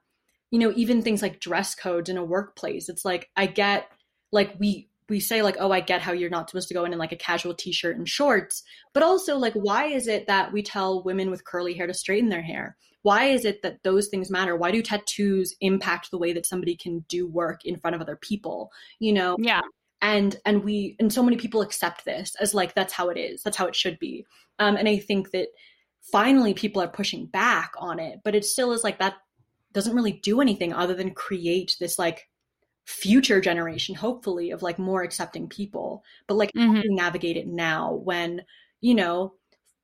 you 0.50 0.58
know 0.58 0.72
even 0.74 1.02
things 1.02 1.22
like 1.22 1.40
dress 1.40 1.74
codes 1.74 2.08
in 2.08 2.16
a 2.16 2.24
workplace 2.24 2.88
it's 2.88 3.04
like 3.04 3.28
i 3.36 3.46
get 3.46 3.88
like 4.32 4.54
we 4.58 4.88
we 5.08 5.20
say 5.20 5.42
like 5.42 5.56
oh 5.58 5.70
i 5.70 5.80
get 5.80 6.02
how 6.02 6.12
you're 6.12 6.30
not 6.30 6.48
supposed 6.48 6.68
to 6.68 6.74
go 6.74 6.84
in 6.84 6.92
in 6.92 6.98
like 6.98 7.12
a 7.12 7.16
casual 7.16 7.54
t-shirt 7.54 7.96
and 7.96 8.08
shorts. 8.08 8.62
But 8.92 9.02
also 9.02 9.36
like 9.36 9.54
why 9.54 9.86
is 9.86 10.06
it 10.06 10.26
that 10.26 10.52
we 10.52 10.62
tell 10.62 11.02
women 11.02 11.30
with 11.30 11.44
curly 11.44 11.74
hair 11.74 11.86
to 11.86 11.94
straighten 11.94 12.28
their 12.28 12.42
hair? 12.42 12.76
Why 13.02 13.24
is 13.26 13.44
it 13.44 13.62
that 13.62 13.82
those 13.84 14.08
things 14.08 14.30
matter? 14.30 14.56
Why 14.56 14.70
do 14.70 14.82
tattoos 14.82 15.54
impact 15.60 16.10
the 16.10 16.18
way 16.18 16.32
that 16.32 16.46
somebody 16.46 16.76
can 16.76 17.00
do 17.08 17.26
work 17.26 17.64
in 17.64 17.78
front 17.78 17.94
of 17.96 18.02
other 18.02 18.16
people 18.16 18.70
you 18.98 19.12
know? 19.12 19.36
Yeah. 19.40 19.62
And 20.00 20.36
and 20.44 20.62
we 20.62 20.96
and 21.00 21.12
so 21.12 21.22
many 21.22 21.36
people 21.36 21.60
accept 21.60 22.04
this 22.04 22.34
as 22.40 22.54
like 22.54 22.74
that's 22.74 22.92
how 22.92 23.08
it 23.08 23.18
is. 23.18 23.42
That's 23.42 23.56
how 23.56 23.66
it 23.66 23.76
should 23.76 23.98
be. 23.98 24.26
Um 24.58 24.76
and 24.76 24.88
i 24.88 24.98
think 24.98 25.30
that 25.32 25.48
finally 26.00 26.54
people 26.54 26.80
are 26.80 26.88
pushing 26.88 27.26
back 27.26 27.72
on 27.78 27.98
it 27.98 28.20
but 28.24 28.34
it 28.34 28.44
still 28.44 28.72
is 28.72 28.84
like 28.84 28.98
that 28.98 29.14
doesn't 29.72 29.94
really 29.94 30.12
do 30.12 30.40
anything 30.40 30.72
other 30.72 30.94
than 30.94 31.12
create 31.12 31.76
this 31.80 31.98
like 31.98 32.28
future 32.88 33.38
generation 33.38 33.94
hopefully 33.94 34.50
of 34.50 34.62
like 34.62 34.78
more 34.78 35.02
accepting 35.02 35.46
people 35.46 36.02
but 36.26 36.38
like 36.38 36.50
mm-hmm. 36.56 36.80
navigate 36.94 37.36
it 37.36 37.46
now 37.46 37.92
when 37.92 38.42
you 38.80 38.94
know 38.94 39.34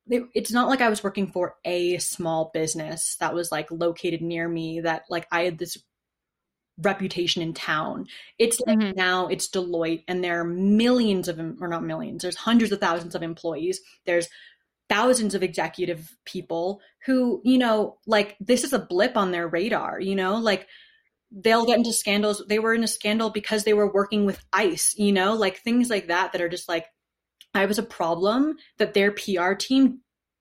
it, 0.09 0.23
it's 0.33 0.51
not 0.51 0.67
like 0.67 0.81
i 0.81 0.89
was 0.89 1.03
working 1.03 1.27
for 1.27 1.55
a 1.65 1.99
small 1.99 2.49
business 2.51 3.15
that 3.19 3.31
was 3.31 3.51
like 3.51 3.69
located 3.69 4.23
near 4.23 4.49
me 4.49 4.79
that 4.79 5.03
like 5.07 5.27
i 5.31 5.43
had 5.43 5.59
this 5.59 5.77
reputation 6.79 7.43
in 7.43 7.53
town 7.53 8.07
it's 8.39 8.59
like 8.65 8.79
mm-hmm. 8.79 8.97
now 8.97 9.27
it's 9.27 9.47
deloitte 9.47 10.03
and 10.07 10.23
there 10.23 10.39
are 10.39 10.43
millions 10.43 11.27
of 11.27 11.39
or 11.61 11.67
not 11.67 11.83
millions 11.83 12.23
there's 12.23 12.35
hundreds 12.35 12.71
of 12.71 12.79
thousands 12.79 13.13
of 13.13 13.21
employees 13.21 13.81
there's 14.07 14.27
thousands 14.89 15.35
of 15.35 15.43
executive 15.43 16.17
people 16.25 16.81
who 17.05 17.39
you 17.45 17.59
know 17.59 17.97
like 18.07 18.35
this 18.39 18.63
is 18.63 18.73
a 18.73 18.79
blip 18.79 19.15
on 19.15 19.29
their 19.29 19.47
radar 19.47 19.99
you 19.99 20.15
know 20.15 20.37
like 20.37 20.67
they'll 21.35 21.65
get 21.65 21.77
into 21.77 21.91
scandals. 21.91 22.41
They 22.47 22.59
were 22.59 22.73
in 22.73 22.83
a 22.83 22.87
scandal 22.87 23.29
because 23.29 23.63
they 23.63 23.73
were 23.73 23.91
working 23.91 24.25
with 24.25 24.43
ICE, 24.53 24.95
you 24.97 25.11
know, 25.11 25.33
like 25.33 25.57
things 25.57 25.89
like 25.89 26.07
that 26.07 26.31
that 26.31 26.41
are 26.41 26.49
just 26.49 26.69
like, 26.69 26.85
I 27.53 27.65
was 27.65 27.77
a 27.77 27.83
problem 27.83 28.55
that 28.77 28.93
their 28.93 29.11
PR 29.11 29.53
team 29.53 29.99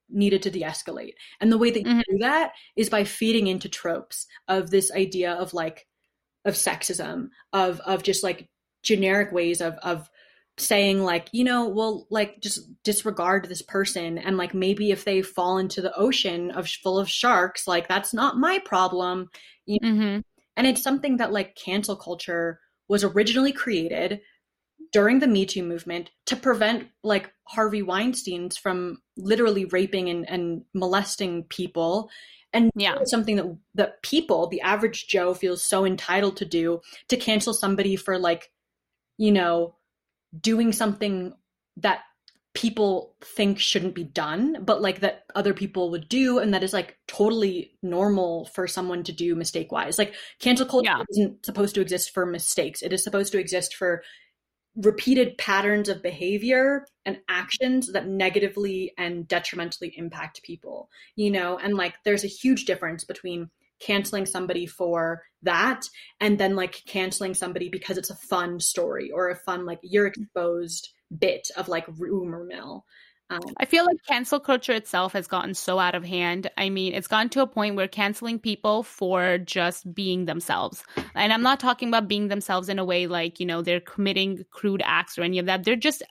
needed 0.08 0.42
to 0.42 0.50
de-escalate. 0.50 1.14
And 1.40 1.50
the 1.50 1.58
way 1.58 1.70
that 1.70 1.84
mm-hmm. 1.84 2.00
do 2.10 2.18
that 2.18 2.52
is 2.76 2.88
by 2.88 3.04
feeding 3.04 3.48
into 3.48 3.68
tropes 3.68 4.26
of 4.46 4.70
this 4.70 4.92
idea 4.92 5.32
of 5.32 5.52
like 5.52 5.86
of 6.44 6.54
sexism, 6.54 7.28
of 7.52 7.80
of 7.80 8.02
just 8.02 8.22
like 8.22 8.48
generic 8.82 9.32
ways 9.32 9.60
of 9.60 9.74
of 9.82 10.08
saying 10.56 11.02
like, 11.02 11.28
you 11.32 11.42
know, 11.42 11.68
well, 11.68 12.06
like 12.10 12.40
just 12.40 12.60
disregard 12.84 13.48
this 13.48 13.62
person 13.62 14.18
and 14.18 14.36
like 14.36 14.54
maybe 14.54 14.92
if 14.92 15.04
they 15.04 15.22
fall 15.22 15.58
into 15.58 15.82
the 15.82 15.94
ocean 15.96 16.52
of 16.52 16.68
full 16.68 16.98
of 16.98 17.08
sharks, 17.08 17.66
like 17.66 17.88
that's 17.88 18.14
not 18.14 18.38
my 18.38 18.60
problem. 18.64 19.30
You 19.66 19.78
know? 19.82 19.88
mm-hmm. 19.88 20.20
And 20.56 20.66
it's 20.66 20.82
something 20.82 21.16
that 21.18 21.32
like 21.32 21.56
cancel 21.56 21.96
culture 21.96 22.60
was 22.88 23.04
originally 23.04 23.52
created 23.52 24.20
during 24.92 25.18
the 25.18 25.26
Me 25.26 25.44
Too 25.44 25.62
movement 25.62 26.10
to 26.26 26.36
prevent 26.36 26.88
like 27.02 27.32
Harvey 27.48 27.82
Weinstein's 27.82 28.56
from 28.56 29.02
literally 29.16 29.64
raping 29.64 30.08
and, 30.08 30.28
and 30.28 30.62
molesting 30.72 31.44
people. 31.44 32.10
And 32.52 32.70
yeah. 32.76 32.98
something 33.04 33.34
that 33.36 33.58
that 33.74 34.02
people, 34.02 34.46
the 34.46 34.60
average 34.60 35.08
Joe, 35.08 35.34
feels 35.34 35.62
so 35.62 35.84
entitled 35.84 36.36
to 36.36 36.44
do 36.44 36.80
to 37.08 37.16
cancel 37.16 37.52
somebody 37.52 37.96
for 37.96 38.18
like, 38.18 38.52
you 39.18 39.32
know, 39.32 39.74
doing 40.40 40.72
something 40.72 41.34
that 41.78 42.02
people 42.54 43.16
think 43.20 43.58
shouldn't 43.58 43.94
be 43.94 44.04
done, 44.04 44.58
but 44.64 44.80
like 44.80 45.00
that 45.00 45.24
other 45.34 45.52
people 45.52 45.90
would 45.90 46.08
do, 46.08 46.38
and 46.38 46.54
that 46.54 46.62
is 46.62 46.72
like 46.72 46.96
totally 47.08 47.72
normal 47.82 48.46
for 48.46 48.66
someone 48.66 49.02
to 49.02 49.12
do 49.12 49.34
mistake 49.34 49.72
wise. 49.72 49.98
Like 49.98 50.14
cancel 50.38 50.66
culture 50.66 50.90
yeah. 50.90 51.02
isn't 51.10 51.44
supposed 51.44 51.74
to 51.74 51.80
exist 51.80 52.14
for 52.14 52.24
mistakes, 52.24 52.82
it 52.82 52.92
is 52.92 53.02
supposed 53.02 53.32
to 53.32 53.38
exist 53.38 53.74
for 53.74 54.02
repeated 54.76 55.38
patterns 55.38 55.88
of 55.88 56.02
behavior 56.02 56.86
and 57.04 57.18
actions 57.28 57.92
that 57.92 58.08
negatively 58.08 58.92
and 58.98 59.28
detrimentally 59.28 59.94
impact 59.96 60.42
people, 60.42 60.88
you 61.14 61.30
know? 61.30 61.58
And 61.58 61.76
like 61.76 61.94
there's 62.04 62.24
a 62.24 62.28
huge 62.28 62.64
difference 62.64 63.04
between 63.04 63.50
canceling 63.80 64.26
somebody 64.26 64.66
for 64.66 65.22
that 65.42 65.82
and 66.20 66.38
then 66.38 66.56
like 66.56 66.82
canceling 66.86 67.34
somebody 67.34 67.68
because 67.68 67.98
it's 67.98 68.10
a 68.10 68.16
fun 68.16 68.58
story 68.58 69.10
or 69.10 69.28
a 69.28 69.36
fun 69.36 69.66
like 69.66 69.78
you're 69.82 70.08
mm. 70.08 70.16
exposed 70.16 70.93
bit 71.18 71.48
of 71.56 71.68
like 71.68 71.86
rumor 71.98 72.44
mill. 72.44 72.84
Um, 73.30 73.40
I 73.56 73.64
feel 73.64 73.86
like 73.86 73.96
cancel 74.06 74.38
culture 74.38 74.72
itself 74.72 75.14
has 75.14 75.26
gotten 75.26 75.54
so 75.54 75.78
out 75.78 75.94
of 75.94 76.04
hand. 76.04 76.50
I 76.58 76.68
mean, 76.68 76.92
it's 76.92 77.08
gotten 77.08 77.30
to 77.30 77.40
a 77.40 77.46
point 77.46 77.74
where 77.74 77.88
canceling 77.88 78.38
people 78.38 78.82
for 78.82 79.38
just 79.38 79.94
being 79.94 80.26
themselves. 80.26 80.84
And 81.14 81.32
I'm 81.32 81.42
not 81.42 81.58
talking 81.58 81.88
about 81.88 82.06
being 82.06 82.28
themselves 82.28 82.68
in 82.68 82.78
a 82.78 82.84
way 82.84 83.06
like, 83.06 83.40
you 83.40 83.46
know, 83.46 83.62
they're 83.62 83.80
committing 83.80 84.44
crude 84.50 84.82
acts 84.84 85.18
or 85.18 85.22
any 85.22 85.38
of 85.38 85.46
that. 85.46 85.64
They're 85.64 85.74
just 85.74 86.02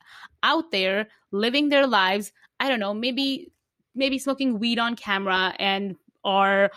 out 0.41 0.71
there 0.71 1.07
living 1.31 1.69
their 1.69 1.85
lives. 1.85 2.31
I 2.59 2.67
don't 2.67 2.79
know, 2.79 2.93
maybe 2.93 3.51
maybe 3.95 4.17
smoking 4.17 4.57
weed 4.57 4.79
on 4.79 4.95
camera 4.95 5.53
and 5.59 5.95
are 6.25 6.71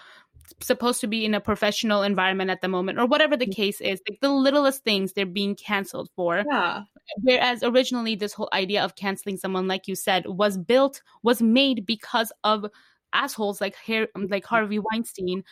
supposed 0.61 1.01
to 1.01 1.07
be 1.07 1.25
in 1.25 1.35
a 1.35 1.41
professional 1.41 2.03
environment 2.03 2.51
at 2.51 2.61
the 2.61 2.69
moment 2.69 2.99
or 2.99 3.07
whatever 3.07 3.37
the 3.37 3.47
mm. 3.47 3.55
case 3.55 3.81
is 3.81 4.01
like 4.09 4.21
the 4.21 4.31
littlest 4.31 4.85
things 4.85 5.13
they're 5.13 5.27
being 5.27 5.55
canceled 5.55 6.09
for 6.15 6.45
yeah 6.51 6.83
whereas 7.23 7.63
originally 7.63 8.15
this 8.15 8.33
whole 8.33 8.49
idea 8.53 8.83
of 8.83 8.97
canceling 8.97 9.37
someone 9.37 9.69
like 9.69 9.87
you 9.87 9.95
said 9.95 10.25
was 10.27 10.57
built 10.57 11.03
was 11.23 11.43
made 11.43 11.87
because 11.87 12.33
of 12.45 12.67
assholes 13.13 13.61
like 13.61 13.77
like 14.15 14.45
Harvey 14.45 14.79
Weinstein 14.79 15.43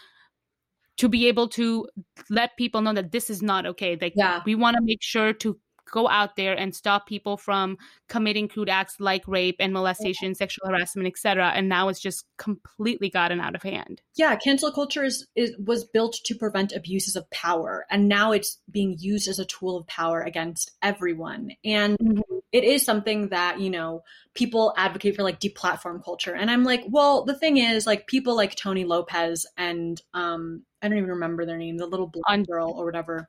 to 0.96 1.08
be 1.08 1.26
able 1.26 1.48
to 1.48 1.88
let 2.30 2.56
people 2.56 2.80
know 2.80 2.92
that 2.92 3.12
this 3.12 3.30
is 3.30 3.42
not 3.42 3.66
okay 3.66 3.96
like 4.00 4.12
yeah. 4.16 4.42
we 4.44 4.54
want 4.54 4.76
to 4.76 4.82
make 4.82 5.02
sure 5.02 5.32
to 5.32 5.58
go 5.90 6.08
out 6.08 6.36
there 6.36 6.54
and 6.54 6.74
stop 6.74 7.06
people 7.06 7.36
from 7.36 7.78
committing 8.08 8.48
crude 8.48 8.68
acts 8.68 8.96
like 8.98 9.26
rape 9.26 9.56
and 9.58 9.72
molestation, 9.72 10.34
sexual 10.34 10.68
harassment, 10.68 11.06
etc. 11.06 11.52
And 11.54 11.68
now 11.68 11.88
it's 11.88 12.00
just 12.00 12.26
completely 12.36 13.10
gotten 13.10 13.40
out 13.40 13.54
of 13.54 13.62
hand. 13.62 14.02
Yeah, 14.16 14.36
cancel 14.36 14.72
culture 14.72 15.04
is, 15.04 15.26
is 15.34 15.52
was 15.58 15.84
built 15.84 16.16
to 16.24 16.34
prevent 16.34 16.72
abuses 16.72 17.16
of 17.16 17.28
power, 17.30 17.86
and 17.90 18.08
now 18.08 18.32
it's 18.32 18.58
being 18.70 18.96
used 18.98 19.28
as 19.28 19.38
a 19.38 19.44
tool 19.44 19.76
of 19.76 19.86
power 19.86 20.20
against 20.20 20.72
everyone. 20.82 21.52
And 21.64 21.98
mm-hmm. 21.98 22.20
it 22.52 22.64
is 22.64 22.84
something 22.84 23.28
that 23.28 23.60
you 23.60 23.70
know 23.70 24.02
people 24.34 24.74
advocate 24.76 25.16
for 25.16 25.22
like 25.22 25.40
deplatform 25.40 26.04
culture, 26.04 26.34
and 26.34 26.50
I'm 26.50 26.64
like, 26.64 26.84
well, 26.88 27.24
the 27.24 27.36
thing 27.36 27.58
is, 27.58 27.86
like 27.86 28.06
people 28.06 28.36
like 28.36 28.54
Tony 28.54 28.84
Lopez 28.84 29.46
and 29.56 30.00
um, 30.12 30.64
I 30.82 30.88
don't 30.88 30.98
even 30.98 31.10
remember 31.10 31.46
their 31.46 31.58
name, 31.58 31.78
the 31.78 31.86
little 31.86 32.10
blonde 32.12 32.46
girl 32.46 32.70
or 32.70 32.84
whatever 32.84 33.28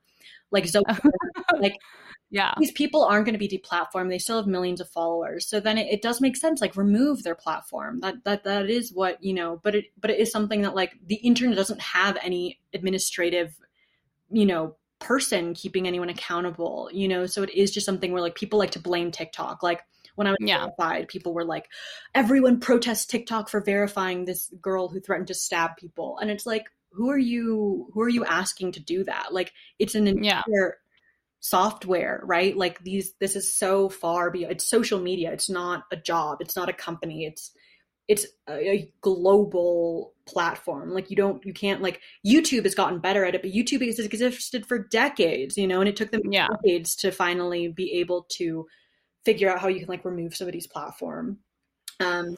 like 0.51 0.66
Zoe, 0.68 0.84
like 1.60 1.76
yeah. 2.30 2.53
These 2.57 2.71
people 2.71 3.03
aren't 3.03 3.26
going 3.26 3.38
to 3.38 3.39
be 3.39 3.47
deplatformed. 3.47 4.09
They 4.09 4.17
still 4.17 4.38
have 4.38 4.47
millions 4.47 4.82
of 4.82 4.89
followers. 4.89 5.47
So 5.47 5.59
then 5.59 5.78
it, 5.78 5.88
it, 5.91 6.01
does 6.01 6.21
make 6.21 6.36
sense 6.36 6.59
like 6.59 6.76
remove 6.76 7.23
their 7.23 7.36
platform. 7.36 7.99
That 7.99 8.23
that 8.26 8.43
that 8.43 8.69
is 8.69 8.91
what 8.91 9.23
you 9.23 9.34
know 9.34 9.59
but 9.63 9.76
it 9.76 9.86
but 9.99 10.11
it 10.11 10.19
is 10.19 10.32
something 10.32 10.61
that 10.61 10.76
like 10.76 10.97
the 11.05 11.15
internet 11.15 11.55
doesn't 11.55 11.82
have 11.82 12.17
any 12.21 12.59
administrative 12.73 13.55
you 14.32 14.45
know 14.45 14.76
person 14.99 15.53
keeping 15.53 15.88
anyone 15.88 16.09
accountable 16.09 16.89
you 16.91 17.07
know? 17.07 17.26
So 17.26 17.43
it 17.43 17.53
is 17.53 17.71
just 17.71 17.86
something 17.86 18.11
where 18.11 18.21
like 18.21 18.36
people 18.36 18.59
like 18.59 18.71
to 18.71 18.80
blame 18.80 19.11
tiktok. 19.11 19.61
Like 19.61 19.84
when 20.15 20.28
I 20.28 20.32
was 20.32 20.38
yeah. 20.41 20.65
verified, 20.65 21.07
people 21.07 21.34
were 21.34 21.45
like, 21.45 21.69
everyone 22.13 22.59
protests 22.59 23.05
TikTok 23.05 23.49
for 23.49 23.61
verifying 23.61 24.26
this 24.26 24.51
girl 24.61 24.88
who 24.88 24.99
threatened 24.99 25.28
to 25.28 25.34
stab 25.34 25.78
people. 25.78 26.17
And 26.19 26.32
it's 26.32 26.45
like, 26.45 26.65
who 26.91 27.09
are 27.09 27.17
you 27.17 27.89
who 27.93 28.01
are 28.01 28.09
you 28.09 28.23
asking 28.23 28.71
to 28.73 28.80
do 28.80 29.03
that? 29.03 29.34
Like 29.34 29.53
it's 29.78 29.95
an 29.95 30.07
entire 30.07 30.23
yeah 30.23 30.71
software, 31.46 32.22
right? 32.24 32.58
Like 32.58 32.84
these, 32.84 33.14
this 33.20 33.36
is 33.36 33.54
so 33.54 33.88
far 33.88 34.32
beyond. 34.32 34.54
It's 34.54 34.68
social 34.68 35.00
media. 35.00 35.32
It's 35.32 35.50
not 35.50 35.84
a 35.91 35.96
job. 35.96 36.39
It's 36.41 36.56
not 36.56 36.70
a 36.70 36.74
company. 36.74 37.26
It's 37.26 37.52
it's 38.08 38.26
a, 38.48 38.54
a, 38.54 38.91
global 39.02 40.14
platform. 40.28 40.91
Like 40.91 41.10
you 41.10 41.16
don't, 41.16 41.43
you 41.43 41.54
can't 41.54 41.82
like 41.82 42.02
YouTube 42.26 42.64
has 42.64 42.76
gotten 42.76 43.00
better 43.00 43.26
at 43.26 43.34
it, 43.34 43.41
but 43.41 43.52
YouTube 43.52 43.84
has 43.86 43.98
existed 43.98 44.68
for 44.68 44.78
decades, 44.78 45.58
you 45.58 45.68
know, 45.68 45.80
and 45.80 45.89
it 45.89 45.96
took 45.96 46.12
them 46.12 46.22
yeah. 46.32 46.48
decades 46.48 46.96
to 46.98 47.12
finally 47.12 47.68
be 47.68 47.93
able 47.93 48.28
to 48.34 48.68
figure 49.24 49.50
out 49.50 49.60
how 49.60 49.70
you 49.70 49.80
can 49.80 49.89
like 49.89 50.06
remove 50.06 50.36
somebody's 50.36 50.68
platform. 50.68 51.39
Um, 52.00 52.38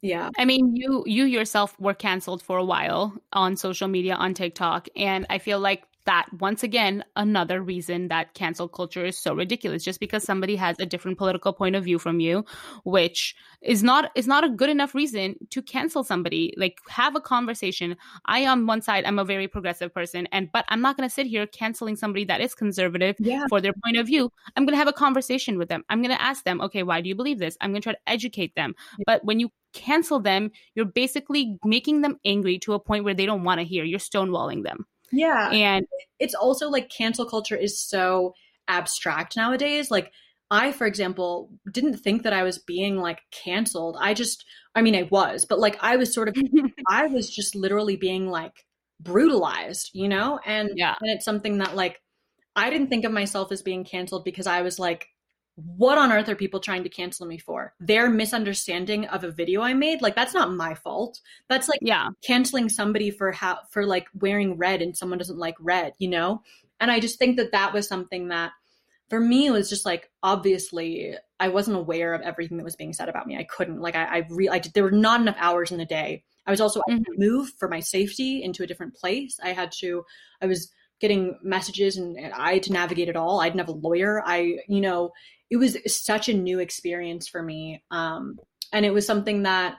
yeah. 0.00 0.30
I 0.38 0.44
mean, 0.44 0.76
you 0.76 1.02
you 1.06 1.24
yourself 1.24 1.78
were 1.80 1.94
canceled 1.94 2.42
for 2.42 2.56
a 2.56 2.64
while 2.64 3.14
on 3.32 3.56
social 3.56 3.88
media 3.88 4.14
on 4.14 4.32
TikTok, 4.32 4.88
and 4.94 5.26
I 5.28 5.38
feel 5.38 5.58
like 5.58 5.82
that 6.08 6.26
once 6.40 6.62
again 6.62 7.04
another 7.16 7.60
reason 7.62 8.08
that 8.08 8.32
cancel 8.32 8.66
culture 8.66 9.04
is 9.04 9.18
so 9.18 9.34
ridiculous. 9.34 9.84
Just 9.84 10.00
because 10.00 10.24
somebody 10.24 10.56
has 10.56 10.74
a 10.78 10.86
different 10.86 11.18
political 11.18 11.52
point 11.52 11.76
of 11.76 11.84
view 11.84 11.98
from 11.98 12.18
you 12.18 12.46
which 12.84 13.36
is 13.60 13.82
not 13.82 14.10
is 14.14 14.26
not 14.26 14.42
a 14.42 14.48
good 14.48 14.70
enough 14.70 14.94
reason 14.94 15.36
to 15.50 15.60
cancel 15.60 16.02
somebody. 16.02 16.54
Like 16.56 16.78
have 16.88 17.14
a 17.14 17.20
conversation. 17.20 17.94
I 18.24 18.46
on 18.46 18.66
one 18.66 18.80
side 18.80 19.04
i'm 19.04 19.18
a 19.18 19.24
very 19.24 19.48
progressive 19.48 19.92
person 19.92 20.26
and 20.32 20.48
but 20.50 20.64
i'm 20.68 20.80
not 20.80 20.96
going 20.96 21.06
to 21.06 21.14
sit 21.14 21.26
here 21.26 21.46
canceling 21.46 21.94
somebody 21.94 22.24
that 22.24 22.40
is 22.40 22.54
conservative 22.54 23.16
yeah. 23.18 23.46
for 23.50 23.60
their 23.60 23.74
point 23.84 23.98
of 23.98 24.06
view. 24.06 24.32
I'm 24.56 24.64
going 24.64 24.72
to 24.72 24.78
have 24.78 24.88
a 24.88 24.94
conversation 24.94 25.58
with 25.58 25.68
them. 25.68 25.84
I'm 25.90 26.00
going 26.00 26.16
to 26.16 26.22
ask 26.22 26.42
them 26.44 26.62
okay 26.62 26.84
why 26.84 27.02
do 27.02 27.10
you 27.10 27.16
believe 27.16 27.38
this? 27.38 27.58
I'm 27.60 27.72
going 27.72 27.82
to 27.82 27.86
try 27.86 27.92
to 27.92 28.00
educate 28.06 28.54
them. 28.54 28.74
Yeah. 28.98 29.04
but 29.04 29.24
when 29.26 29.40
you 29.40 29.50
cancel 29.74 30.18
them 30.18 30.50
you're 30.74 30.86
basically 30.86 31.58
making 31.62 32.00
them 32.00 32.18
angry 32.24 32.58
to 32.60 32.72
a 32.72 32.80
point 32.80 33.04
where 33.04 33.12
they 33.12 33.26
don't 33.26 33.44
want 33.44 33.60
to 33.60 33.64
hear. 33.64 33.84
You're 33.84 33.98
stonewalling 33.98 34.62
them 34.64 34.86
yeah. 35.12 35.50
And 35.50 35.86
it's 36.18 36.34
also 36.34 36.68
like 36.68 36.90
cancel 36.90 37.26
culture 37.26 37.56
is 37.56 37.80
so 37.80 38.34
abstract 38.66 39.36
nowadays. 39.36 39.90
Like, 39.90 40.12
I, 40.50 40.72
for 40.72 40.86
example, 40.86 41.50
didn't 41.70 41.98
think 41.98 42.22
that 42.22 42.32
I 42.32 42.42
was 42.42 42.58
being 42.58 42.96
like 42.96 43.20
canceled. 43.30 43.96
I 44.00 44.14
just, 44.14 44.44
I 44.74 44.82
mean, 44.82 44.96
I 44.96 45.08
was, 45.10 45.44
but 45.44 45.58
like 45.58 45.76
I 45.80 45.96
was 45.96 46.12
sort 46.12 46.28
of, 46.28 46.36
I 46.88 47.06
was 47.06 47.28
just 47.28 47.54
literally 47.54 47.96
being 47.96 48.28
like 48.28 48.64
brutalized, 49.00 49.90
you 49.92 50.08
know? 50.08 50.38
And, 50.44 50.70
yeah. 50.74 50.94
and 51.00 51.10
it's 51.10 51.24
something 51.24 51.58
that 51.58 51.76
like, 51.76 52.00
I 52.56 52.70
didn't 52.70 52.88
think 52.88 53.04
of 53.04 53.12
myself 53.12 53.52
as 53.52 53.62
being 53.62 53.84
canceled 53.84 54.24
because 54.24 54.46
I 54.46 54.62
was 54.62 54.78
like, 54.78 55.08
what 55.76 55.98
on 55.98 56.12
earth 56.12 56.28
are 56.28 56.36
people 56.36 56.60
trying 56.60 56.84
to 56.84 56.88
cancel 56.88 57.26
me 57.26 57.36
for? 57.38 57.74
Their 57.80 58.08
misunderstanding 58.08 59.06
of 59.06 59.24
a 59.24 59.30
video 59.30 59.60
I 59.60 59.74
made, 59.74 60.02
like 60.02 60.14
that's 60.14 60.34
not 60.34 60.52
my 60.52 60.74
fault. 60.74 61.20
That's 61.48 61.68
like 61.68 61.80
yeah. 61.82 62.08
canceling 62.22 62.68
somebody 62.68 63.10
for 63.10 63.32
how 63.32 63.58
for 63.70 63.84
like 63.84 64.06
wearing 64.14 64.56
red 64.56 64.82
and 64.82 64.96
someone 64.96 65.18
doesn't 65.18 65.38
like 65.38 65.56
red, 65.60 65.94
you 65.98 66.08
know? 66.08 66.42
And 66.80 66.90
I 66.90 67.00
just 67.00 67.18
think 67.18 67.36
that 67.38 67.52
that 67.52 67.72
was 67.72 67.88
something 67.88 68.28
that 68.28 68.52
for 69.08 69.18
me 69.18 69.50
was 69.50 69.68
just 69.68 69.84
like 69.84 70.10
obviously 70.22 71.16
I 71.40 71.48
wasn't 71.48 71.76
aware 71.76 72.14
of 72.14 72.22
everything 72.22 72.58
that 72.58 72.64
was 72.64 72.76
being 72.76 72.92
said 72.92 73.08
about 73.08 73.26
me. 73.26 73.36
I 73.36 73.44
couldn't 73.44 73.80
like 73.80 73.96
I 73.96 74.18
I, 74.18 74.26
re- 74.30 74.48
I 74.48 74.60
did, 74.60 74.74
there 74.74 74.84
were 74.84 74.90
not 74.92 75.20
enough 75.20 75.36
hours 75.38 75.72
in 75.72 75.78
the 75.78 75.84
day. 75.84 76.22
I 76.46 76.52
was 76.52 76.60
also 76.60 76.82
mm-hmm. 76.88 77.02
moved 77.16 77.54
for 77.58 77.68
my 77.68 77.80
safety 77.80 78.42
into 78.44 78.62
a 78.62 78.66
different 78.66 78.94
place. 78.94 79.40
I 79.42 79.52
had 79.52 79.72
to 79.80 80.04
I 80.40 80.46
was 80.46 80.70
getting 81.00 81.38
messages 81.42 81.96
and, 81.96 82.16
and 82.18 82.32
I 82.32 82.54
had 82.54 82.64
to 82.64 82.72
navigate 82.72 83.08
it 83.08 83.16
all. 83.16 83.40
I 83.40 83.48
didn't 83.48 83.60
have 83.60 83.68
a 83.68 83.72
lawyer. 83.72 84.22
I, 84.24 84.58
you 84.66 84.80
know, 84.80 85.12
it 85.50 85.56
was 85.56 85.76
such 85.86 86.28
a 86.28 86.34
new 86.34 86.58
experience 86.58 87.28
for 87.28 87.42
me. 87.42 87.82
Um, 87.90 88.38
and 88.72 88.84
it 88.84 88.92
was 88.92 89.06
something 89.06 89.44
that, 89.44 89.76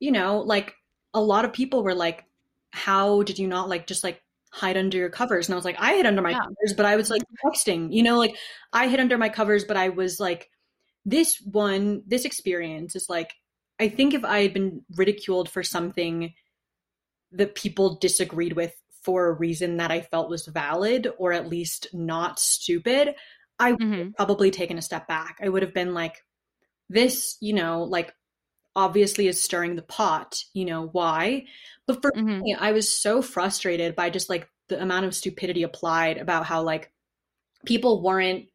you 0.00 0.12
know, 0.12 0.40
like 0.40 0.74
a 1.14 1.20
lot 1.20 1.44
of 1.44 1.52
people 1.52 1.82
were 1.82 1.94
like, 1.94 2.24
how 2.70 3.22
did 3.22 3.38
you 3.38 3.48
not 3.48 3.68
like 3.68 3.86
just 3.86 4.04
like 4.04 4.20
hide 4.50 4.76
under 4.76 4.98
your 4.98 5.08
covers? 5.08 5.48
And 5.48 5.54
I 5.54 5.56
was 5.56 5.64
like, 5.64 5.76
I 5.78 5.94
hid 5.94 6.06
under 6.06 6.20
my 6.20 6.30
yeah. 6.30 6.40
covers, 6.40 6.74
but 6.76 6.84
I 6.84 6.96
was 6.96 7.10
like 7.10 7.22
texting, 7.44 7.92
you 7.92 8.02
know, 8.02 8.18
like 8.18 8.36
I 8.72 8.88
hid 8.88 9.00
under 9.00 9.16
my 9.16 9.28
covers, 9.28 9.64
but 9.64 9.76
I 9.76 9.90
was 9.90 10.20
like, 10.20 10.50
this 11.04 11.40
one, 11.40 12.02
this 12.06 12.24
experience 12.24 12.96
is 12.96 13.08
like, 13.08 13.32
I 13.78 13.88
think 13.88 14.12
if 14.14 14.24
I 14.24 14.42
had 14.42 14.52
been 14.52 14.82
ridiculed 14.96 15.48
for 15.48 15.62
something 15.62 16.34
that 17.32 17.54
people 17.54 17.96
disagreed 17.96 18.54
with 18.54 18.74
for 19.06 19.28
a 19.28 19.32
reason 19.32 19.76
that 19.76 19.92
I 19.92 20.00
felt 20.00 20.28
was 20.28 20.46
valid 20.46 21.08
or 21.16 21.32
at 21.32 21.48
least 21.48 21.86
not 21.94 22.40
stupid, 22.40 23.14
I 23.58 23.70
would 23.72 23.80
mm-hmm. 23.80 24.10
probably 24.10 24.50
taken 24.50 24.78
a 24.78 24.82
step 24.82 25.06
back. 25.06 25.38
I 25.40 25.48
would 25.48 25.62
have 25.62 25.72
been 25.72 25.94
like, 25.94 26.16
this, 26.90 27.36
you 27.40 27.52
know, 27.52 27.84
like 27.84 28.12
obviously 28.74 29.28
is 29.28 29.42
stirring 29.42 29.76
the 29.76 29.82
pot, 29.82 30.42
you 30.52 30.64
know, 30.64 30.88
why? 30.90 31.44
But 31.86 32.02
for 32.02 32.10
mm-hmm. 32.10 32.40
me, 32.40 32.56
I 32.58 32.72
was 32.72 32.92
so 32.92 33.22
frustrated 33.22 33.94
by 33.94 34.10
just 34.10 34.28
like 34.28 34.48
the 34.68 34.82
amount 34.82 35.06
of 35.06 35.14
stupidity 35.14 35.62
applied 35.62 36.18
about 36.18 36.44
how 36.44 36.62
like 36.62 36.90
people 37.64 38.02
weren't 38.02 38.46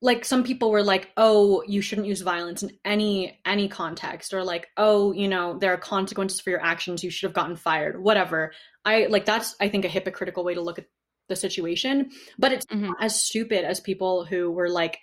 like 0.00 0.24
some 0.24 0.44
people 0.44 0.70
were 0.70 0.82
like 0.82 1.10
oh 1.16 1.62
you 1.66 1.80
shouldn't 1.80 2.06
use 2.06 2.20
violence 2.20 2.62
in 2.62 2.70
any 2.84 3.40
any 3.44 3.68
context 3.68 4.32
or 4.32 4.44
like 4.44 4.68
oh 4.76 5.12
you 5.12 5.26
know 5.26 5.58
there 5.58 5.72
are 5.72 5.78
consequences 5.78 6.40
for 6.40 6.50
your 6.50 6.62
actions 6.62 7.02
you 7.02 7.10
should 7.10 7.26
have 7.26 7.34
gotten 7.34 7.56
fired 7.56 8.00
whatever 8.00 8.52
i 8.84 9.06
like 9.06 9.24
that's 9.24 9.56
i 9.60 9.68
think 9.68 9.84
a 9.84 9.88
hypocritical 9.88 10.44
way 10.44 10.54
to 10.54 10.60
look 10.60 10.78
at 10.78 10.86
the 11.28 11.36
situation. 11.36 12.10
But 12.38 12.52
it's 12.52 12.66
mm-hmm. 12.66 12.92
as 13.00 13.22
stupid 13.22 13.64
as 13.64 13.80
people 13.80 14.24
who 14.24 14.50
were 14.50 14.68
like, 14.68 14.98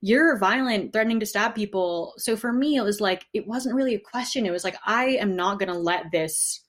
you're 0.00 0.38
violent, 0.38 0.92
threatening 0.92 1.20
to 1.20 1.26
stab 1.26 1.54
people. 1.54 2.14
So 2.18 2.36
for 2.36 2.52
me, 2.52 2.76
it 2.76 2.82
was 2.82 3.00
like, 3.00 3.24
it 3.32 3.46
wasn't 3.48 3.74
really 3.74 3.94
a 3.94 4.00
question. 4.00 4.46
It 4.46 4.52
was 4.52 4.64
like, 4.64 4.76
I 4.84 5.16
am 5.16 5.34
not 5.34 5.58
going 5.58 5.72
to 5.72 5.78
let 5.78 6.12
this 6.12 6.62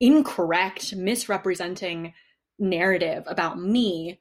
incorrect, 0.00 0.94
misrepresenting 0.94 2.12
narrative 2.58 3.24
about 3.26 3.58
me 3.58 4.18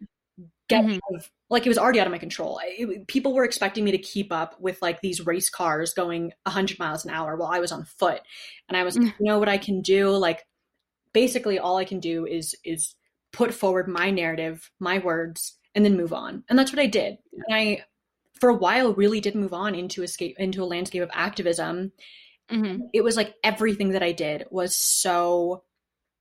get 0.70 0.84
mm-hmm. 0.84 1.16
of, 1.16 1.30
like 1.50 1.66
it 1.66 1.70
was 1.70 1.78
already 1.78 2.00
out 2.00 2.08
of 2.08 2.12
my 2.12 2.18
control. 2.18 2.60
It, 2.64 3.08
people 3.08 3.34
were 3.34 3.46
expecting 3.46 3.84
me 3.84 3.92
to 3.92 3.98
keep 3.98 4.32
up 4.32 4.60
with 4.60 4.82
like 4.82 5.02
these 5.02 5.26
race 5.26 5.50
cars 5.50 5.94
going 5.94 6.34
100 6.44 6.78
miles 6.80 7.06
an 7.06 7.12
hour 7.12 7.36
while 7.36 7.52
I 7.52 7.60
was 7.60 7.72
on 7.72 7.86
foot. 7.86 8.22
And 8.68 8.78
I 8.78 8.84
was, 8.84 8.98
mm-hmm. 8.98 9.08
you 9.20 9.26
know 9.26 9.40
what 9.40 9.50
I 9.50 9.58
can 9.58 9.82
do? 9.82 10.10
Like 10.10 10.46
basically 11.14 11.58
all 11.58 11.78
I 11.78 11.86
can 11.86 12.00
do 12.00 12.26
is 12.26 12.56
is 12.64 12.96
put 13.32 13.54
forward 13.54 13.88
my 13.88 14.10
narrative, 14.10 14.70
my 14.80 15.00
words, 15.00 15.58
and 15.76 15.86
then 15.86 15.98
move 15.98 16.14
on. 16.14 16.44
And 16.50 16.58
that's 16.58 16.72
what 16.72 16.82
I 16.82 16.88
did. 16.88 17.18
And 17.34 17.56
I, 17.56 17.86
for 18.40 18.50
a 18.50 18.56
while, 18.56 18.94
really 18.94 19.20
did 19.20 19.36
move 19.36 19.54
on 19.54 19.76
into 19.76 20.04
escape 20.04 20.36
into 20.38 20.64
a 20.64 20.66
landscape 20.66 21.02
of 21.02 21.10
activism. 21.14 21.92
Mm-hmm. 22.52 22.84
It 22.94 23.04
was 23.04 23.18
like 23.18 23.36
everything 23.44 23.90
that 23.90 24.04
I 24.04 24.12
did 24.12 24.46
was 24.50 24.76
so 24.76 25.64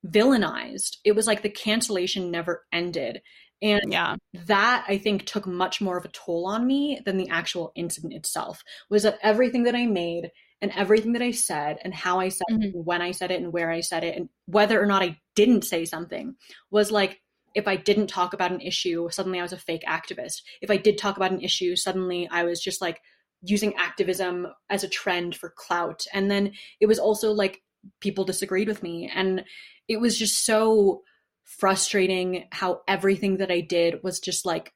villainized. 0.06 0.96
It 1.04 1.12
was 1.12 1.26
like 1.26 1.42
the 1.42 1.50
cancellation 1.50 2.30
never 2.30 2.64
ended. 2.72 3.22
And 3.62 3.90
yeah. 3.90 4.16
that 4.46 4.84
I 4.86 4.98
think 4.98 5.24
took 5.24 5.46
much 5.46 5.80
more 5.80 5.96
of 5.96 6.04
a 6.04 6.08
toll 6.08 6.46
on 6.46 6.66
me 6.66 7.00
than 7.04 7.16
the 7.16 7.28
actual 7.30 7.72
incident 7.74 8.12
itself. 8.12 8.62
Was 8.90 9.04
that 9.04 9.18
everything 9.22 9.62
that 9.64 9.74
I 9.74 9.86
made 9.86 10.30
and 10.60 10.72
everything 10.72 11.12
that 11.12 11.22
I 11.22 11.30
said 11.30 11.78
and 11.82 11.94
how 11.94 12.20
I 12.20 12.28
said 12.28 12.46
mm-hmm. 12.50 12.62
it 12.62 12.74
and 12.74 12.86
when 12.86 13.02
I 13.02 13.12
said 13.12 13.30
it 13.30 13.40
and 13.40 13.52
where 13.52 13.70
I 13.70 13.80
said 13.80 14.04
it 14.04 14.16
and 14.16 14.28
whether 14.46 14.80
or 14.80 14.86
not 14.86 15.02
I 15.02 15.18
didn't 15.34 15.64
say 15.64 15.84
something 15.84 16.34
was 16.70 16.90
like 16.90 17.20
if 17.54 17.66
I 17.66 17.76
didn't 17.76 18.08
talk 18.08 18.34
about 18.34 18.52
an 18.52 18.60
issue, 18.60 19.08
suddenly 19.10 19.38
I 19.38 19.42
was 19.42 19.54
a 19.54 19.58
fake 19.58 19.84
activist. 19.88 20.42
If 20.60 20.70
I 20.70 20.76
did 20.76 20.98
talk 20.98 21.16
about 21.16 21.32
an 21.32 21.40
issue, 21.40 21.74
suddenly 21.74 22.28
I 22.30 22.44
was 22.44 22.60
just 22.60 22.82
like 22.82 23.00
using 23.40 23.74
activism 23.76 24.46
as 24.68 24.84
a 24.84 24.88
trend 24.88 25.36
for 25.36 25.54
clout. 25.56 26.04
And 26.12 26.30
then 26.30 26.52
it 26.80 26.86
was 26.86 26.98
also 26.98 27.32
like 27.32 27.62
people 28.00 28.24
disagreed 28.24 28.68
with 28.68 28.82
me. 28.82 29.10
And 29.12 29.44
it 29.88 30.00
was 30.00 30.18
just 30.18 30.44
so 30.44 31.02
frustrating 31.46 32.44
how 32.52 32.82
everything 32.86 33.38
that 33.38 33.50
I 33.50 33.60
did 33.60 34.02
was 34.02 34.20
just 34.20 34.44
like 34.44 34.72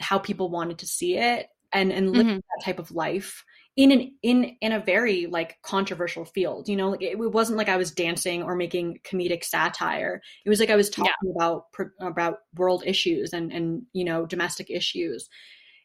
how 0.00 0.18
people 0.18 0.50
wanted 0.50 0.78
to 0.78 0.86
see 0.86 1.16
it 1.16 1.46
and 1.72 1.92
and 1.92 2.10
live 2.10 2.26
mm-hmm. 2.26 2.36
that 2.36 2.64
type 2.64 2.78
of 2.78 2.90
life 2.90 3.44
in 3.76 3.92
an 3.92 4.14
in 4.22 4.56
in 4.60 4.72
a 4.72 4.80
very 4.80 5.26
like 5.26 5.58
controversial 5.62 6.24
field 6.24 6.68
you 6.68 6.76
know 6.76 6.90
like 6.90 7.02
it, 7.02 7.12
it, 7.12 7.32
wasn't 7.32 7.56
like 7.56 7.68
i 7.68 7.76
was 7.76 7.92
dancing 7.92 8.42
or 8.42 8.56
making 8.56 8.98
comedic 9.04 9.44
satire 9.44 10.20
it 10.44 10.50
was 10.50 10.58
like 10.58 10.70
i 10.70 10.76
was 10.76 10.90
talking 10.90 11.12
yeah. 11.24 11.30
about 11.34 11.66
about 12.00 12.38
world 12.56 12.82
issues 12.84 13.32
and 13.32 13.52
and 13.52 13.82
you 13.92 14.04
know 14.04 14.26
domestic 14.26 14.70
issues 14.70 15.28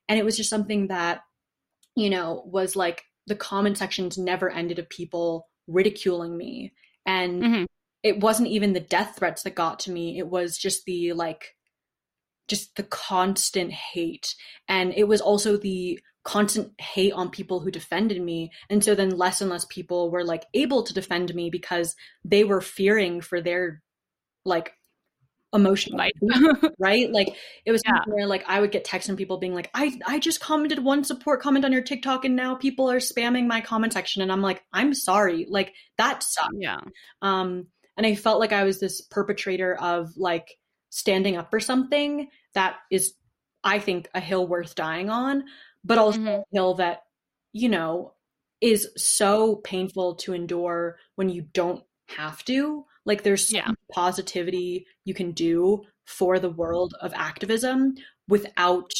and 0.09 0.18
it 0.18 0.26
was 0.26 0.36
just 0.36 0.49
something 0.49 0.88
that 0.88 1.22
you 1.95 2.09
know 2.09 2.41
was 2.45 2.76
like 2.76 3.03
the 3.28 3.36
comment 3.36 3.78
sections 3.78 4.18
never 4.18 4.49
ended 4.49 4.80
of 4.80 4.89
people 4.89 5.47
ridiculing 5.68 6.36
me 6.36 6.74
and 7.05 7.43
mm-hmm. 7.43 7.63
It 8.06 8.20
wasn't 8.20 8.47
even 8.47 8.74
the 8.74 8.80
death 8.80 9.16
threats 9.18 9.41
that 9.41 9.56
got 9.56 9.80
to 9.80 9.91
me. 9.91 10.20
It 10.20 10.28
was 10.28 10.60
just 10.60 10.86
the 10.86 11.14
like 11.14 11.56
just 12.47 12.76
the 12.76 12.84
constant 12.84 13.72
hate. 13.72 14.36
And 14.68 14.93
it 14.95 15.08
was 15.08 15.22
also 15.22 15.58
the 15.58 15.99
constant 16.24 16.80
hate 16.80 17.14
on 17.14 17.32
people 17.32 17.60
who 17.60 17.72
defended 17.72 18.22
me. 18.22 18.51
And 18.70 18.84
so 18.84 18.93
then 18.93 19.10
less 19.10 19.41
and 19.41 19.49
less 19.49 19.66
people 19.66 20.12
were 20.12 20.24
like 20.24 20.45
able 20.53 20.84
to 20.84 20.93
defend 20.93 21.34
me 21.34 21.49
because 21.49 21.95
they 22.24 22.43
were 22.43 22.62
fearing 22.62 23.22
for 23.22 23.41
their 23.41 23.82
like 24.45 24.74
emotional 25.51 25.97
life. 25.97 26.12
right? 26.80 27.12
Like 27.12 27.36
it 27.66 27.72
was 27.72 27.82
yeah. 27.88 28.01
where 28.06 28.28
like 28.28 28.43
i 28.47 28.60
would 28.60 28.72
get 28.72 28.86
texts 28.86 29.08
from 29.08 29.16
people 29.16 29.38
being 29.38 29.56
like 29.56 29.72
i 29.74 29.97
i 30.06 30.20
just 30.20 30.41
commented 30.41 30.84
one 30.84 31.03
support 31.03 31.41
comment 31.41 31.66
on 31.66 31.72
your 31.72 31.82
tiktok 31.82 32.26
and 32.26 32.36
now 32.36 32.53
people 32.53 32.91
are 32.91 32.99
spamming 32.99 33.47
my 33.47 33.62
comment 33.62 33.93
section. 33.93 34.22
And 34.22 34.32
i'm 34.32 34.43
like 34.43 34.62
i'm 34.74 34.93
sorry. 34.93 35.47
Like 35.49 35.74
that 35.97 36.22
sucked 36.22 36.53
yeah. 36.60 36.82
Um 37.24 37.68
and 37.98 38.06
i 38.06 38.16
felt 38.16 38.39
like 38.39 38.54
i 38.54 38.64
was 38.64 38.80
this 38.80 39.02
perpetrator 39.02 39.76
of 39.76 40.16
like 40.18 40.58
standing 40.89 41.36
up 41.36 41.50
for 41.50 41.60
something 41.60 42.30
that 42.54 42.78
is 42.89 43.16
I 43.66 43.80
think 43.80 44.08
a 44.14 44.20
hill 44.20 44.48
worth 44.48 44.76
dying 44.76 45.10
on, 45.10 45.43
but 45.84 45.98
also 45.98 46.20
mm-hmm. 46.20 46.28
a 46.28 46.43
hill 46.54 46.76
that, 46.76 47.02
you 47.52 47.68
know, 47.68 48.14
is 48.62 48.88
so 48.96 49.58
painful 49.58 50.16
to 50.16 50.34
endure 50.34 50.98
when 51.16 51.30
you 51.30 51.48
don't 51.54 51.84
have 52.10 52.46
to. 52.46 52.86
Like 53.06 53.24
there's 53.24 53.52
yeah. 53.52 53.72
positivity 53.91 54.86
you 55.04 55.14
can 55.14 55.32
do 55.32 55.82
for 56.06 56.39
the 56.39 56.50
world 56.50 56.93
of 57.02 57.12
activism 57.16 57.96
without, 58.28 58.91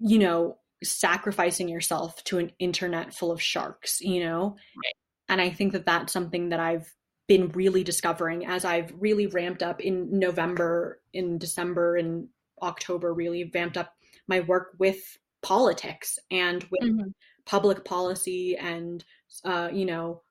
you 0.00 0.18
know, 0.18 0.58
sacrificing 0.82 1.68
yourself 1.68 2.22
to 2.24 2.38
an 2.38 2.50
internet 2.58 3.14
full 3.14 3.30
of 3.30 3.40
sharks, 3.40 4.00
you 4.00 4.24
know? 4.24 4.56
Right. 4.76 4.94
And 5.28 5.40
I 5.40 5.50
think 5.50 5.72
that 5.72 5.86
that's 5.86 6.12
something 6.12 6.48
that 6.48 6.58
I've 6.58 6.92
been 7.30 7.46
really 7.50 7.84
discovering 7.84 8.44
as 8.44 8.64
I've 8.64 8.92
really 8.98 9.28
ramped 9.28 9.62
up 9.62 9.80
in 9.80 10.18
November, 10.18 11.00
in 11.12 11.38
December, 11.38 11.94
and 11.94 12.26
October, 12.60 13.14
really 13.14 13.44
vamped 13.44 13.76
up 13.76 13.94
my 14.26 14.40
work 14.40 14.72
with 14.80 15.16
politics 15.40 16.18
and 16.32 16.66
with 16.72 16.82
mm-hmm. 16.82 17.10
public 17.46 17.84
policy 17.84 18.56
and, 18.56 19.04
uh, 19.44 19.68
you 19.72 19.84
know, 19.84 20.22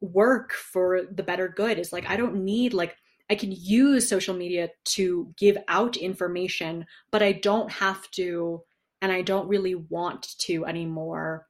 work 0.00 0.50
for 0.50 1.02
the 1.12 1.22
better 1.22 1.46
good 1.46 1.78
is 1.78 1.92
like, 1.92 2.10
I 2.10 2.16
don't 2.16 2.42
need 2.42 2.74
like, 2.74 2.96
I 3.30 3.36
can 3.36 3.52
use 3.52 4.08
social 4.08 4.34
media 4.34 4.70
to 4.96 5.32
give 5.38 5.58
out 5.68 5.96
information, 5.96 6.86
but 7.12 7.22
I 7.22 7.30
don't 7.30 7.70
have 7.70 8.10
to, 8.16 8.62
and 9.00 9.12
I 9.12 9.22
don't 9.22 9.46
really 9.46 9.76
want 9.76 10.36
to 10.40 10.66
anymore. 10.66 11.46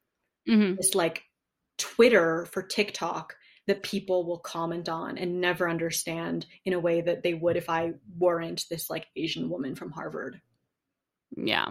Mm-hmm. 0.47 0.75
It's 0.79 0.95
like 0.95 1.23
Twitter 1.79 2.45
for 2.53 2.63
TikTok 2.63 3.37
that 3.67 3.83
people 3.83 4.25
will 4.25 4.39
comment 4.39 4.89
on 4.89 5.19
and 5.19 5.41
never 5.41 5.69
understand 5.69 6.47
in 6.65 6.73
a 6.73 6.81
way 6.81 7.01
that 7.01 7.23
they 7.23 7.35
would 7.35 7.57
if 7.57 7.71
I 7.71 7.93
weren't 8.19 8.65
this 8.69 8.91
like 8.91 9.07
Asian 9.17 9.49
woman 9.49 9.75
from 9.75 9.91
Harvard. 9.91 10.41
Yeah. 11.37 11.69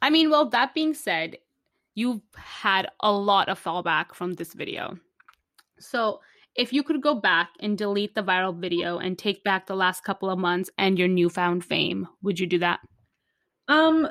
I 0.00 0.10
mean, 0.10 0.30
well, 0.30 0.48
that 0.50 0.74
being 0.74 0.94
said, 0.94 1.36
you've 1.94 2.22
had 2.36 2.88
a 3.00 3.12
lot 3.12 3.48
of 3.48 3.62
fallback 3.62 4.14
from 4.14 4.34
this 4.34 4.54
video. 4.54 4.98
So, 5.78 6.20
if 6.54 6.72
you 6.72 6.84
could 6.84 7.02
go 7.02 7.16
back 7.16 7.50
and 7.58 7.76
delete 7.76 8.14
the 8.14 8.22
viral 8.22 8.56
video 8.56 8.98
and 8.98 9.18
take 9.18 9.42
back 9.42 9.66
the 9.66 9.74
last 9.74 10.04
couple 10.04 10.30
of 10.30 10.38
months 10.38 10.70
and 10.78 10.96
your 10.96 11.08
newfound 11.08 11.64
fame, 11.64 12.06
would 12.22 12.38
you 12.38 12.46
do 12.46 12.60
that? 12.60 12.78
Um, 13.66 14.06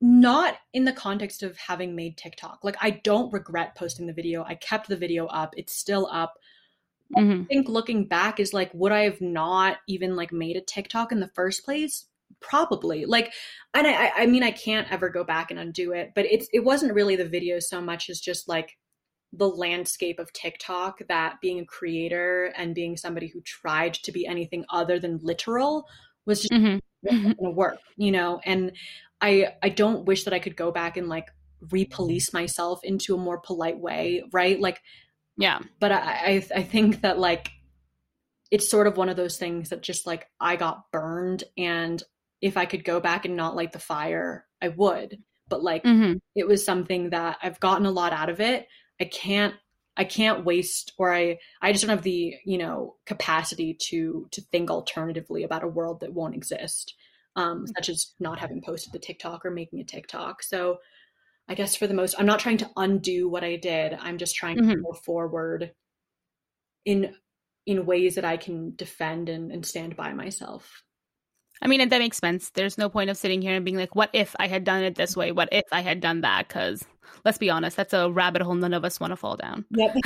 not 0.00 0.58
in 0.74 0.84
the 0.84 0.92
context 0.92 1.42
of 1.42 1.56
having 1.56 1.96
made 1.96 2.16
TikTok. 2.16 2.60
Like, 2.62 2.76
I 2.80 2.90
don't 2.90 3.32
regret 3.32 3.74
posting 3.74 4.06
the 4.06 4.12
video. 4.12 4.44
I 4.44 4.54
kept 4.54 4.88
the 4.88 4.96
video 4.96 5.26
up. 5.26 5.54
It's 5.56 5.74
still 5.74 6.08
up. 6.12 6.34
Mm-hmm. 7.16 7.42
I 7.42 7.44
think 7.44 7.68
looking 7.68 8.06
back 8.06 8.40
is 8.40 8.52
like, 8.52 8.70
would 8.74 8.92
I 8.92 9.04
have 9.04 9.20
not 9.20 9.78
even 9.86 10.16
like 10.16 10.32
made 10.32 10.56
a 10.56 10.60
TikTok 10.60 11.12
in 11.12 11.20
the 11.20 11.30
first 11.34 11.64
place? 11.64 12.06
Probably. 12.40 13.04
Like, 13.04 13.32
and 13.74 13.86
I, 13.86 14.12
I 14.16 14.26
mean, 14.26 14.42
I 14.42 14.50
can't 14.50 14.90
ever 14.90 15.08
go 15.08 15.22
back 15.22 15.50
and 15.50 15.60
undo 15.60 15.92
it, 15.92 16.12
but 16.14 16.26
it's, 16.26 16.48
it 16.52 16.60
wasn't 16.60 16.94
really 16.94 17.16
the 17.16 17.28
video 17.28 17.58
so 17.58 17.80
much 17.80 18.08
as 18.08 18.20
just 18.20 18.48
like 18.48 18.78
the 19.32 19.48
landscape 19.48 20.18
of 20.18 20.32
TikTok 20.32 21.00
that 21.08 21.40
being 21.40 21.60
a 21.60 21.64
creator 21.64 22.52
and 22.56 22.74
being 22.74 22.96
somebody 22.96 23.28
who 23.28 23.40
tried 23.42 23.94
to 23.94 24.12
be 24.12 24.26
anything 24.26 24.64
other 24.70 24.98
than 24.98 25.20
literal 25.22 25.86
was 26.26 26.40
just 26.40 26.52
mm-hmm. 26.52 26.78
going 27.08 27.36
to 27.36 27.50
work, 27.50 27.78
you 27.96 28.12
know? 28.12 28.40
And 28.44 28.72
I, 29.20 29.54
I 29.62 29.68
don't 29.68 30.04
wish 30.06 30.24
that 30.24 30.34
I 30.34 30.38
could 30.38 30.56
go 30.56 30.70
back 30.70 30.96
and 30.96 31.08
like 31.08 31.28
repolice 31.66 32.32
myself 32.32 32.80
into 32.82 33.14
a 33.14 33.18
more 33.18 33.38
polite 33.38 33.78
way, 33.78 34.24
right? 34.32 34.58
Like, 34.60 34.80
yeah. 35.36 35.60
But 35.80 35.92
I, 35.92 35.98
I, 35.98 36.46
I 36.56 36.62
think 36.62 37.02
that 37.02 37.18
like 37.18 37.50
it's 38.50 38.70
sort 38.70 38.86
of 38.86 38.96
one 38.96 39.08
of 39.08 39.16
those 39.16 39.38
things 39.38 39.70
that 39.70 39.82
just 39.82 40.06
like 40.06 40.28
I 40.38 40.56
got 40.56 40.90
burned 40.92 41.44
and 41.56 42.02
if 42.40 42.56
I 42.56 42.66
could 42.66 42.84
go 42.84 43.00
back 43.00 43.24
and 43.24 43.36
not 43.36 43.56
light 43.56 43.72
the 43.72 43.78
fire, 43.78 44.46
I 44.60 44.68
would. 44.68 45.18
But 45.48 45.62
like 45.62 45.84
mm-hmm. 45.84 46.18
it 46.34 46.46
was 46.46 46.64
something 46.64 47.10
that 47.10 47.38
I've 47.42 47.60
gotten 47.60 47.86
a 47.86 47.90
lot 47.90 48.12
out 48.12 48.28
of 48.28 48.40
it. 48.40 48.66
I 49.00 49.04
can't 49.04 49.54
I 49.96 50.04
can't 50.04 50.44
waste 50.44 50.92
or 50.98 51.14
I 51.14 51.38
I 51.60 51.72
just 51.72 51.84
don't 51.84 51.96
have 51.96 52.02
the, 52.02 52.34
you 52.44 52.58
know, 52.58 52.96
capacity 53.06 53.74
to 53.88 54.28
to 54.32 54.40
think 54.40 54.70
alternatively 54.70 55.44
about 55.44 55.64
a 55.64 55.68
world 55.68 56.00
that 56.00 56.12
won't 56.12 56.34
exist. 56.34 56.94
Um, 57.34 57.66
such 57.66 57.88
as 57.88 58.12
not 58.20 58.38
having 58.38 58.60
posted 58.60 58.92
the 58.92 58.98
TikTok 58.98 59.46
or 59.46 59.50
making 59.50 59.80
a 59.80 59.84
TikTok. 59.84 60.42
So 60.42 60.80
I 61.48 61.54
guess 61.54 61.76
for 61.76 61.86
the 61.86 61.94
most, 61.94 62.14
I'm 62.18 62.26
not 62.26 62.40
trying 62.40 62.58
to 62.58 62.70
undo 62.76 63.28
what 63.28 63.44
I 63.44 63.56
did. 63.56 63.96
I'm 64.00 64.18
just 64.18 64.36
trying 64.36 64.56
mm-hmm. 64.56 64.70
to 64.70 64.76
go 64.76 64.92
forward 64.92 65.72
in 66.84 67.14
in 67.64 67.86
ways 67.86 68.16
that 68.16 68.24
I 68.24 68.36
can 68.36 68.74
defend 68.74 69.28
and, 69.28 69.52
and 69.52 69.64
stand 69.64 69.96
by 69.96 70.12
myself. 70.12 70.82
I 71.60 71.68
mean, 71.68 71.80
and 71.80 71.92
that 71.92 72.00
makes 72.00 72.18
sense. 72.18 72.50
There's 72.50 72.76
no 72.76 72.88
point 72.88 73.08
of 73.08 73.16
sitting 73.16 73.40
here 73.40 73.54
and 73.54 73.64
being 73.64 73.76
like, 73.76 73.94
what 73.94 74.10
if 74.12 74.34
I 74.40 74.48
had 74.48 74.64
done 74.64 74.82
it 74.82 74.96
this 74.96 75.16
way? 75.16 75.30
What 75.30 75.48
if 75.52 75.62
I 75.70 75.80
had 75.80 76.00
done 76.00 76.22
that? 76.22 76.48
Because 76.48 76.84
let's 77.24 77.38
be 77.38 77.50
honest, 77.50 77.76
that's 77.76 77.92
a 77.92 78.10
rabbit 78.10 78.42
hole 78.42 78.54
none 78.54 78.74
of 78.74 78.84
us 78.84 78.98
want 78.98 79.12
to 79.12 79.16
fall 79.16 79.36
down. 79.36 79.64
Yep. 79.70 79.96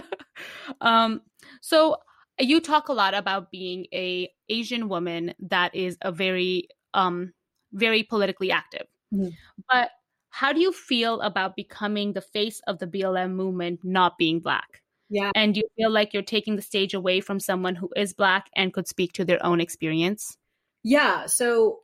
um, 0.80 1.20
so 1.60 1.98
you 2.40 2.60
talk 2.60 2.88
a 2.88 2.92
lot 2.92 3.14
about 3.14 3.52
being 3.52 3.86
a 3.94 4.28
Asian 4.48 4.88
woman 4.88 5.34
that 5.38 5.72
is 5.76 5.96
a 6.02 6.10
very, 6.10 6.66
um, 6.94 7.32
very 7.72 8.02
politically 8.02 8.50
active. 8.50 8.86
Mm-hmm. 9.14 9.28
But 9.70 9.90
how 10.32 10.50
do 10.52 10.60
you 10.60 10.72
feel 10.72 11.20
about 11.20 11.56
becoming 11.56 12.14
the 12.14 12.22
face 12.22 12.60
of 12.66 12.78
the 12.78 12.86
BLM 12.86 13.32
movement 13.32 13.80
not 13.84 14.16
being 14.16 14.40
black? 14.40 14.80
Yeah. 15.10 15.30
And 15.34 15.52
do 15.52 15.60
you 15.60 15.68
feel 15.76 15.90
like 15.90 16.14
you're 16.14 16.22
taking 16.22 16.56
the 16.56 16.62
stage 16.62 16.94
away 16.94 17.20
from 17.20 17.38
someone 17.38 17.74
who 17.74 17.90
is 17.94 18.14
black 18.14 18.48
and 18.56 18.72
could 18.72 18.88
speak 18.88 19.12
to 19.12 19.26
their 19.26 19.44
own 19.44 19.60
experience? 19.60 20.38
Yeah. 20.82 21.26
So 21.26 21.80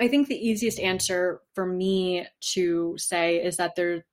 I 0.00 0.08
think 0.08 0.26
the 0.26 0.48
easiest 0.48 0.80
answer 0.80 1.40
for 1.54 1.64
me 1.64 2.26
to 2.54 2.96
say 2.98 3.36
is 3.36 3.56
that 3.58 3.76
there 3.76 4.04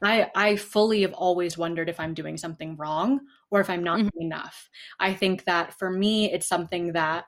I 0.00 0.30
I 0.36 0.54
fully 0.54 1.02
have 1.02 1.12
always 1.14 1.58
wondered 1.58 1.88
if 1.88 1.98
I'm 1.98 2.14
doing 2.14 2.36
something 2.36 2.76
wrong 2.76 3.18
or 3.50 3.60
if 3.60 3.68
I'm 3.68 3.82
not 3.82 3.98
mm-hmm. 3.98 4.20
enough. 4.20 4.68
I 5.00 5.12
think 5.12 5.44
that 5.46 5.76
for 5.76 5.90
me 5.90 6.32
it's 6.32 6.46
something 6.46 6.92
that 6.92 7.24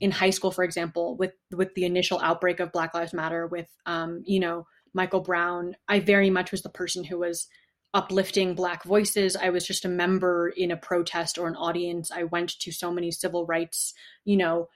in 0.00 0.10
high 0.10 0.30
school, 0.30 0.50
for 0.50 0.64
example, 0.64 1.16
with 1.16 1.32
with 1.50 1.74
the 1.74 1.86
initial 1.86 2.20
outbreak 2.20 2.60
of 2.60 2.72
Black 2.72 2.92
Lives 2.92 3.14
Matter, 3.14 3.46
with 3.46 3.68
um, 3.86 4.22
you 4.26 4.38
know, 4.38 4.66
Michael 4.96 5.20
Brown, 5.20 5.76
I 5.86 6.00
very 6.00 6.30
much 6.30 6.50
was 6.50 6.62
the 6.62 6.70
person 6.70 7.04
who 7.04 7.18
was 7.18 7.46
uplifting 7.94 8.54
Black 8.54 8.82
voices. 8.82 9.36
I 9.36 9.50
was 9.50 9.66
just 9.66 9.84
a 9.84 9.88
member 9.88 10.48
in 10.48 10.70
a 10.70 10.76
protest 10.76 11.38
or 11.38 11.46
an 11.46 11.54
audience. 11.54 12.10
I 12.10 12.24
went 12.24 12.58
to 12.60 12.72
so 12.72 12.90
many 12.90 13.10
civil 13.10 13.46
rights, 13.46 13.94
you 14.24 14.36
know, 14.36 14.68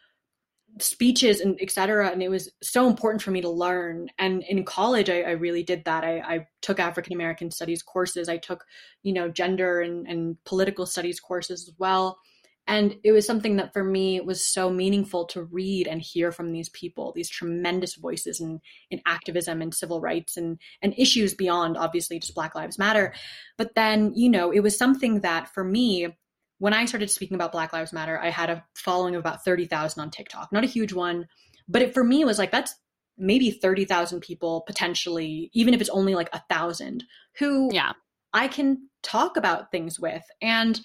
speeches 0.79 1.41
and 1.41 1.59
etc. 1.61 2.11
And 2.11 2.23
it 2.23 2.29
was 2.29 2.51
so 2.63 2.87
important 2.87 3.23
for 3.23 3.31
me 3.31 3.41
to 3.41 3.51
learn. 3.51 4.09
And 4.19 4.43
in 4.45 4.65
college, 4.65 5.11
I, 5.11 5.23
I 5.23 5.31
really 5.31 5.63
did 5.63 5.85
that. 5.87 6.05
I, 6.05 6.19
I 6.19 6.47
took 6.63 6.79
African 6.79 7.15
American 7.15 7.51
studies 7.51 7.83
courses. 7.83 8.29
I 8.29 8.37
took, 8.37 8.65
you 9.03 9.13
know, 9.13 9.29
gender 9.29 9.81
and, 9.81 10.07
and 10.07 10.37
political 10.45 10.87
studies 10.87 11.19
courses 11.19 11.67
as 11.69 11.75
well. 11.79 12.19
And 12.67 12.97
it 13.03 13.13
was 13.13 13.27
something 13.27 13.57
that 13.57 13.73
for 13.73 13.83
me 13.83 14.21
was 14.21 14.47
so 14.47 14.71
meaningful 14.71 15.25
to 15.27 15.43
read 15.43 15.89
and 15.89 16.01
hear 16.01 16.31
from 16.31 16.53
these 16.53 16.69
people, 16.69 17.13
these 17.15 17.29
tremendous 17.29 17.97
voices 17.97 18.41
in, 18.41 18.61
in 18.91 19.01
activism 19.07 19.61
and 19.61 19.75
civil 19.75 20.01
rights 20.01 20.37
and, 20.37 20.59
and 20.81 20.95
issues 20.97 21.35
beyond 21.35 21.77
obviously 21.77 22.21
just 22.21 22.35
Black 22.35 22.55
Lives 22.55 22.79
Matter. 22.79 23.13
But 23.59 23.75
then, 23.75 24.13
you 24.15 24.29
know, 24.29 24.53
it 24.53 24.61
was 24.61 24.79
something 24.79 25.21
that 25.21 25.53
for 25.53 25.65
me, 25.65 26.17
when 26.59 26.75
I 26.75 26.85
started 26.85 27.11
speaking 27.11 27.35
about 27.35 27.53
Black 27.53 27.73
Lives 27.73 27.93
Matter, 27.93 28.21
I 28.21 28.31
had 28.31 28.51
a 28.51 28.65
following 28.77 29.15
of 29.15 29.21
about 29.21 29.45
30,000 29.45 30.01
on 30.01 30.11
TikTok. 30.11 30.53
Not 30.53 30.63
a 30.63 30.69
huge 30.69 30.93
one, 30.93 31.27
but 31.67 31.83
it 31.83 31.95
for 31.95 32.05
me 32.05 32.25
was 32.25 32.39
like, 32.39 32.53
that's 32.53 32.75
maybe 33.17 33.51
30,000 33.51 34.21
people 34.21 34.63
potentially, 34.67 35.51
even 35.55 35.75
if 35.75 35.81
it's 35.81 35.91
only 35.91 36.15
like 36.15 36.29
a 36.33 36.43
thousand, 36.51 37.05
who 37.39 37.71
yeah. 37.73 37.93
I 38.33 38.49
can 38.49 38.89
talk 39.03 39.37
about 39.37 39.71
things 39.71 39.99
with. 39.99 40.23
And 40.41 40.81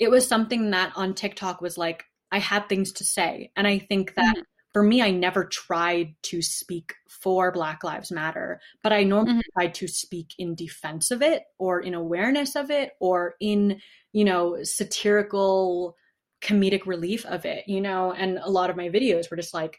it 0.00 0.10
was 0.10 0.26
something 0.26 0.70
that 0.70 0.92
on 0.96 1.14
TikTok 1.14 1.60
was 1.60 1.78
like, 1.78 2.04
I 2.32 2.38
had 2.38 2.68
things 2.68 2.92
to 2.94 3.04
say. 3.04 3.52
And 3.54 3.66
I 3.66 3.78
think 3.78 4.14
that 4.14 4.34
mm-hmm. 4.34 4.42
for 4.72 4.82
me, 4.82 5.02
I 5.02 5.10
never 5.10 5.44
tried 5.44 6.14
to 6.24 6.40
speak 6.40 6.94
for 7.08 7.52
Black 7.52 7.84
Lives 7.84 8.10
Matter, 8.10 8.60
but 8.82 8.94
I 8.94 9.04
normally 9.04 9.34
mm-hmm. 9.34 9.60
tried 9.60 9.74
to 9.74 9.86
speak 9.86 10.32
in 10.38 10.54
defense 10.54 11.10
of 11.10 11.20
it 11.20 11.42
or 11.58 11.80
in 11.80 11.94
awareness 11.94 12.56
of 12.56 12.70
it 12.70 12.92
or 12.98 13.34
in, 13.40 13.80
you 14.12 14.24
know, 14.24 14.56
satirical 14.62 15.96
comedic 16.40 16.86
relief 16.86 17.26
of 17.26 17.44
it, 17.44 17.68
you 17.68 17.82
know, 17.82 18.12
and 18.12 18.38
a 18.38 18.50
lot 18.50 18.70
of 18.70 18.76
my 18.76 18.88
videos 18.88 19.30
were 19.30 19.36
just 19.36 19.52
like, 19.52 19.78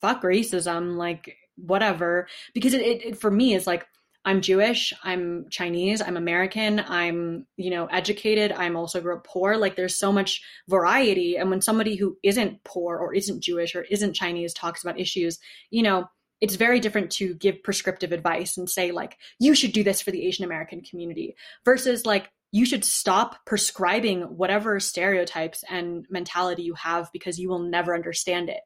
fuck 0.00 0.22
racism, 0.22 0.96
like 0.96 1.36
whatever. 1.54 2.26
Because 2.52 2.74
it, 2.74 2.82
it, 2.82 3.04
it 3.04 3.18
for 3.20 3.30
me 3.30 3.54
is 3.54 3.66
like, 3.66 3.86
I'm 4.24 4.40
Jewish, 4.40 4.92
I'm 5.02 5.46
Chinese, 5.50 6.00
I'm 6.00 6.16
American, 6.16 6.78
I'm, 6.78 7.46
you 7.56 7.70
know, 7.70 7.86
educated, 7.86 8.52
I'm 8.52 8.76
also 8.76 9.00
grew 9.00 9.16
up 9.16 9.26
poor. 9.26 9.56
Like 9.56 9.74
there's 9.74 9.98
so 9.98 10.12
much 10.12 10.42
variety. 10.68 11.36
And 11.36 11.50
when 11.50 11.60
somebody 11.60 11.96
who 11.96 12.16
isn't 12.22 12.62
poor 12.62 12.96
or 12.96 13.14
isn't 13.14 13.42
Jewish 13.42 13.74
or 13.74 13.82
isn't 13.82 14.14
Chinese 14.14 14.54
talks 14.54 14.82
about 14.82 15.00
issues, 15.00 15.40
you 15.70 15.82
know, 15.82 16.06
it's 16.40 16.54
very 16.54 16.78
different 16.78 17.10
to 17.12 17.34
give 17.34 17.62
prescriptive 17.62 18.12
advice 18.12 18.56
and 18.56 18.68
say 18.68 18.90
like 18.92 19.16
you 19.38 19.54
should 19.54 19.72
do 19.72 19.84
this 19.84 20.00
for 20.00 20.10
the 20.10 20.26
Asian 20.26 20.44
American 20.44 20.82
community 20.82 21.36
versus 21.64 22.06
like 22.06 22.30
you 22.52 22.66
should 22.66 22.84
stop 22.84 23.38
prescribing 23.46 24.22
whatever 24.22 24.78
stereotypes 24.78 25.64
and 25.68 26.06
mentality 26.10 26.62
you 26.62 26.74
have 26.74 27.10
because 27.12 27.38
you 27.38 27.48
will 27.48 27.60
never 27.60 27.94
understand 27.94 28.50
it. 28.50 28.60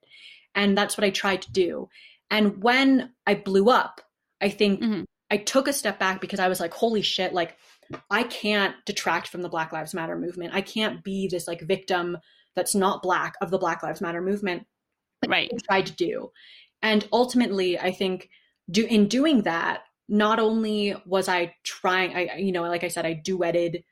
And 0.55 0.77
that's 0.77 0.99
what 0.99 1.05
I 1.05 1.11
tried 1.11 1.43
to 1.43 1.53
do. 1.53 1.89
And 2.31 2.63
when 2.63 3.13
I 3.27 3.35
blew 3.35 3.71
up, 3.71 4.01
I 4.41 4.49
think 4.49 4.81
mm-hmm. 4.81 5.03
I 5.31 5.39
took 5.39 5.68
a 5.68 5.72
step 5.72 5.99
back 5.99 6.20
because 6.20 6.41
I 6.41 6.49
was 6.49 6.61
like, 6.61 6.72
holy 6.72 7.03
shit, 7.03 7.35
like 7.35 7.57
I 8.11 8.22
can't 8.24 8.74
detract 8.85 9.29
from 9.29 9.43
the 9.43 9.49
Black 9.49 9.72
Lives 9.72 9.95
Matter 9.95 10.16
movement. 10.16 10.55
I 10.55 10.61
can't 10.61 11.03
be 11.03 11.29
this 11.29 11.49
like 11.49 11.61
victim 11.62 12.18
that's 12.55 12.74
not 12.74 13.03
black 13.03 13.35
of 13.41 13.51
the 13.51 13.59
Black 13.59 13.83
Lives 13.83 14.01
Matter 14.01 14.20
movement. 14.20 14.66
Right. 15.27 15.51
I 15.53 15.57
tried 15.66 15.87
to 15.87 15.95
do. 15.95 16.31
And 16.83 17.09
ultimately, 17.12 17.79
I 17.79 17.93
think 17.93 18.29
do 18.70 18.85
in 18.85 19.09
doing 19.09 19.43
that, 19.43 19.83
not 20.09 20.39
only 20.39 20.95
was 21.05 21.29
I 21.29 21.55
trying, 21.64 22.14
I 22.14 22.37
you 22.37 22.53
know, 22.53 22.62
like 22.62 22.85
I 22.85 22.89
said, 22.89 23.07
I 23.07 23.20
duetted 23.27 23.83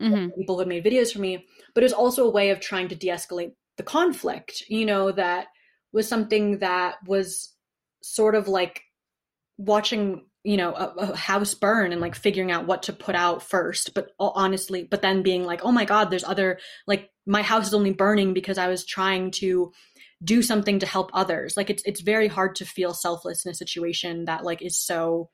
mm-hmm. 0.00 0.28
people 0.30 0.58
who 0.58 0.64
made 0.64 0.84
videos 0.84 1.12
for 1.12 1.20
me, 1.20 1.46
but 1.74 1.82
it 1.82 1.86
was 1.86 1.92
also 1.92 2.26
a 2.26 2.30
way 2.30 2.50
of 2.50 2.60
trying 2.60 2.88
to 2.88 2.94
de-escalate 2.94 3.52
the 3.76 3.82
conflict. 3.82 4.62
You 4.68 4.86
know, 4.86 5.12
that 5.12 5.48
was 5.92 6.08
something 6.08 6.58
that 6.58 6.96
was 7.06 7.54
sort 8.02 8.34
of 8.34 8.48
like 8.48 8.82
watching 9.58 10.26
you 10.44 10.56
know 10.56 10.74
a, 10.74 10.86
a, 10.98 11.16
house 11.16 11.54
burn 11.54 11.92
and 11.92 12.00
like 12.00 12.14
figuring 12.16 12.50
out 12.50 12.66
what 12.66 12.82
to 12.82 12.92
put 12.92 13.14
out 13.14 13.42
first 13.42 13.94
but 13.94 14.10
honestly 14.18 14.82
but 14.90 15.00
then 15.00 15.22
being 15.22 15.44
like 15.44 15.64
oh 15.64 15.70
my 15.70 15.84
god 15.84 16.10
there's 16.10 16.24
other 16.24 16.58
like 16.86 17.10
my 17.26 17.42
house 17.42 17.68
is 17.68 17.74
only 17.74 17.92
burning 17.92 18.34
because 18.34 18.58
i 18.58 18.66
was 18.66 18.84
trying 18.84 19.30
to 19.30 19.72
do 20.24 20.42
something 20.42 20.78
to 20.78 20.86
help 20.86 21.10
others. 21.12 21.56
Like 21.56 21.70
it's 21.70 21.82
it's 21.84 22.00
very 22.00 22.28
hard 22.28 22.54
to 22.56 22.64
feel 22.64 22.94
selfless 22.94 23.44
in 23.44 23.50
a 23.50 23.54
situation 23.54 24.26
that 24.26 24.44
like 24.44 24.62
is 24.62 24.78
so 24.78 25.30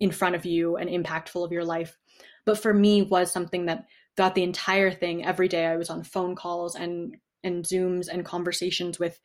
in 0.00 0.10
front 0.10 0.34
of 0.34 0.46
you 0.46 0.76
and 0.76 0.88
impactful 0.88 1.44
of 1.44 1.52
your 1.52 1.64
life. 1.64 1.96
But 2.46 2.58
for 2.58 2.72
me 2.72 3.02
was 3.02 3.30
something 3.30 3.66
that 3.66 3.84
got 4.16 4.34
the 4.34 4.42
entire 4.42 4.90
thing 4.90 5.24
every 5.24 5.48
day. 5.48 5.66
I 5.66 5.76
was 5.76 5.90
on 5.90 6.04
phone 6.04 6.34
calls 6.34 6.74
and 6.74 7.16
and 7.42 7.64
zooms 7.64 8.08
and 8.08 8.24
conversations 8.24 8.98
with 8.98 9.20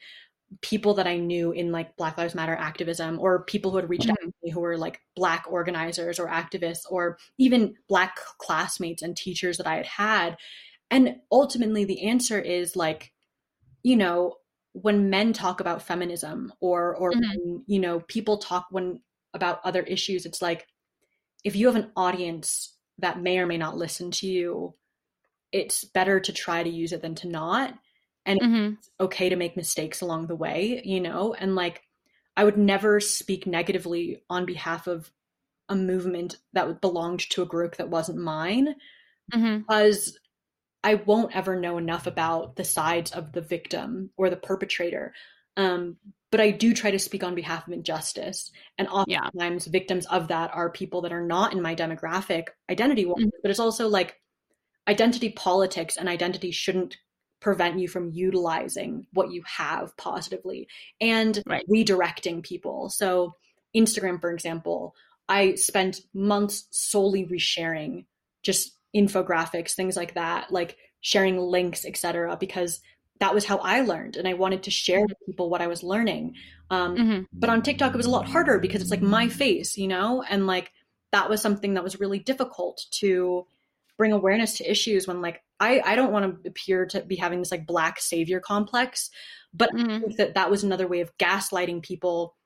people 0.62 0.96
that 0.96 1.08
I 1.08 1.18
knew 1.18 1.52
in 1.52 1.72
like 1.72 1.96
Black 1.96 2.18
Lives 2.18 2.36
Matter 2.36 2.56
activism 2.56 3.20
or 3.20 3.44
people 3.44 3.72
who 3.72 3.78
had 3.78 3.90
reached 3.90 4.08
mm-hmm. 4.08 4.12
out 4.12 4.32
to 4.32 4.34
me 4.44 4.52
who 4.52 4.60
were 4.60 4.78
like 4.78 5.00
black 5.16 5.46
organizers 5.50 6.20
or 6.20 6.28
activists 6.28 6.84
or 6.90 7.18
even 7.38 7.76
black 7.88 8.18
classmates 8.40 9.02
and 9.02 9.16
teachers 9.16 9.58
that 9.58 9.68
I 9.68 9.76
had 9.76 9.86
had. 9.86 10.38
And 10.90 11.18
ultimately 11.32 11.86
the 11.86 12.08
answer 12.08 12.40
is 12.40 12.76
like, 12.76 13.12
you 13.84 13.96
know, 13.96 14.36
when 14.74 15.10
men 15.10 15.34
talk 15.34 15.60
about 15.60 15.84
feminism 15.84 16.52
or 16.60 16.96
or 16.96 17.12
mm-hmm. 17.12 17.20
when, 17.22 17.64
you 17.68 17.80
know, 17.80 18.00
people 18.02 18.38
talk 18.38 18.68
when 18.72 19.02
about 19.34 19.62
other 19.64 19.84
issues, 19.84 20.26
it's 20.26 20.42
like 20.42 20.68
if 21.44 21.56
you 21.56 21.68
have 21.68 21.76
an 21.76 21.92
audience 21.96 22.76
that 22.98 23.22
may 23.22 23.40
or 23.40 23.46
may 23.46 23.58
not 23.58 23.78
listen 23.78 24.12
to 24.12 24.28
you, 24.28 24.74
it's 25.52 25.84
better 25.84 26.20
to 26.20 26.34
try 26.34 26.64
to 26.64 26.70
use 26.70 26.92
it 26.92 27.02
than 27.02 27.16
to 27.16 27.28
not 27.28 27.74
and 28.26 28.40
mm-hmm. 28.40 28.74
it's 28.74 28.90
okay 29.00 29.30
to 29.30 29.36
make 29.36 29.58
mistakes 29.58 30.02
along 30.02 30.28
the 30.28 30.36
way, 30.36 30.82
you 30.84 31.02
know? 31.02 31.34
And 31.34 31.56
like, 31.56 31.82
I 32.36 32.44
would 32.44 32.58
never 32.58 33.00
speak 33.00 33.48
negatively 33.48 34.24
on 34.30 34.46
behalf 34.46 34.88
of 34.88 35.12
a 35.68 35.76
movement 35.76 36.38
that 36.54 36.82
belonged 36.82 37.22
to 37.32 37.42
a 37.42 37.48
group 37.48 37.78
that 37.78 37.90
wasn't 37.90 38.18
mine 38.18 38.76
mm-hmm. 39.34 39.60
because 39.60 40.18
I 40.84 40.96
won't 40.96 41.36
ever 41.36 41.60
know 41.60 41.78
enough 41.78 42.08
about 42.08 42.56
the 42.56 42.64
sides 42.64 43.12
of 43.12 43.34
the 43.34 43.42
victim 43.42 44.12
or 44.18 44.30
the 44.30 44.38
perpetrator. 44.38 45.14
Um, 45.58 45.98
but 46.32 46.40
I 46.40 46.52
do 46.52 46.74
try 46.74 46.92
to 46.92 47.00
speak 47.00 47.24
on 47.24 47.36
behalf 47.36 47.68
of 47.68 47.74
injustice. 47.74 48.52
And 48.78 48.88
oftentimes, 48.88 49.68
yeah. 49.68 49.72
victims 49.72 50.06
of 50.06 50.30
that 50.30 50.52
are 50.54 50.70
people 50.70 51.02
that 51.02 51.12
are 51.12 51.26
not 51.26 51.54
in 51.54 51.62
my 51.62 51.76
demographic 51.76 52.48
identity. 52.70 53.06
Mm-hmm. 53.06 53.30
But 53.42 53.52
it's 53.52 53.60
also 53.60 53.88
like 53.88 54.16
identity 54.88 55.30
politics 55.30 55.98
and 55.98 56.08
identity 56.08 56.52
shouldn't 56.52 56.98
prevent 57.40 57.80
you 57.80 57.88
from 57.88 58.12
utilizing 58.12 59.08
what 59.14 59.32
you 59.32 59.42
have 59.46 59.96
positively 59.98 60.68
and 61.00 61.42
right. 61.46 61.66
redirecting 61.70 62.44
people. 62.44 62.90
So, 62.90 63.36
Instagram, 63.76 64.20
for 64.20 64.32
example, 64.32 64.96
I 65.28 65.56
spent 65.56 66.02
months 66.14 66.68
solely 66.72 67.26
resharing 67.26 68.06
just 68.42 68.74
infographics, 68.96 69.74
things 69.74 69.96
like 69.96 70.16
that, 70.16 70.52
like 70.52 70.78
sharing 71.02 71.38
links, 71.38 71.86
etc., 71.86 72.36
because 72.40 72.80
that 73.20 73.34
was 73.34 73.46
how 73.46 73.58
I 73.58 73.82
learned, 73.82 74.16
and 74.16 74.28
I 74.28 74.34
wanted 74.34 74.64
to 74.64 74.72
share 74.72 75.02
with 75.02 75.14
people 75.26 75.50
what 75.50 75.62
I 75.62 75.68
was 75.68 75.84
learning. 75.84 76.36
Um, 76.70 76.96
mm-hmm. 76.96 77.22
But 77.34 77.50
on 77.50 77.62
TikTok, 77.62 77.94
it 77.94 77.98
was 77.98 78.06
a 78.06 78.12
lot 78.12 78.28
harder 78.28 78.60
because 78.60 78.82
it's 78.82 78.92
like 78.92 79.02
my 79.02 79.28
face, 79.28 79.78
you 79.78 79.88
know, 79.88 80.24
and 80.28 80.48
like 80.48 80.72
that 81.12 81.30
was 81.30 81.42
something 81.42 81.74
that 81.74 81.84
was 81.84 82.00
really 82.00 82.20
difficult 82.20 82.86
to 82.92 83.46
bring 84.00 84.14
awareness 84.14 84.58
to 84.58 84.72
issues 84.72 85.06
when 85.06 85.22
like 85.22 85.44
I, 85.60 85.82
I 85.86 85.96
don't 85.96 86.14
want 86.14 86.44
to 86.44 86.50
appear 86.50 86.86
to 86.88 87.02
be 87.02 87.18
having 87.18 87.40
this 87.40 87.52
like 87.52 87.68
black 87.68 88.00
savior 88.00 88.40
complex, 88.40 89.12
but 89.54 89.72
mm-hmm. 89.72 89.92
I 89.92 90.00
think 90.00 90.16
that 90.16 90.34
that 90.36 90.50
was 90.50 90.64
another 90.64 90.88
way 90.88 91.02
of 91.02 91.16
gaslighting 91.18 91.84
people 91.84 92.38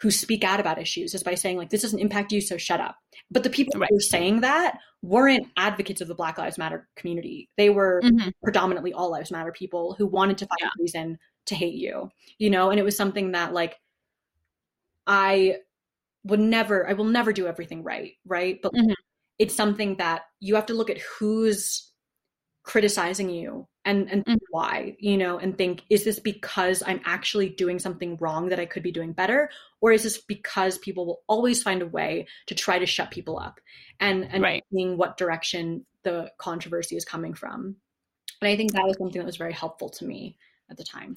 who 0.00 0.10
speak 0.10 0.42
out 0.42 0.60
about 0.60 0.80
issues 0.80 1.14
is 1.14 1.22
by 1.22 1.34
saying 1.34 1.56
like 1.56 1.70
this 1.70 1.82
doesn't 1.82 2.00
impact 2.00 2.32
you 2.32 2.40
so 2.40 2.56
shut 2.56 2.80
up 2.80 2.96
but 3.30 3.44
the 3.44 3.50
people 3.50 3.78
right. 3.78 3.88
who 3.88 3.94
were 3.94 4.00
saying 4.00 4.40
that 4.40 4.78
weren't 5.00 5.46
advocates 5.56 6.00
of 6.00 6.08
the 6.08 6.14
black 6.14 6.38
lives 6.38 6.58
matter 6.58 6.88
community 6.96 7.48
they 7.56 7.70
were 7.70 8.02
mm-hmm. 8.02 8.30
predominantly 8.42 8.92
all 8.92 9.12
lives 9.12 9.30
matter 9.30 9.52
people 9.52 9.94
who 9.96 10.04
wanted 10.04 10.36
to 10.36 10.46
find 10.46 10.58
yeah. 10.60 10.66
a 10.66 10.82
reason 10.82 11.18
to 11.46 11.54
hate 11.54 11.74
you 11.74 12.10
you 12.38 12.50
know 12.50 12.70
and 12.70 12.80
it 12.80 12.82
was 12.82 12.96
something 12.96 13.30
that 13.30 13.52
like 13.52 13.76
i 15.06 15.54
would 16.24 16.40
never 16.40 16.88
i 16.88 16.94
will 16.94 17.04
never 17.04 17.32
do 17.32 17.46
everything 17.46 17.84
right 17.84 18.14
right 18.26 18.58
but 18.60 18.72
mm-hmm. 18.72 18.90
It's 19.38 19.54
something 19.54 19.96
that 19.96 20.22
you 20.40 20.54
have 20.54 20.66
to 20.66 20.74
look 20.74 20.90
at 20.90 20.98
who's 20.98 21.92
criticizing 22.64 23.28
you 23.28 23.66
and 23.84 24.08
and 24.10 24.24
mm-hmm. 24.24 24.36
why 24.50 24.96
you 25.00 25.16
know 25.16 25.38
and 25.38 25.58
think 25.58 25.82
is 25.90 26.04
this 26.04 26.20
because 26.20 26.82
i'm 26.86 27.00
actually 27.04 27.48
doing 27.48 27.78
something 27.78 28.16
wrong 28.20 28.48
that 28.48 28.60
i 28.60 28.66
could 28.66 28.82
be 28.82 28.92
doing 28.92 29.12
better 29.12 29.50
or 29.80 29.90
is 29.90 30.04
this 30.04 30.18
because 30.18 30.78
people 30.78 31.04
will 31.04 31.22
always 31.26 31.62
find 31.62 31.82
a 31.82 31.86
way 31.86 32.26
to 32.46 32.54
try 32.54 32.78
to 32.78 32.86
shut 32.86 33.10
people 33.10 33.38
up 33.38 33.58
and 33.98 34.24
and 34.30 34.42
right. 34.42 34.64
seeing 34.72 34.96
what 34.96 35.16
direction 35.16 35.84
the 36.04 36.30
controversy 36.38 36.96
is 36.96 37.04
coming 37.04 37.34
from 37.34 37.74
and 38.40 38.48
i 38.48 38.56
think 38.56 38.72
that 38.72 38.86
was 38.86 38.96
something 38.96 39.18
that 39.18 39.26
was 39.26 39.36
very 39.36 39.52
helpful 39.52 39.88
to 39.88 40.04
me 40.04 40.36
at 40.70 40.76
the 40.76 40.84
time 40.84 41.16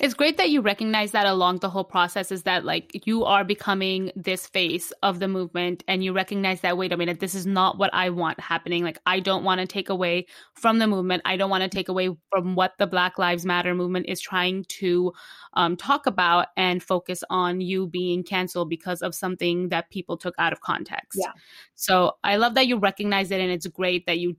it's 0.00 0.14
great 0.14 0.36
that 0.36 0.50
you 0.50 0.60
recognize 0.60 1.12
that 1.12 1.26
along 1.26 1.58
the 1.58 1.70
whole 1.70 1.84
process 1.84 2.30
is 2.30 2.42
that 2.42 2.64
like 2.64 3.06
you 3.06 3.24
are 3.24 3.44
becoming 3.44 4.12
this 4.14 4.46
face 4.46 4.92
of 5.02 5.20
the 5.20 5.28
movement 5.28 5.82
and 5.88 6.04
you 6.04 6.12
recognize 6.12 6.60
that 6.60 6.76
wait 6.76 6.92
a 6.92 6.96
minute 6.96 7.20
this 7.20 7.34
is 7.34 7.46
not 7.46 7.78
what 7.78 7.92
I 7.94 8.10
want 8.10 8.38
happening 8.38 8.84
like 8.84 8.98
I 9.06 9.20
don't 9.20 9.44
want 9.44 9.60
to 9.60 9.66
take 9.66 9.88
away 9.88 10.26
from 10.54 10.78
the 10.78 10.86
movement 10.86 11.22
I 11.24 11.36
don't 11.36 11.50
want 11.50 11.62
to 11.62 11.68
take 11.68 11.88
away 11.88 12.10
from 12.30 12.54
what 12.54 12.74
the 12.78 12.86
Black 12.86 13.18
Lives 13.18 13.46
Matter 13.46 13.74
movement 13.74 14.06
is 14.08 14.20
trying 14.20 14.64
to 14.64 15.12
um, 15.54 15.76
talk 15.76 16.06
about 16.06 16.48
and 16.56 16.82
focus 16.82 17.24
on 17.30 17.60
you 17.60 17.86
being 17.86 18.22
canceled 18.22 18.68
because 18.68 19.00
of 19.00 19.14
something 19.14 19.70
that 19.70 19.90
people 19.90 20.16
took 20.18 20.34
out 20.38 20.52
of 20.52 20.60
context. 20.60 21.18
Yeah. 21.20 21.32
So 21.74 22.12
I 22.22 22.36
love 22.36 22.54
that 22.54 22.66
you 22.66 22.76
recognize 22.76 23.30
it 23.30 23.40
and 23.40 23.50
it's 23.50 23.66
great 23.66 24.04
that 24.06 24.18
you 24.18 24.36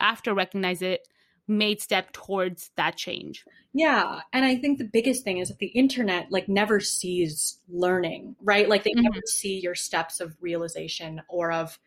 after 0.00 0.34
recognize 0.34 0.82
it 0.82 1.06
made 1.52 1.80
step 1.80 2.12
towards 2.12 2.70
that 2.76 2.96
change. 2.96 3.44
Yeah, 3.74 4.20
and 4.32 4.44
I 4.44 4.56
think 4.56 4.78
the 4.78 4.84
biggest 4.84 5.24
thing 5.24 5.38
is 5.38 5.48
that 5.48 5.58
the 5.58 5.68
internet 5.68 6.30
like 6.30 6.48
never 6.48 6.80
sees 6.80 7.58
learning, 7.68 8.36
right? 8.42 8.68
Like 8.68 8.84
they 8.84 8.90
mm-hmm. 8.90 9.02
never 9.02 9.20
see 9.26 9.60
your 9.60 9.74
steps 9.74 10.20
of 10.20 10.36
realization 10.40 11.22
or 11.28 11.52
of 11.52 11.78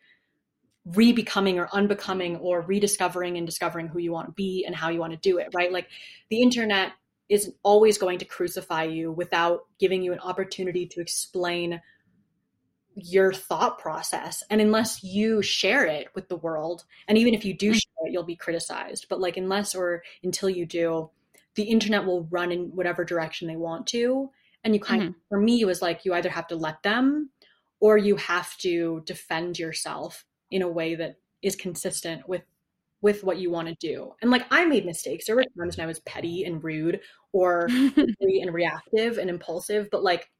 re-becoming 0.94 1.58
or 1.58 1.68
unbecoming 1.72 2.36
or 2.36 2.60
rediscovering 2.62 3.36
and 3.36 3.46
discovering 3.46 3.88
who 3.88 3.98
you 3.98 4.12
want 4.12 4.28
to 4.28 4.32
be 4.32 4.64
and 4.64 4.74
how 4.74 4.88
you 4.88 5.00
want 5.00 5.12
to 5.12 5.18
do 5.18 5.38
it, 5.38 5.48
right? 5.52 5.72
Like 5.72 5.88
the 6.30 6.40
internet 6.40 6.92
is 7.28 7.52
always 7.64 7.98
going 7.98 8.18
to 8.18 8.24
crucify 8.24 8.84
you 8.84 9.10
without 9.10 9.66
giving 9.80 10.02
you 10.02 10.12
an 10.12 10.20
opportunity 10.20 10.86
to 10.86 11.00
explain 11.00 11.80
your 12.96 13.32
thought 13.32 13.78
process. 13.78 14.42
And 14.50 14.60
unless 14.60 15.04
you 15.04 15.42
share 15.42 15.84
it 15.86 16.08
with 16.14 16.28
the 16.28 16.36
world 16.36 16.84
and 17.06 17.18
even 17.18 17.34
if 17.34 17.44
you 17.44 17.54
do 17.54 17.72
mm. 17.72 17.74
share 17.74 18.06
it 18.06 18.12
you'll 18.12 18.24
be 18.24 18.36
criticized. 18.36 19.06
But 19.08 19.20
like 19.20 19.36
unless 19.36 19.74
or 19.74 20.02
until 20.22 20.48
you 20.48 20.66
do 20.66 21.10
the 21.54 21.64
internet 21.64 22.04
will 22.04 22.24
run 22.24 22.52
in 22.52 22.74
whatever 22.74 23.04
direction 23.04 23.48
they 23.48 23.56
want 23.56 23.86
to. 23.88 24.30
And 24.64 24.74
you 24.74 24.80
kind 24.80 25.02
mm-hmm. 25.02 25.08
of 25.10 25.14
for 25.28 25.40
me 25.40 25.60
it 25.60 25.66
was 25.66 25.82
like 25.82 26.04
you 26.04 26.14
either 26.14 26.30
have 26.30 26.48
to 26.48 26.56
let 26.56 26.82
them 26.82 27.30
or 27.80 27.98
you 27.98 28.16
have 28.16 28.56
to 28.58 29.02
defend 29.04 29.58
yourself 29.58 30.24
in 30.50 30.62
a 30.62 30.68
way 30.68 30.94
that 30.94 31.16
is 31.42 31.54
consistent 31.54 32.26
with 32.28 32.42
with 33.02 33.22
what 33.22 33.38
you 33.38 33.50
want 33.50 33.68
to 33.68 33.74
do. 33.74 34.14
And 34.22 34.30
like 34.30 34.46
i 34.50 34.64
made 34.64 34.86
mistakes. 34.86 35.26
There 35.26 35.36
were 35.36 35.44
times 35.58 35.76
when 35.76 35.84
i 35.84 35.86
was 35.86 36.00
petty 36.00 36.44
and 36.44 36.64
rude 36.64 37.00
or 37.32 37.66
and 37.70 38.54
reactive 38.54 39.18
and 39.18 39.28
impulsive. 39.28 39.88
But 39.90 40.02
like 40.02 40.30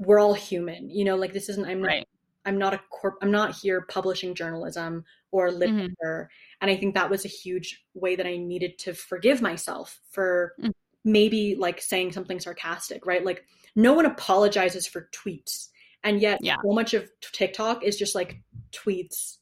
we're 0.00 0.18
all 0.18 0.34
human 0.34 0.90
you 0.90 1.04
know 1.04 1.14
like 1.14 1.32
this 1.32 1.48
isn't 1.48 1.68
i'm 1.68 1.80
not 1.80 1.88
right. 1.88 2.08
i'm 2.44 2.58
not 2.58 2.74
a 2.74 2.80
corp 2.90 3.16
i'm 3.22 3.30
not 3.30 3.54
here 3.54 3.82
publishing 3.82 4.34
journalism 4.34 5.04
or 5.30 5.48
mm-hmm. 5.48 5.58
literature 5.58 5.94
mm-hmm. 6.02 6.62
and 6.62 6.70
i 6.70 6.76
think 6.76 6.94
that 6.94 7.10
was 7.10 7.24
a 7.24 7.28
huge 7.28 7.84
way 7.94 8.16
that 8.16 8.26
i 8.26 8.36
needed 8.36 8.78
to 8.78 8.94
forgive 8.94 9.42
myself 9.42 10.00
for 10.10 10.54
mm-hmm. 10.58 10.70
maybe 11.04 11.54
like 11.58 11.80
saying 11.80 12.10
something 12.10 12.40
sarcastic 12.40 13.06
right 13.06 13.24
like 13.24 13.44
no 13.76 13.92
one 13.92 14.06
apologizes 14.06 14.86
for 14.86 15.08
tweets 15.12 15.68
and 16.02 16.20
yet 16.20 16.38
yeah. 16.42 16.56
so 16.64 16.72
much 16.72 16.94
of 16.94 17.08
tiktok 17.32 17.84
is 17.84 17.96
just 17.96 18.14
like 18.14 18.42
tweets 18.72 19.36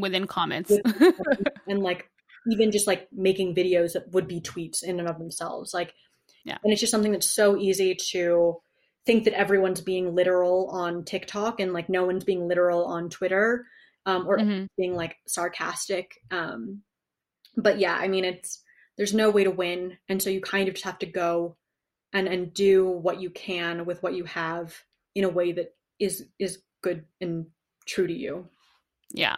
within 0.00 0.26
comments 0.26 0.72
and 1.68 1.82
like 1.82 2.10
even 2.50 2.72
just 2.72 2.86
like 2.86 3.08
making 3.12 3.54
videos 3.54 3.92
that 3.92 4.10
would 4.12 4.26
be 4.26 4.40
tweets 4.40 4.82
in 4.82 4.98
and 4.98 5.08
of 5.08 5.18
themselves 5.18 5.72
like 5.72 5.94
yeah 6.44 6.58
and 6.64 6.72
it's 6.72 6.80
just 6.80 6.90
something 6.90 7.12
that's 7.12 7.30
so 7.30 7.56
easy 7.56 7.94
to 7.94 8.60
think 9.08 9.24
that 9.24 9.32
everyone's 9.32 9.80
being 9.80 10.14
literal 10.14 10.68
on 10.68 11.02
TikTok 11.02 11.60
and 11.60 11.72
like 11.72 11.88
no 11.88 12.04
one's 12.04 12.24
being 12.24 12.46
literal 12.46 12.84
on 12.84 13.08
Twitter 13.08 13.64
um, 14.04 14.28
or 14.28 14.36
mm-hmm. 14.36 14.66
being 14.76 14.94
like 14.94 15.16
sarcastic. 15.26 16.20
Um, 16.30 16.82
but 17.56 17.78
yeah, 17.78 17.96
I 17.98 18.06
mean, 18.06 18.26
it's 18.26 18.62
there's 18.98 19.14
no 19.14 19.30
way 19.30 19.44
to 19.44 19.50
win, 19.50 19.96
and 20.10 20.20
so 20.20 20.28
you 20.28 20.42
kind 20.42 20.68
of 20.68 20.74
just 20.74 20.84
have 20.84 20.98
to 20.98 21.06
go 21.06 21.56
and 22.12 22.28
and 22.28 22.52
do 22.52 22.86
what 22.86 23.18
you 23.18 23.30
can 23.30 23.86
with 23.86 24.02
what 24.02 24.12
you 24.14 24.24
have 24.24 24.76
in 25.14 25.24
a 25.24 25.30
way 25.30 25.52
that 25.52 25.74
is 25.98 26.26
is 26.38 26.58
good 26.82 27.06
and 27.18 27.46
true 27.86 28.06
to 28.06 28.14
you. 28.14 28.46
Yeah. 29.14 29.36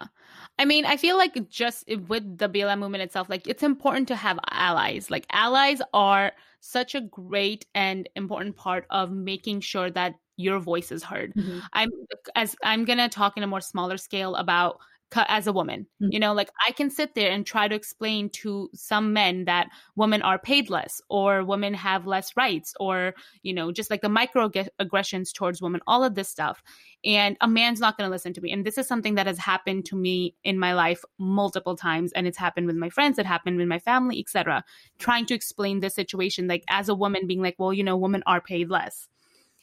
I 0.59 0.65
mean, 0.65 0.85
I 0.85 0.97
feel 0.97 1.17
like 1.17 1.49
just 1.49 1.89
with 2.09 2.39
the 2.39 2.49
BLM 2.49 2.81
movement 2.81 3.05
itself, 3.05 3.31
like 3.31 3.47
it's 3.47 3.63
important 3.63 4.09
to 4.09 4.17
have 4.17 4.41
allies. 4.51 5.13
Like 5.13 5.27
allies 5.31 5.81
are 5.95 6.33
such 6.61 6.95
a 6.95 7.01
great 7.01 7.67
and 7.75 8.09
important 8.17 8.57
part 8.57 8.87
of 8.91 9.11
making 9.11 9.61
sure 9.61 9.91
that 9.91 10.15
your 10.37 10.59
voice 10.59 10.91
is 10.91 11.03
heard. 11.03 11.35
Mm-hmm. 11.35 11.59
I'm 11.73 11.91
as 12.35 12.57
I'm 12.65 12.85
gonna 12.85 13.09
talk 13.09 13.37
in 13.37 13.43
a 13.43 13.47
more 13.47 13.61
smaller 13.61 13.97
scale 13.97 14.35
about 14.37 14.79
as 15.17 15.47
a 15.47 15.53
woman. 15.53 15.87
Mm-hmm. 16.01 16.13
You 16.13 16.21
know, 16.21 16.33
like 16.33 16.51
I 16.67 16.73
can 16.73 16.91
sit 16.91 17.15
there 17.15 17.31
and 17.31 17.45
try 17.45 17.69
to 17.69 17.75
explain 17.75 18.31
to 18.31 18.71
some 18.75 19.13
men 19.13 19.45
that 19.45 19.69
women 19.97 20.23
are 20.23 20.39
paid 20.39 20.71
less 20.71 21.01
or 21.09 21.45
women 21.45 21.75
have 21.75 22.07
less 22.07 22.37
rights 22.37 22.75
or, 22.79 23.15
you 23.43 23.53
know, 23.53 23.73
just 23.73 23.91
like 23.91 24.03
the 24.03 24.09
microaggressions 24.09 25.33
towards 25.33 25.61
women, 25.61 25.81
all 25.87 26.05
of 26.05 26.15
this 26.15 26.29
stuff. 26.29 26.63
And 27.05 27.37
a 27.41 27.49
man's 27.49 27.81
not 27.81 27.97
going 27.97 28.07
to 28.07 28.13
listen 28.13 28.33
to 28.35 28.41
me. 28.41 28.53
And 28.53 28.65
this 28.65 28.79
is 28.79 28.87
something 28.87 29.15
that 29.15 29.27
has 29.27 29.39
happened 29.39 29.87
to 29.87 29.97
me 29.97 30.35
in 30.45 30.59
my 30.59 30.75
life 30.75 31.03
multiple 31.19 31.77
times. 31.77 32.13
And 32.13 32.27
it's 32.27 32.39
happened 32.39 32.67
with 32.67 32.77
my 32.77 32.91
friends, 32.91 33.19
it 33.19 33.27
happened 33.27 33.57
with 33.57 33.69
my 33.69 33.79
family, 33.79 34.21
etc. 34.21 34.65
Trying 34.99 35.27
to 35.27 35.35
explain 35.35 35.81
this 35.81 35.95
situation, 35.95 36.47
like 36.47 36.65
as 36.69 36.89
a 36.89 36.95
woman 36.95 37.27
being 37.27 37.43
like, 37.43 37.57
well, 37.59 37.73
you 37.73 37.85
know, 37.85 37.97
women 37.97 38.23
are 38.27 38.41
paid 38.41 38.71
less. 38.71 39.09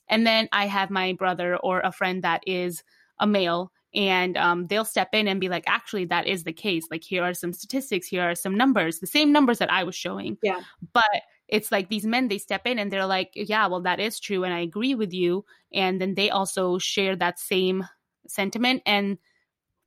And 0.09 0.25
then 0.25 0.47
I 0.51 0.67
have 0.67 0.89
my 0.89 1.13
brother 1.13 1.57
or 1.57 1.81
a 1.81 1.91
friend 1.91 2.23
that 2.23 2.41
is 2.47 2.83
a 3.19 3.27
male 3.27 3.71
and 3.93 4.37
um, 4.37 4.67
they'll 4.67 4.85
step 4.85 5.09
in 5.13 5.27
and 5.27 5.39
be 5.39 5.49
like 5.49 5.63
actually 5.67 6.05
that 6.05 6.27
is 6.27 6.43
the 6.43 6.53
case. 6.53 6.85
Like 6.91 7.03
here 7.03 7.23
are 7.23 7.33
some 7.33 7.53
statistics. 7.53 8.07
Here 8.07 8.23
are 8.23 8.35
some 8.35 8.55
numbers 8.55 8.99
the 8.99 9.07
same 9.07 9.31
numbers 9.31 9.59
that 9.59 9.71
i 9.71 9.83
was 9.83 9.95
showing. 9.95 10.37
Yeah. 10.43 10.61
But 10.93 11.05
it's 11.47 11.71
like 11.71 11.89
these 11.89 12.05
men 12.05 12.27
they 12.27 12.37
step 12.37 12.67
in 12.67 12.77
and 12.77 12.91
they're 12.91 13.05
like 13.05 13.31
yeah 13.33 13.67
well 13.67 13.79
that 13.81 14.01
is 14.01 14.19
true 14.19 14.43
and 14.43 14.53
i 14.53 14.59
agree 14.59 14.95
with 14.95 15.13
you. 15.13 15.45
And 15.73 16.01
then 16.01 16.15
they 16.15 16.29
also 16.29 16.77
share 16.77 17.15
that 17.15 17.39
same 17.39 17.85
sentiment 18.27 18.83
and 18.85 19.17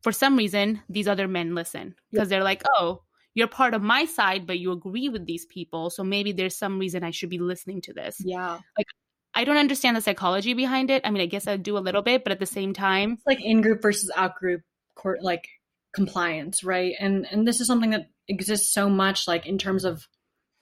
for 0.03 0.13
some 0.13 0.37
reason 0.37 0.83
these 0.89 1.07
other 1.07 1.29
men 1.29 1.55
listen 1.55 1.95
because 2.11 2.27
yeah. 2.27 2.37
they're 2.37 2.45
like 2.45 2.63
oh 2.79 3.03
you're 3.35 3.47
part 3.47 3.75
of 3.75 3.83
my 3.83 4.07
side 4.07 4.47
but 4.47 4.59
you 4.59 4.73
agree 4.73 5.11
with 5.11 5.27
these 5.27 5.45
people 5.45 5.91
so 5.91 6.03
maybe 6.03 6.33
there's 6.33 6.57
some 6.57 6.79
reason 6.79 7.05
i 7.05 7.11
should 7.11 7.29
be 7.29 7.39
listening 7.39 7.83
to 7.83 7.93
this. 7.93 8.17
Yeah. 8.25 8.59
Like 8.79 8.87
I 9.35 9.45
don't 9.45 9.57
understand 9.57 9.97
the 9.97 10.01
psychology 10.01 10.55
behind 10.55 10.91
it. 10.91 11.03
I 11.05 11.11
mean, 11.11 11.23
I 11.23 11.27
guess 11.27 11.47
I 11.47 11.57
do 11.57 11.79
a 11.79 11.81
little 11.81 12.03
bit, 12.03 12.25
but 12.25 12.33
at 12.33 12.41
the 12.41 12.47
same 12.47 12.73
time, 12.73 13.13
it's 13.13 13.27
like 13.27 13.45
in 13.45 13.61
group 13.61 13.83
versus 13.83 14.11
out 14.17 14.37
group 14.37 14.63
court 14.97 15.23
like 15.23 15.49
compliance, 15.93 16.65
right? 16.65 16.95
And 16.99 17.27
and 17.31 17.47
this 17.47 17.61
is 17.61 17.67
something 17.67 17.91
that 17.91 18.09
exists 18.29 18.73
so 18.73 18.89
much 18.89 19.27
like 19.29 19.47
in 19.47 19.59
terms 19.59 19.85
of 19.85 20.07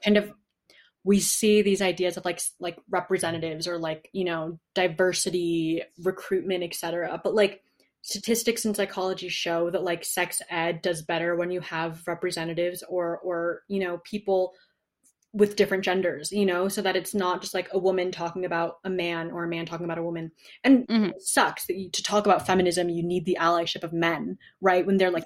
kind 0.04 0.16
of 0.16 0.32
we 1.04 1.20
see 1.20 1.62
these 1.62 1.80
ideas 1.80 2.16
of 2.16 2.24
like 2.24 2.40
like 2.60 2.78
representatives 2.90 3.66
or 3.66 3.78
like, 3.78 4.10
you 4.12 4.24
know, 4.24 4.58
diversity, 4.74 5.82
recruitment, 6.02 6.62
etc. 6.62 7.20
But 7.22 7.34
like 7.34 7.62
statistics 8.02 8.64
and 8.64 8.76
psychology 8.76 9.28
show 9.28 9.70
that 9.70 9.82
like 9.82 10.04
sex 10.04 10.40
ed 10.50 10.82
does 10.82 11.02
better 11.02 11.36
when 11.36 11.50
you 11.50 11.60
have 11.60 12.06
representatives 12.06 12.82
or 12.88 13.18
or 13.18 13.62
you 13.68 13.80
know 13.80 13.98
people 14.04 14.52
with 15.38 15.54
different 15.54 15.84
genders, 15.84 16.32
you 16.32 16.44
know, 16.44 16.66
so 16.66 16.82
that 16.82 16.96
it's 16.96 17.14
not 17.14 17.40
just 17.40 17.54
like 17.54 17.68
a 17.70 17.78
woman 17.78 18.10
talking 18.10 18.44
about 18.44 18.78
a 18.82 18.90
man 18.90 19.30
or 19.30 19.44
a 19.44 19.48
man 19.48 19.64
talking 19.66 19.84
about 19.84 19.96
a 19.96 20.02
woman. 20.02 20.32
And 20.64 20.86
mm-hmm. 20.88 21.04
it 21.10 21.22
sucks 21.22 21.66
that 21.66 21.76
you, 21.76 21.90
to 21.90 22.02
talk 22.02 22.26
about 22.26 22.44
feminism, 22.44 22.88
you 22.88 23.04
need 23.04 23.24
the 23.24 23.38
allyship 23.40 23.84
of 23.84 23.92
men, 23.92 24.36
right? 24.60 24.84
When 24.84 24.96
they're 24.96 25.12
like, 25.12 25.24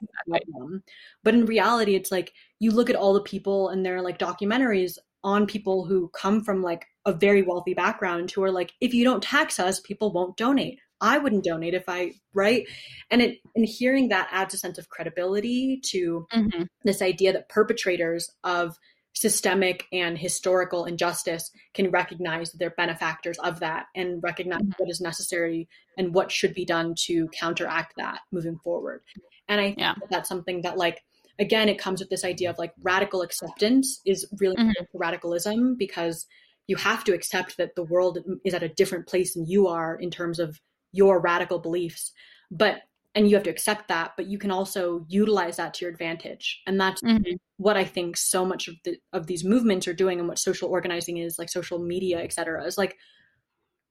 but 1.24 1.34
in 1.34 1.46
reality, 1.46 1.94
it's 1.94 2.12
like 2.12 2.34
you 2.58 2.72
look 2.72 2.90
at 2.90 2.96
all 2.96 3.14
the 3.14 3.22
people 3.22 3.70
and 3.70 3.86
there 3.86 3.96
are 3.96 4.02
like 4.02 4.18
documentaries 4.18 4.98
on 5.24 5.46
people 5.46 5.86
who 5.86 6.10
come 6.10 6.44
from 6.44 6.62
like 6.62 6.86
a 7.06 7.12
very 7.14 7.40
wealthy 7.40 7.72
background 7.72 8.30
who 8.30 8.42
are 8.42 8.52
like, 8.52 8.72
if 8.82 8.92
you 8.92 9.04
don't 9.04 9.22
tax 9.22 9.58
us, 9.58 9.80
people 9.80 10.12
won't 10.12 10.36
donate. 10.36 10.78
I 11.00 11.18
wouldn't 11.18 11.44
donate 11.44 11.74
if 11.74 11.88
I 11.88 12.12
right, 12.32 12.64
and 13.10 13.20
it 13.20 13.38
and 13.56 13.66
hearing 13.66 14.08
that 14.08 14.28
adds 14.30 14.54
a 14.54 14.56
sense 14.56 14.78
of 14.78 14.88
credibility 14.88 15.80
to 15.86 16.28
mm-hmm. 16.32 16.62
this 16.84 17.02
idea 17.02 17.32
that 17.32 17.48
perpetrators 17.48 18.30
of 18.44 18.78
systemic 19.14 19.86
and 19.92 20.16
historical 20.16 20.84
injustice 20.84 21.50
can 21.74 21.90
recognize 21.90 22.50
that 22.50 22.58
they're 22.58 22.70
benefactors 22.70 23.38
of 23.38 23.60
that 23.60 23.86
and 23.94 24.22
recognize 24.22 24.62
mm-hmm. 24.62 24.72
what 24.78 24.90
is 24.90 25.00
necessary 25.00 25.68
and 25.98 26.14
what 26.14 26.32
should 26.32 26.54
be 26.54 26.64
done 26.64 26.94
to 26.96 27.28
counteract 27.28 27.94
that 27.96 28.20
moving 28.30 28.58
forward. 28.64 29.02
And 29.48 29.60
I 29.60 29.64
think 29.68 29.78
yeah. 29.78 29.94
that 30.00 30.10
that's 30.10 30.28
something 30.28 30.62
that 30.62 30.78
like 30.78 31.02
again 31.38 31.68
it 31.68 31.78
comes 31.78 32.00
with 32.00 32.10
this 32.10 32.24
idea 32.24 32.50
of 32.50 32.58
like 32.58 32.72
radical 32.82 33.22
acceptance 33.22 34.00
is 34.06 34.26
really 34.38 34.56
mm-hmm. 34.56 34.84
radicalism 34.94 35.76
because 35.76 36.26
you 36.66 36.76
have 36.76 37.04
to 37.04 37.12
accept 37.12 37.56
that 37.58 37.74
the 37.74 37.82
world 37.82 38.18
is 38.44 38.54
at 38.54 38.62
a 38.62 38.68
different 38.68 39.06
place 39.06 39.34
than 39.34 39.46
you 39.46 39.66
are 39.66 39.96
in 39.96 40.10
terms 40.10 40.38
of 40.38 40.58
your 40.92 41.20
radical 41.20 41.58
beliefs. 41.58 42.12
But 42.50 42.82
and 43.14 43.28
you 43.28 43.36
have 43.36 43.44
to 43.44 43.50
accept 43.50 43.88
that 43.88 44.12
but 44.16 44.26
you 44.26 44.38
can 44.38 44.50
also 44.50 45.04
utilize 45.08 45.56
that 45.56 45.74
to 45.74 45.84
your 45.84 45.92
advantage. 45.92 46.62
And 46.66 46.80
that's 46.80 47.02
mm-hmm. 47.02 47.34
what 47.56 47.76
i 47.76 47.84
think 47.84 48.16
so 48.16 48.44
much 48.44 48.68
of 48.68 48.76
the 48.84 48.96
of 49.12 49.26
these 49.26 49.44
movements 49.44 49.86
are 49.88 49.94
doing 49.94 50.18
and 50.18 50.28
what 50.28 50.38
social 50.38 50.68
organizing 50.68 51.18
is 51.18 51.38
like 51.38 51.48
social 51.48 51.78
media 51.78 52.18
etc 52.18 52.64
is 52.64 52.78
like 52.78 52.96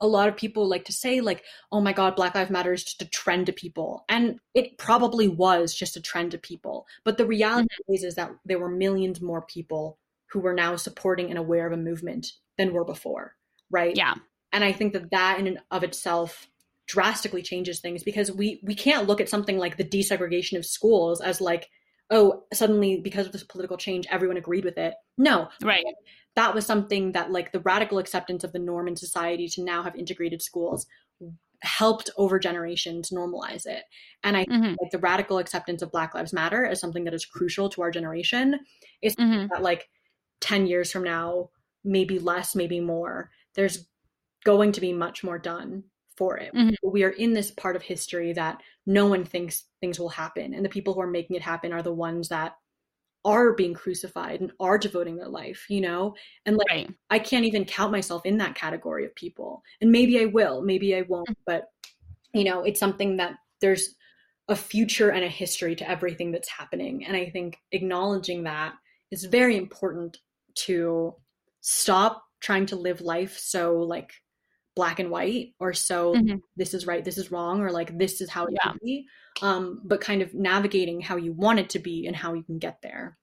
a 0.03 0.07
lot 0.07 0.27
of 0.27 0.35
people 0.35 0.67
like 0.67 0.85
to 0.85 0.93
say 0.93 1.21
like 1.21 1.43
oh 1.71 1.79
my 1.79 1.93
god 1.93 2.15
black 2.15 2.35
lives 2.35 2.49
matter 2.49 2.73
is 2.73 2.83
just 2.83 3.01
a 3.01 3.09
trend 3.09 3.45
to 3.45 3.53
people. 3.53 4.05
And 4.09 4.39
it 4.55 4.77
probably 4.77 5.27
was 5.27 5.73
just 5.73 5.95
a 5.95 6.01
trend 6.01 6.31
to 6.31 6.37
people. 6.37 6.87
But 7.03 7.17
the 7.17 7.25
reality 7.25 7.67
mm-hmm. 7.83 7.93
is 7.93 8.03
is 8.03 8.15
that 8.15 8.31
there 8.45 8.59
were 8.59 8.69
millions 8.69 9.21
more 9.21 9.43
people 9.43 9.99
who 10.31 10.39
were 10.39 10.53
now 10.53 10.75
supporting 10.75 11.29
and 11.29 11.37
aware 11.37 11.67
of 11.67 11.73
a 11.73 11.77
movement 11.77 12.33
than 12.57 12.73
were 12.73 12.85
before 12.85 13.35
right? 13.71 13.95
Yeah. 13.95 14.13
And 14.53 14.63
i 14.63 14.73
think 14.73 14.93
that 14.93 15.09
that 15.11 15.39
in 15.39 15.47
and 15.47 15.59
of 15.71 15.83
itself 15.83 16.47
drastically 16.91 17.41
changes 17.41 17.79
things 17.79 18.03
because 18.03 18.29
we 18.29 18.59
we 18.63 18.75
can't 18.75 19.07
look 19.07 19.21
at 19.21 19.29
something 19.29 19.57
like 19.57 19.77
the 19.77 19.83
desegregation 19.85 20.57
of 20.57 20.65
schools 20.65 21.21
as 21.21 21.39
like 21.39 21.69
oh 22.09 22.43
suddenly 22.51 22.99
because 22.99 23.25
of 23.25 23.31
this 23.31 23.45
political 23.45 23.77
change 23.77 24.05
everyone 24.11 24.35
agreed 24.35 24.65
with 24.65 24.77
it. 24.77 24.93
No. 25.17 25.47
Right. 25.63 25.85
That 26.35 26.53
was 26.53 26.65
something 26.65 27.13
that 27.13 27.31
like 27.31 27.53
the 27.53 27.61
radical 27.61 27.97
acceptance 27.97 28.43
of 28.43 28.51
the 28.51 28.59
norm 28.59 28.89
in 28.89 28.97
society 28.97 29.47
to 29.47 29.63
now 29.63 29.83
have 29.83 29.95
integrated 29.95 30.41
schools 30.41 30.85
helped 31.61 32.09
over 32.17 32.39
generations 32.39 33.09
normalize 33.09 33.65
it. 33.65 33.83
And 34.25 34.35
i 34.35 34.43
mm-hmm. 34.43 34.75
like 34.81 34.91
the 34.91 34.99
radical 34.99 35.37
acceptance 35.37 35.81
of 35.81 35.93
black 35.93 36.13
lives 36.13 36.33
matter 36.33 36.65
as 36.65 36.81
something 36.81 37.05
that 37.05 37.13
is 37.13 37.25
crucial 37.25 37.69
to 37.69 37.83
our 37.83 37.91
generation 37.91 38.59
is 39.01 39.15
mm-hmm. 39.15 39.47
that 39.49 39.61
like 39.61 39.87
10 40.41 40.67
years 40.67 40.91
from 40.91 41.03
now 41.03 41.51
maybe 41.85 42.19
less 42.19 42.53
maybe 42.53 42.81
more 42.81 43.29
there's 43.55 43.87
going 44.43 44.73
to 44.73 44.81
be 44.81 44.91
much 44.91 45.23
more 45.23 45.39
done 45.39 45.83
for 46.21 46.37
it. 46.37 46.53
Mm-hmm. 46.53 46.87
We 46.87 47.03
are 47.03 47.09
in 47.09 47.33
this 47.33 47.49
part 47.49 47.75
of 47.75 47.81
history 47.81 48.31
that 48.33 48.61
no 48.85 49.07
one 49.07 49.25
thinks 49.25 49.63
things 49.79 49.99
will 49.99 50.09
happen. 50.09 50.53
And 50.53 50.63
the 50.63 50.69
people 50.69 50.93
who 50.93 51.01
are 51.01 51.07
making 51.07 51.35
it 51.35 51.41
happen 51.41 51.73
are 51.73 51.81
the 51.81 51.91
ones 51.91 52.29
that 52.29 52.57
are 53.25 53.53
being 53.53 53.73
crucified 53.73 54.39
and 54.39 54.51
are 54.59 54.77
devoting 54.77 55.15
their 55.15 55.29
life, 55.29 55.65
you 55.67 55.81
know? 55.81 56.13
And 56.45 56.57
like, 56.57 56.69
right. 56.69 56.93
I 57.09 57.17
can't 57.17 57.45
even 57.45 57.65
count 57.65 57.91
myself 57.91 58.23
in 58.23 58.37
that 58.37 58.53
category 58.53 59.03
of 59.03 59.15
people. 59.15 59.63
And 59.81 59.91
maybe 59.91 60.21
I 60.21 60.25
will, 60.25 60.61
maybe 60.61 60.95
I 60.95 61.01
won't, 61.09 61.27
mm-hmm. 61.27 61.41
but, 61.47 61.69
you 62.35 62.43
know, 62.43 62.61
it's 62.61 62.79
something 62.79 63.17
that 63.17 63.37
there's 63.59 63.95
a 64.47 64.55
future 64.55 65.09
and 65.09 65.23
a 65.23 65.27
history 65.27 65.75
to 65.77 65.89
everything 65.89 66.31
that's 66.31 66.49
happening. 66.49 67.03
And 67.03 67.17
I 67.17 67.31
think 67.31 67.57
acknowledging 67.71 68.43
that 68.43 68.75
is 69.09 69.25
very 69.25 69.57
important 69.57 70.19
to 70.65 71.15
stop 71.61 72.23
trying 72.41 72.67
to 72.67 72.75
live 72.75 73.01
life 73.01 73.39
so 73.39 73.77
like 73.77 74.13
black 74.75 74.99
and 74.99 75.11
white 75.11 75.53
or 75.59 75.73
so 75.73 76.15
mm-hmm. 76.15 76.37
this 76.55 76.73
is 76.73 76.87
right 76.87 77.03
this 77.03 77.17
is 77.17 77.31
wrong 77.31 77.61
or 77.61 77.71
like 77.71 77.97
this 77.97 78.21
is 78.21 78.29
how 78.29 78.45
it 78.45 78.53
yeah. 78.53 78.71
should 78.71 78.81
be 78.81 79.05
um, 79.41 79.81
but 79.83 80.01
kind 80.01 80.21
of 80.21 80.33
navigating 80.33 81.01
how 81.01 81.17
you 81.17 81.33
want 81.33 81.59
it 81.59 81.69
to 81.69 81.79
be 81.79 82.07
and 82.07 82.15
how 82.15 82.33
you 82.33 82.43
can 82.43 82.57
get 82.57 82.81
there 82.81 83.17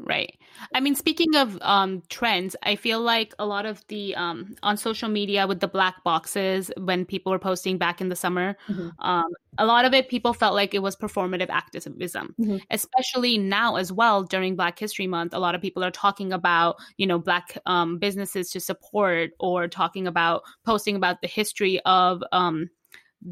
Right. 0.00 0.38
I 0.74 0.80
mean, 0.80 0.94
speaking 0.94 1.34
of 1.34 1.58
um, 1.60 2.02
trends, 2.08 2.54
I 2.62 2.76
feel 2.76 3.00
like 3.00 3.34
a 3.40 3.46
lot 3.46 3.66
of 3.66 3.84
the 3.88 4.14
um, 4.14 4.54
on 4.62 4.76
social 4.76 5.08
media 5.08 5.46
with 5.48 5.58
the 5.58 5.66
black 5.66 6.04
boxes 6.04 6.70
when 6.76 7.04
people 7.04 7.32
were 7.32 7.38
posting 7.38 7.78
back 7.78 8.00
in 8.00 8.08
the 8.08 8.14
summer, 8.14 8.56
mm-hmm. 8.68 8.90
um, 9.00 9.26
a 9.58 9.66
lot 9.66 9.84
of 9.84 9.92
it 9.92 10.08
people 10.08 10.32
felt 10.32 10.54
like 10.54 10.72
it 10.72 10.82
was 10.82 10.94
performative 10.94 11.50
activism, 11.50 12.34
mm-hmm. 12.40 12.58
especially 12.70 13.38
now 13.38 13.74
as 13.74 13.92
well 13.92 14.22
during 14.22 14.54
Black 14.54 14.78
History 14.78 15.08
Month. 15.08 15.34
A 15.34 15.40
lot 15.40 15.56
of 15.56 15.60
people 15.60 15.82
are 15.82 15.90
talking 15.90 16.32
about 16.32 16.76
you 16.96 17.06
know 17.06 17.18
black 17.18 17.58
um, 17.66 17.98
businesses 17.98 18.50
to 18.50 18.60
support 18.60 19.32
or 19.40 19.66
talking 19.66 20.06
about 20.06 20.42
posting 20.64 20.94
about 20.94 21.22
the 21.22 21.28
history 21.28 21.80
of 21.84 22.22
um, 22.30 22.70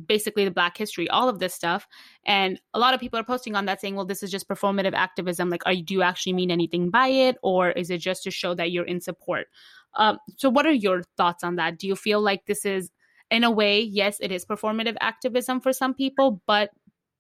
basically 0.06 0.44
the 0.44 0.50
black 0.50 0.76
history 0.76 1.08
all 1.08 1.28
of 1.28 1.38
this 1.38 1.54
stuff. 1.54 1.86
And 2.24 2.60
a 2.74 2.78
lot 2.78 2.94
of 2.94 3.00
people 3.00 3.18
are 3.18 3.24
posting 3.24 3.54
on 3.54 3.66
that 3.66 3.80
saying 3.80 3.94
well 3.94 4.04
this 4.04 4.22
is 4.22 4.30
just 4.30 4.48
performative 4.48 4.94
activism. 4.94 5.50
Like 5.50 5.62
are 5.66 5.72
you 5.72 5.82
do 5.82 5.94
you 5.94 6.02
actually 6.02 6.32
mean 6.32 6.50
anything 6.50 6.90
by 6.90 7.08
it? 7.08 7.36
Or 7.42 7.70
is 7.70 7.90
it 7.90 7.98
just 7.98 8.24
to 8.24 8.30
show 8.30 8.54
that 8.54 8.70
you're 8.70 8.84
in 8.84 9.00
support? 9.00 9.46
Um, 9.94 10.18
so 10.36 10.50
what 10.50 10.66
are 10.66 10.72
your 10.72 11.02
thoughts 11.16 11.42
on 11.42 11.56
that? 11.56 11.78
Do 11.78 11.86
you 11.86 11.96
feel 11.96 12.20
like 12.20 12.46
this 12.46 12.64
is 12.64 12.90
in 13.30 13.44
a 13.44 13.50
way, 13.50 13.80
yes, 13.80 14.18
it 14.20 14.30
is 14.30 14.44
performative 14.44 14.96
activism 15.00 15.60
for 15.60 15.72
some 15.72 15.94
people, 15.94 16.42
but 16.46 16.70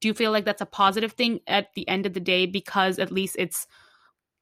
do 0.00 0.08
you 0.08 0.14
feel 0.14 0.30
like 0.30 0.44
that's 0.44 0.62
a 0.62 0.66
positive 0.66 1.12
thing 1.12 1.40
at 1.46 1.68
the 1.74 1.88
end 1.88 2.06
of 2.06 2.14
the 2.14 2.20
day 2.20 2.46
because 2.46 2.98
at 2.98 3.10
least 3.10 3.36
it's 3.38 3.66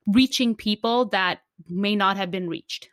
reaching 0.07 0.55
people 0.55 1.07
that 1.07 1.41
may 1.69 1.97
not 1.97 2.17
have 2.17 2.31
been 2.31 2.49
reached? 2.49 2.91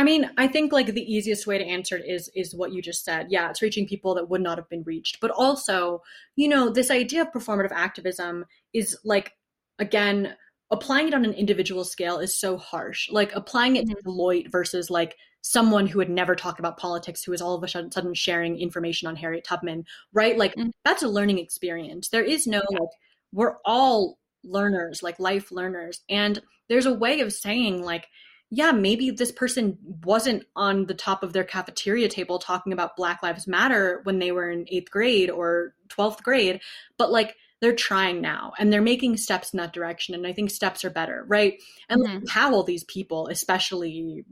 I 0.00 0.02
mean, 0.02 0.30
I 0.38 0.48
think 0.48 0.72
like 0.72 0.86
the 0.86 1.12
easiest 1.12 1.46
way 1.46 1.58
to 1.58 1.64
answer 1.64 1.94
it 1.94 2.08
is 2.08 2.30
is 2.34 2.54
what 2.54 2.72
you 2.72 2.80
just 2.80 3.04
said. 3.04 3.26
Yeah, 3.28 3.50
it's 3.50 3.60
reaching 3.60 3.86
people 3.86 4.14
that 4.14 4.30
would 4.30 4.40
not 4.40 4.56
have 4.56 4.66
been 4.70 4.82
reached. 4.84 5.20
But 5.20 5.30
also, 5.30 6.00
you 6.36 6.48
know, 6.48 6.70
this 6.70 6.90
idea 6.90 7.20
of 7.20 7.32
performative 7.32 7.70
activism 7.70 8.46
is 8.72 8.96
like 9.04 9.34
again, 9.78 10.34
applying 10.70 11.08
it 11.08 11.12
on 11.12 11.26
an 11.26 11.34
individual 11.34 11.84
scale 11.84 12.18
is 12.18 12.34
so 12.34 12.56
harsh. 12.56 13.10
Like 13.10 13.34
applying 13.34 13.76
it 13.76 13.86
to 13.88 13.94
mm-hmm. 13.94 14.08
Deloitte 14.08 14.50
versus 14.50 14.88
like 14.88 15.16
someone 15.42 15.86
who 15.86 15.98
had 15.98 16.08
never 16.08 16.34
talked 16.34 16.60
about 16.60 16.78
politics 16.78 17.22
who 17.22 17.34
is 17.34 17.42
all 17.42 17.54
of 17.54 17.62
a 17.62 17.68
sudden 17.68 18.14
sharing 18.14 18.58
information 18.58 19.06
on 19.06 19.16
Harriet 19.16 19.44
Tubman, 19.44 19.84
right? 20.14 20.38
Like 20.38 20.54
mm-hmm. 20.54 20.70
that's 20.82 21.02
a 21.02 21.08
learning 21.08 21.40
experience. 21.40 22.08
There 22.08 22.24
is 22.24 22.46
no 22.46 22.62
like 22.70 22.88
we're 23.32 23.56
all 23.66 24.16
learners, 24.44 25.02
like 25.02 25.20
life 25.20 25.52
learners. 25.52 26.00
And 26.08 26.40
there's 26.70 26.86
a 26.86 26.94
way 26.94 27.20
of 27.20 27.34
saying 27.34 27.82
like 27.82 28.06
yeah, 28.50 28.72
maybe 28.72 29.10
this 29.10 29.30
person 29.30 29.78
wasn't 30.04 30.44
on 30.56 30.86
the 30.86 30.94
top 30.94 31.22
of 31.22 31.32
their 31.32 31.44
cafeteria 31.44 32.08
table 32.08 32.40
talking 32.40 32.72
about 32.72 32.96
Black 32.96 33.22
Lives 33.22 33.46
Matter 33.46 34.00
when 34.02 34.18
they 34.18 34.32
were 34.32 34.50
in 34.50 34.66
eighth 34.68 34.90
grade 34.90 35.30
or 35.30 35.74
12th 35.88 36.22
grade, 36.22 36.60
but 36.98 37.12
like 37.12 37.36
they're 37.60 37.74
trying 37.74 38.20
now 38.20 38.52
and 38.58 38.72
they're 38.72 38.82
making 38.82 39.16
steps 39.18 39.52
in 39.52 39.58
that 39.58 39.72
direction. 39.72 40.14
And 40.16 40.26
I 40.26 40.32
think 40.32 40.50
steps 40.50 40.84
are 40.84 40.90
better, 40.90 41.24
right? 41.28 41.62
And 41.88 42.04
mm-hmm. 42.04 42.26
how 42.28 42.52
all 42.52 42.64
these 42.64 42.84
people, 42.84 43.28
especially 43.28 44.24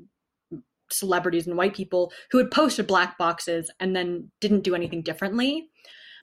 celebrities 0.91 1.47
and 1.47 1.57
white 1.57 1.75
people 1.75 2.13
who 2.31 2.39
had 2.39 2.51
posted 2.51 2.87
black 2.87 3.19
boxes 3.19 3.71
and 3.79 3.95
then 3.95 4.31
didn't 4.41 4.65
do 4.65 4.75
anything 4.75 5.03
differently. 5.03 5.69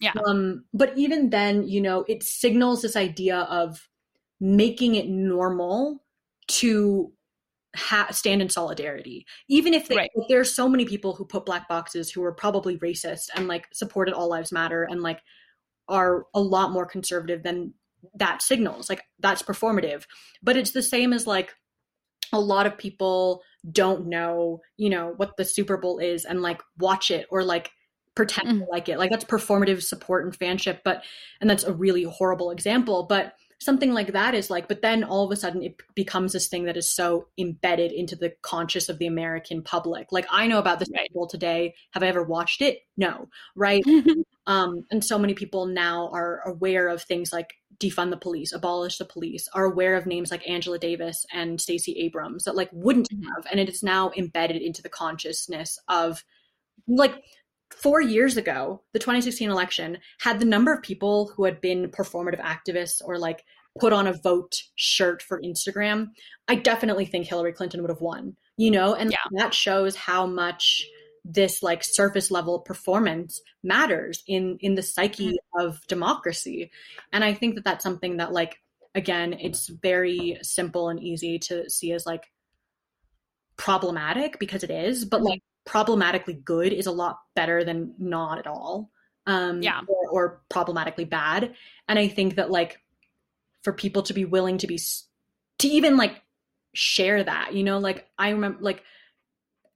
Yeah. 0.02 0.14
Um, 0.28 0.66
but 0.74 0.98
even 0.98 1.30
then, 1.30 1.68
you 1.68 1.80
know, 1.80 2.04
it 2.10 2.24
signals 2.24 2.82
this 2.82 2.98
idea 2.98 3.41
of 3.41 3.88
making 4.41 4.96
it 4.96 5.08
normal 5.08 6.04
to 6.48 7.12
ha- 7.76 8.11
stand 8.11 8.41
in 8.41 8.49
solidarity 8.49 9.26
even 9.47 9.73
if, 9.73 9.88
they, 9.88 9.95
right. 9.95 10.11
if 10.15 10.28
there's 10.28 10.53
so 10.53 10.67
many 10.67 10.86
people 10.86 11.13
who 11.13 11.26
put 11.26 11.45
black 11.45 11.67
boxes 11.67 12.11
who 12.11 12.23
are 12.23 12.32
probably 12.32 12.78
racist 12.80 13.30
and 13.36 13.47
like 13.47 13.67
supported 13.73 14.13
all 14.13 14.30
lives 14.30 14.51
matter 14.51 14.84
and 14.84 15.01
like 15.01 15.21
are 15.88 16.26
a 16.34 16.39
lot 16.39 16.71
more 16.71 16.86
conservative 16.86 17.43
than 17.43 17.73
that 18.15 18.41
signals 18.41 18.89
like 18.89 19.01
that's 19.19 19.41
performative 19.41 20.05
but 20.41 20.57
it's 20.57 20.71
the 20.71 20.84
same 20.84 21.13
as 21.13 21.26
like 21.26 21.53
a 22.34 22.39
lot 22.39 22.65
of 22.65 22.78
people 22.78 23.41
don't 23.71 24.07
know 24.07 24.61
you 24.78 24.89
know 24.89 25.13
what 25.17 25.38
the 25.38 25.45
super 25.45 25.78
bowl 25.78 25.99
is 25.99 26.26
and 26.26 26.41
like 26.41 26.61
watch 26.78 27.11
it 27.11 27.26
or 27.30 27.43
like 27.43 27.71
pretend 28.15 28.47
mm. 28.47 28.59
to 28.59 28.71
like 28.71 28.89
it 28.89 28.97
like 28.97 29.09
that's 29.09 29.26
performative 29.26 29.82
support 29.82 30.23
and 30.23 30.38
fanship 30.38 30.80
but 30.84 31.03
and 31.41 31.49
that's 31.49 31.63
a 31.63 31.73
really 31.73 32.03
horrible 32.03 32.51
example 32.51 33.03
but 33.03 33.34
something 33.60 33.93
like 33.93 34.12
that 34.14 34.36
is 34.36 34.49
like 34.49 34.68
but 34.68 34.82
then 34.82 35.03
all 35.03 35.26
of 35.26 35.32
a 35.32 35.36
sudden 35.36 35.64
it 35.64 35.76
becomes 35.95 36.34
this 36.34 36.47
thing 36.47 36.66
that 36.66 36.78
is 36.78 36.89
so 36.89 37.28
embedded 37.38 37.91
into 37.91 38.16
the 38.16 38.34
conscious 38.41 38.89
of 38.89 38.99
the 38.99 39.08
american 39.08 39.62
public. 39.62 40.08
Like 40.12 40.28
i 40.30 40.47
know 40.47 40.60
about 40.60 40.80
this 40.80 40.89
right. 40.93 41.10
today. 41.30 41.74
Have 41.91 42.03
i 42.03 42.08
ever 42.08 42.24
watched 42.24 42.62
it? 42.62 42.80
No 42.97 43.30
right? 43.56 43.84
Um 44.47 44.86
and 44.91 45.03
so 45.03 45.18
many 45.18 45.34
people 45.34 45.66
now 45.66 46.10
are 46.14 46.41
aware 46.45 46.88
of 46.88 47.01
things 47.01 47.34
like 47.34 47.56
defund 47.80 48.12
the 48.12 48.18
police 48.18 48.53
abolish 48.53 48.99
the 48.99 49.06
police 49.06 49.49
are 49.53 49.66
aware 49.66 49.95
of 49.95 50.06
names 50.06 50.30
like 50.30 50.47
angela 50.47 50.78
davis 50.78 51.26
and 51.34 51.60
stacey 51.60 51.93
abrams 51.99 52.43
that 52.43 52.56
like 52.56 52.70
wouldn't 52.72 53.10
mm-hmm. 53.10 53.24
have. 53.24 53.47
And 53.49 53.60
it 53.60 53.70
is 53.70 53.82
now 53.82 54.12
embedded 54.16 54.62
into 54.62 54.84
the 54.84 54.89
consciousness 54.89 55.80
of 55.88 56.24
like 56.88 57.24
four 57.72 58.01
years 58.01 58.38
ago, 58.38 58.82
the 58.93 58.99
2016 58.99 59.49
election 59.49 59.97
had 60.20 60.39
the 60.39 60.45
number 60.45 60.74
of 60.74 60.82
people 60.82 61.32
who 61.36 61.45
had 61.45 61.61
been 61.61 61.89
performative 61.89 62.41
activists 62.41 63.01
or 63.03 63.18
like 63.18 63.43
put 63.80 63.93
on 63.93 64.07
a 64.07 64.13
vote 64.13 64.63
shirt 64.76 65.22
for 65.22 65.41
Instagram, 65.41 66.09
I 66.47 66.55
definitely 66.55 67.05
think 67.05 67.28
Hillary 67.28 67.53
Clinton 67.53 67.82
would 67.82 67.89
have 67.89 68.01
won, 68.01 68.36
you 68.57 68.72
know? 68.72 68.95
And 68.95 69.11
yeah. 69.11 69.18
that 69.32 69.53
shows 69.53 69.95
how 69.95 70.26
much 70.26 70.86
this 71.26 71.63
like 71.63 71.84
surface 71.84 72.30
level 72.30 72.59
performance 72.59 73.41
matters 73.63 74.24
in 74.28 74.57
in 74.61 74.76
the 74.76 74.84
psyche 74.84 75.32
mm-hmm. 75.32 75.66
of 75.68 75.82
democracy 75.88 76.70
and 77.11 77.24
i 77.24 77.34
think 77.34 77.55
that 77.55 77.63
that's 77.63 77.84
something 77.84 78.18
that 78.18 78.32
like 78.32 78.61
again 78.93 79.34
it's 79.34 79.68
very 79.68 80.38
simple 80.43 80.88
and 80.89 81.01
easy 81.01 81.39
to 81.39 81.68
see 81.68 81.91
as 81.91 82.05
like 82.05 82.32
problematic 83.57 84.38
because 84.38 84.63
it 84.63 84.70
is 84.70 85.03
but 85.03 85.24
like 85.24 85.41
problematically 85.66 86.34
good 86.34 86.72
is 86.72 86.86
a 86.86 86.91
lot 86.91 87.20
better 87.36 87.63
than 87.63 87.93
not 87.97 88.38
at 88.38 88.47
all 88.47 88.91
um 89.28 89.61
yeah 89.61 89.82
or, 89.88 90.09
or 90.09 90.41
problematically 90.49 91.05
bad 91.05 91.53
and 91.88 91.97
i 91.97 92.07
think 92.07 92.36
that 92.36 92.51
like 92.51 92.80
for 93.63 93.74
people 93.74 94.03
to 94.03 94.13
be 94.13 94.26
willing 94.26 94.57
to 94.59 94.68
be 94.68 94.80
to 95.57 95.68
even 95.68 95.97
like 95.97 96.22
share 96.74 97.24
that 97.24 97.53
you 97.53 97.63
know 97.63 97.80
like 97.80 98.07
i 98.18 98.30
remember 98.30 98.59
like 98.61 98.84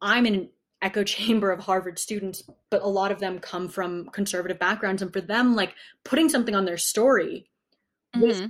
i'm 0.01 0.25
in 0.25 0.35
an 0.35 0.49
echo 0.81 1.03
chamber 1.15 1.51
of 1.51 1.59
harvard 1.59 1.97
students 1.97 2.43
but 2.69 2.83
a 2.83 2.87
lot 2.87 3.11
of 3.11 3.19
them 3.19 3.39
come 3.39 3.67
from 3.67 4.05
conservative 4.09 4.59
backgrounds 4.59 5.01
and 5.01 5.11
for 5.11 5.21
them 5.21 5.55
like 5.55 5.73
putting 6.03 6.29
something 6.29 6.55
on 6.55 6.65
their 6.65 6.77
story 6.77 7.49
mm-hmm. 8.15 8.27
was 8.27 8.41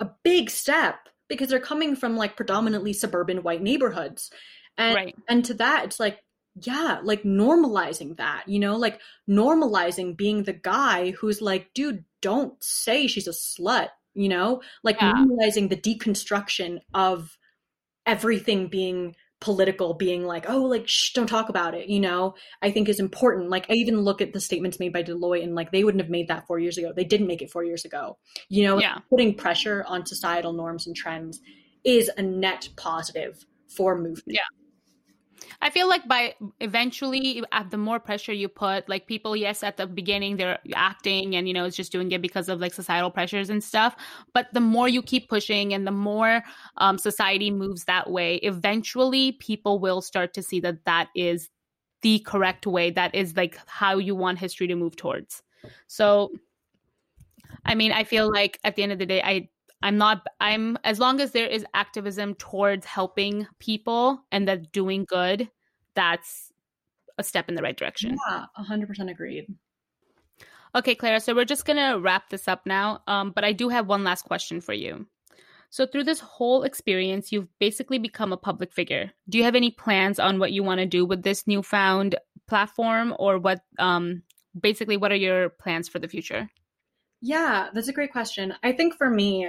a 0.00 0.08
big 0.22 0.48
step 0.48 1.08
because 1.28 1.48
they're 1.48 1.60
coming 1.60 1.96
from 1.96 2.16
like 2.16 2.36
predominantly 2.36 2.92
suburban 2.92 3.42
white 3.42 3.62
neighborhoods 3.62 4.30
and 4.78 4.94
right. 4.94 5.16
and 5.28 5.44
to 5.44 5.54
that 5.54 5.84
it's 5.84 6.00
like 6.00 6.20
yeah, 6.62 7.00
like 7.02 7.22
normalizing 7.22 8.16
that, 8.16 8.44
you 8.46 8.58
know, 8.58 8.76
like 8.76 9.00
normalizing 9.28 10.16
being 10.16 10.44
the 10.44 10.52
guy 10.52 11.10
who's 11.12 11.42
like, 11.42 11.72
dude, 11.74 12.04
don't 12.22 12.54
say 12.62 13.06
she's 13.06 13.28
a 13.28 13.32
slut, 13.32 13.88
you 14.14 14.28
know, 14.28 14.62
like 14.82 14.96
yeah. 15.00 15.12
normalizing 15.12 15.68
the 15.68 15.76
deconstruction 15.76 16.78
of 16.94 17.36
everything 18.06 18.68
being 18.68 19.14
political 19.38 19.92
being 19.92 20.24
like 20.24 20.48
oh 20.48 20.62
like 20.62 20.88
shh, 20.88 21.12
don't 21.12 21.26
talk 21.26 21.50
about 21.50 21.74
it 21.74 21.90
you 21.90 22.00
know? 22.00 22.34
I 22.62 22.70
think 22.70 22.88
is 22.88 22.98
important. 22.98 23.50
Like 23.50 23.66
i 23.68 23.74
even 23.74 24.00
look 24.00 24.22
at 24.22 24.32
the 24.32 24.40
statements 24.40 24.80
made 24.80 24.94
by 24.94 25.02
deloitte 25.02 25.42
and 25.42 25.54
like 25.54 25.72
they 25.72 25.84
wouldn't 25.84 26.00
have 26.00 26.10
made 26.10 26.28
that 26.28 26.46
four 26.46 26.58
years 26.58 26.78
ago. 26.78 26.92
They 26.96 27.04
didn't 27.04 27.26
make 27.26 27.42
it 27.42 27.50
four 27.50 27.62
years 27.62 27.84
ago. 27.84 28.16
You 28.48 28.64
know 28.64 28.80
yeah. 28.80 28.98
putting 29.10 29.34
pressure 29.34 29.84
on 29.86 30.06
societal 30.06 30.54
norms 30.54 30.86
and 30.86 30.96
trends 30.96 31.40
is 31.84 32.10
a 32.16 32.22
net 32.22 32.70
positive 32.76 33.44
for 33.68 33.94
movement. 33.96 34.22
Yeah 34.26 34.65
I 35.60 35.70
feel 35.70 35.88
like 35.88 36.06
by 36.06 36.34
eventually, 36.60 37.42
at 37.52 37.70
the 37.70 37.76
more 37.76 37.98
pressure 37.98 38.32
you 38.32 38.48
put, 38.48 38.88
like 38.88 39.06
people, 39.06 39.36
yes, 39.36 39.62
at 39.62 39.76
the 39.76 39.86
beginning 39.86 40.36
they're 40.36 40.58
acting 40.74 41.36
and 41.36 41.46
you 41.48 41.54
know 41.54 41.64
it's 41.64 41.76
just 41.76 41.92
doing 41.92 42.10
it 42.12 42.22
because 42.22 42.48
of 42.48 42.60
like 42.60 42.74
societal 42.74 43.10
pressures 43.10 43.50
and 43.50 43.62
stuff. 43.62 43.96
But 44.32 44.48
the 44.52 44.60
more 44.60 44.88
you 44.88 45.02
keep 45.02 45.28
pushing 45.28 45.74
and 45.74 45.86
the 45.86 45.92
more 45.92 46.42
um, 46.76 46.98
society 46.98 47.50
moves 47.50 47.84
that 47.84 48.10
way, 48.10 48.36
eventually 48.36 49.32
people 49.32 49.78
will 49.78 50.00
start 50.00 50.34
to 50.34 50.42
see 50.42 50.60
that 50.60 50.84
that 50.84 51.08
is 51.14 51.48
the 52.02 52.20
correct 52.20 52.66
way. 52.66 52.90
That 52.90 53.14
is 53.14 53.36
like 53.36 53.58
how 53.66 53.98
you 53.98 54.14
want 54.14 54.38
history 54.38 54.66
to 54.68 54.74
move 54.76 54.96
towards. 54.96 55.42
So, 55.86 56.32
I 57.64 57.74
mean, 57.74 57.92
I 57.92 58.04
feel 58.04 58.30
like 58.30 58.58
at 58.62 58.76
the 58.76 58.82
end 58.82 58.92
of 58.92 58.98
the 58.98 59.06
day, 59.06 59.22
I 59.22 59.48
I'm 59.86 59.98
not 59.98 60.26
I'm 60.40 60.76
as 60.82 60.98
long 60.98 61.20
as 61.20 61.30
there 61.30 61.46
is 61.46 61.64
activism 61.72 62.34
towards 62.34 62.84
helping 62.84 63.46
people 63.60 64.20
and 64.32 64.48
that 64.48 64.72
doing 64.72 65.04
good, 65.04 65.48
that's 65.94 66.52
a 67.18 67.22
step 67.22 67.48
in 67.48 67.54
the 67.54 67.62
right 67.62 67.76
direction. 67.76 68.16
Yeah, 68.28 68.46
100% 68.58 69.08
agreed. 69.08 69.46
Okay, 70.74 70.96
Claira, 70.96 71.22
so 71.22 71.36
we're 71.36 71.44
just 71.44 71.66
going 71.66 71.76
to 71.76 72.00
wrap 72.00 72.30
this 72.30 72.48
up 72.48 72.66
now, 72.66 73.00
um, 73.06 73.30
but 73.30 73.44
I 73.44 73.52
do 73.52 73.68
have 73.68 73.86
one 73.86 74.02
last 74.02 74.22
question 74.24 74.60
for 74.60 74.74
you. 74.74 75.06
So, 75.70 75.86
through 75.86 76.04
this 76.04 76.20
whole 76.20 76.64
experience, 76.64 77.30
you've 77.30 77.48
basically 77.60 77.98
become 77.98 78.32
a 78.32 78.36
public 78.36 78.72
figure. 78.72 79.12
Do 79.28 79.38
you 79.38 79.44
have 79.44 79.54
any 79.54 79.70
plans 79.70 80.18
on 80.18 80.40
what 80.40 80.50
you 80.50 80.64
want 80.64 80.80
to 80.80 80.86
do 80.86 81.06
with 81.06 81.22
this 81.22 81.46
newfound 81.46 82.16
platform, 82.48 83.14
or 83.20 83.38
what, 83.38 83.60
um, 83.78 84.22
basically, 84.58 84.96
what 84.96 85.12
are 85.12 85.16
your 85.16 85.48
plans 85.48 85.88
for 85.88 86.00
the 86.00 86.08
future? 86.08 86.50
Yeah, 87.22 87.68
that's 87.72 87.88
a 87.88 87.92
great 87.92 88.12
question. 88.12 88.52
I 88.62 88.72
think 88.72 88.96
for 88.96 89.08
me, 89.08 89.48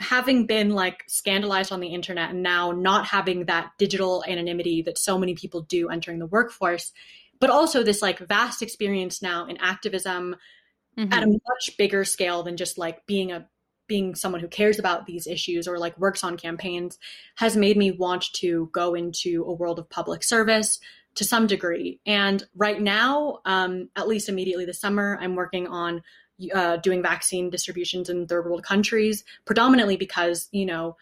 having 0.00 0.46
been 0.46 0.70
like 0.70 1.04
scandalized 1.08 1.72
on 1.72 1.80
the 1.80 1.88
internet 1.88 2.30
and 2.30 2.42
now 2.42 2.70
not 2.70 3.06
having 3.06 3.46
that 3.46 3.72
digital 3.78 4.24
anonymity 4.26 4.82
that 4.82 4.96
so 4.96 5.18
many 5.18 5.34
people 5.34 5.62
do 5.62 5.88
entering 5.88 6.18
the 6.18 6.26
workforce, 6.26 6.92
but 7.40 7.50
also 7.50 7.82
this 7.82 8.00
like 8.00 8.18
vast 8.20 8.62
experience 8.62 9.20
now 9.22 9.46
in 9.46 9.56
activism 9.58 10.36
mm-hmm. 10.96 11.12
at 11.12 11.22
a 11.22 11.26
much 11.26 11.76
bigger 11.76 12.04
scale 12.04 12.42
than 12.42 12.56
just 12.56 12.78
like 12.78 13.06
being 13.06 13.32
a 13.32 13.48
being 13.88 14.14
someone 14.14 14.40
who 14.40 14.48
cares 14.48 14.78
about 14.78 15.06
these 15.06 15.26
issues 15.26 15.66
or 15.66 15.78
like 15.78 15.98
works 15.98 16.22
on 16.22 16.36
campaigns 16.36 16.98
has 17.36 17.56
made 17.56 17.76
me 17.76 17.90
want 17.90 18.30
to 18.34 18.68
go 18.72 18.94
into 18.94 19.44
a 19.44 19.52
world 19.52 19.78
of 19.78 19.88
public 19.88 20.22
service 20.22 20.78
to 21.14 21.24
some 21.24 21.46
degree. 21.46 21.98
And 22.06 22.44
right 22.54 22.80
now, 22.80 23.38
um, 23.46 23.88
at 23.96 24.06
least 24.06 24.28
immediately 24.28 24.66
this 24.66 24.78
summer, 24.78 25.18
I'm 25.20 25.34
working 25.34 25.66
on 25.66 26.02
uh, 26.54 26.76
doing 26.76 27.02
vaccine 27.02 27.50
distributions 27.50 28.08
in 28.08 28.26
third 28.26 28.44
world 28.44 28.62
countries, 28.62 29.24
predominantly 29.44 29.96
because, 29.96 30.48
you 30.52 30.66
know, 30.66 30.96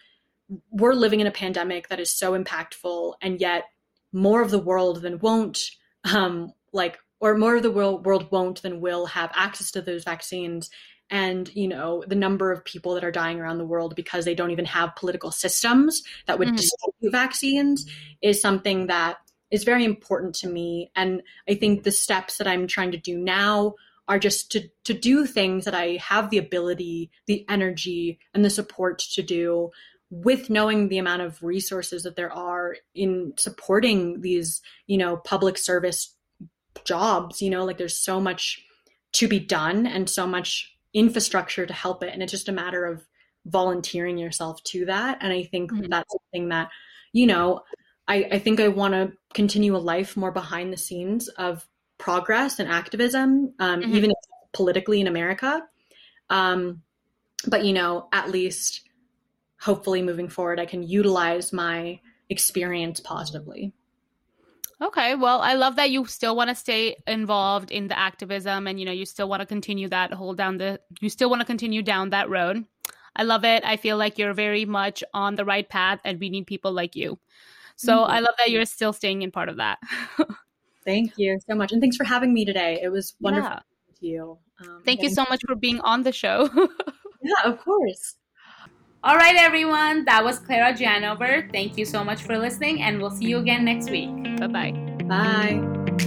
we're 0.70 0.94
living 0.94 1.20
in 1.20 1.26
a 1.26 1.32
pandemic 1.32 1.88
that 1.88 2.00
is 2.00 2.10
so 2.10 2.40
impactful, 2.40 3.14
and 3.20 3.40
yet 3.40 3.64
more 4.12 4.42
of 4.42 4.50
the 4.50 4.58
world 4.58 5.02
than 5.02 5.18
won't 5.18 5.70
um, 6.14 6.52
like 6.72 6.98
or 7.18 7.36
more 7.36 7.56
of 7.56 7.62
the 7.62 7.70
world, 7.70 8.04
world 8.04 8.30
won't 8.30 8.62
than 8.62 8.80
will 8.80 9.06
have 9.06 9.30
access 9.34 9.70
to 9.72 9.82
those 9.82 10.04
vaccines 10.04 10.70
and 11.10 11.54
you 11.54 11.68
know 11.68 12.02
the 12.06 12.14
number 12.14 12.50
of 12.50 12.64
people 12.64 12.94
that 12.94 13.04
are 13.04 13.12
dying 13.12 13.40
around 13.40 13.58
the 13.58 13.64
world 13.64 13.94
because 13.94 14.24
they 14.24 14.34
don't 14.34 14.50
even 14.50 14.64
have 14.64 14.96
political 14.96 15.30
systems 15.30 16.02
that 16.26 16.38
would 16.38 16.48
mm-hmm. 16.48 16.56
distribute 16.56 17.12
vaccines 17.12 17.88
is 18.22 18.40
something 18.40 18.88
that 18.88 19.18
is 19.50 19.62
very 19.62 19.84
important 19.84 20.34
to 20.34 20.48
me 20.48 20.90
and 20.96 21.22
i 21.48 21.54
think 21.54 21.84
the 21.84 21.92
steps 21.92 22.38
that 22.38 22.48
i'm 22.48 22.66
trying 22.66 22.90
to 22.90 22.98
do 22.98 23.16
now 23.16 23.74
are 24.08 24.18
just 24.18 24.50
to 24.52 24.68
to 24.84 24.94
do 24.94 25.26
things 25.26 25.64
that 25.64 25.74
i 25.74 25.98
have 26.00 26.30
the 26.30 26.38
ability 26.38 27.10
the 27.26 27.44
energy 27.48 28.18
and 28.34 28.44
the 28.44 28.50
support 28.50 28.98
to 28.98 29.22
do 29.22 29.70
with 30.10 30.50
knowing 30.50 30.88
the 30.88 30.98
amount 30.98 31.22
of 31.22 31.42
resources 31.42 32.04
that 32.04 32.16
there 32.16 32.32
are 32.32 32.76
in 32.94 33.32
supporting 33.36 34.20
these 34.20 34.60
you 34.86 34.98
know 34.98 35.16
public 35.16 35.58
service 35.58 36.14
jobs 36.84 37.42
you 37.42 37.50
know 37.50 37.64
like 37.64 37.78
there's 37.78 37.98
so 37.98 38.20
much 38.20 38.62
to 39.12 39.26
be 39.26 39.40
done 39.40 39.86
and 39.86 40.08
so 40.08 40.26
much 40.26 40.76
infrastructure 40.94 41.66
to 41.66 41.72
help 41.72 42.02
it 42.02 42.12
and 42.12 42.22
it's 42.22 42.32
just 42.32 42.48
a 42.48 42.52
matter 42.52 42.84
of 42.84 43.06
volunteering 43.46 44.18
yourself 44.18 44.62
to 44.62 44.84
that 44.84 45.18
and 45.20 45.32
i 45.32 45.42
think 45.42 45.72
mm-hmm. 45.72 45.86
that's 45.88 46.12
something 46.12 46.48
that 46.48 46.68
you 47.12 47.26
know 47.26 47.60
i, 48.08 48.28
I 48.32 48.38
think 48.38 48.60
i 48.60 48.68
want 48.68 48.94
to 48.94 49.12
continue 49.34 49.76
a 49.76 49.78
life 49.78 50.16
more 50.16 50.32
behind 50.32 50.72
the 50.72 50.76
scenes 50.76 51.28
of 51.28 51.66
progress 51.98 52.58
and 52.58 52.68
activism 52.68 53.52
um, 53.58 53.80
mm-hmm. 53.80 53.94
even 53.94 54.12
politically 54.52 55.00
in 55.00 55.06
america 55.06 55.62
um, 56.30 56.82
but 57.46 57.64
you 57.64 57.72
know 57.72 58.08
at 58.12 58.30
least 58.30 58.82
hopefully 59.60 60.02
moving 60.02 60.28
forward 60.28 60.60
i 60.60 60.66
can 60.66 60.82
utilize 60.82 61.52
my 61.52 61.98
experience 62.28 63.00
positively 63.00 63.72
Okay, 64.80 65.14
well, 65.14 65.40
I 65.40 65.54
love 65.54 65.76
that 65.76 65.90
you 65.90 66.04
still 66.04 66.36
want 66.36 66.50
to 66.50 66.54
stay 66.54 66.96
involved 67.06 67.70
in 67.70 67.88
the 67.88 67.98
activism 67.98 68.66
and 68.66 68.78
you 68.78 68.84
know, 68.84 68.92
you 68.92 69.06
still 69.06 69.26
want 69.26 69.40
to 69.40 69.46
continue 69.46 69.88
that 69.88 70.12
hold 70.12 70.36
down 70.36 70.58
the 70.58 70.78
you 71.00 71.08
still 71.08 71.30
want 71.30 71.40
to 71.40 71.46
continue 71.46 71.82
down 71.82 72.10
that 72.10 72.28
road. 72.28 72.62
I 73.14 73.22
love 73.22 73.44
it. 73.44 73.64
I 73.64 73.78
feel 73.78 73.96
like 73.96 74.18
you're 74.18 74.34
very 74.34 74.66
much 74.66 75.02
on 75.14 75.34
the 75.34 75.46
right 75.46 75.66
path 75.66 76.00
and 76.04 76.20
we 76.20 76.28
need 76.28 76.46
people 76.46 76.72
like 76.72 76.94
you. 76.94 77.18
So 77.76 77.94
mm-hmm. 77.94 78.10
I 78.10 78.20
love 78.20 78.34
that 78.38 78.50
you're 78.50 78.66
still 78.66 78.92
staying 78.92 79.22
in 79.22 79.30
part 79.30 79.48
of 79.48 79.56
that. 79.56 79.78
Thank 80.86 81.12
you 81.16 81.38
so 81.48 81.54
much. 81.54 81.72
And 81.72 81.80
thanks 81.80 81.96
for 81.96 82.04
having 82.04 82.32
me 82.32 82.44
today. 82.44 82.80
It 82.82 82.88
was 82.88 83.14
wonderful 83.20 83.50
yeah. 83.50 83.98
to 84.00 84.06
you. 84.06 84.38
Um, 84.62 84.82
Thank 84.84 85.02
you 85.02 85.10
so 85.10 85.26
much 85.28 85.42
for 85.46 85.54
being 85.54 85.80
on 85.80 86.02
the 86.02 86.12
show. 86.12 86.48
yeah, 87.22 87.42
of 87.44 87.58
course. 87.58 88.14
All 89.04 89.16
right, 89.16 89.36
everyone. 89.36 90.04
That 90.06 90.24
was 90.24 90.40
Claira 90.40 90.72
Janover. 90.72 91.52
Thank 91.52 91.76
you 91.76 91.84
so 91.84 92.02
much 92.02 92.22
for 92.22 92.38
listening, 92.38 92.82
and 92.82 93.00
we'll 93.00 93.10
see 93.10 93.26
you 93.26 93.38
again 93.38 93.64
next 93.64 93.90
week. 93.90 94.10
Bye-bye. 94.38 94.72
Bye. 95.04 96.02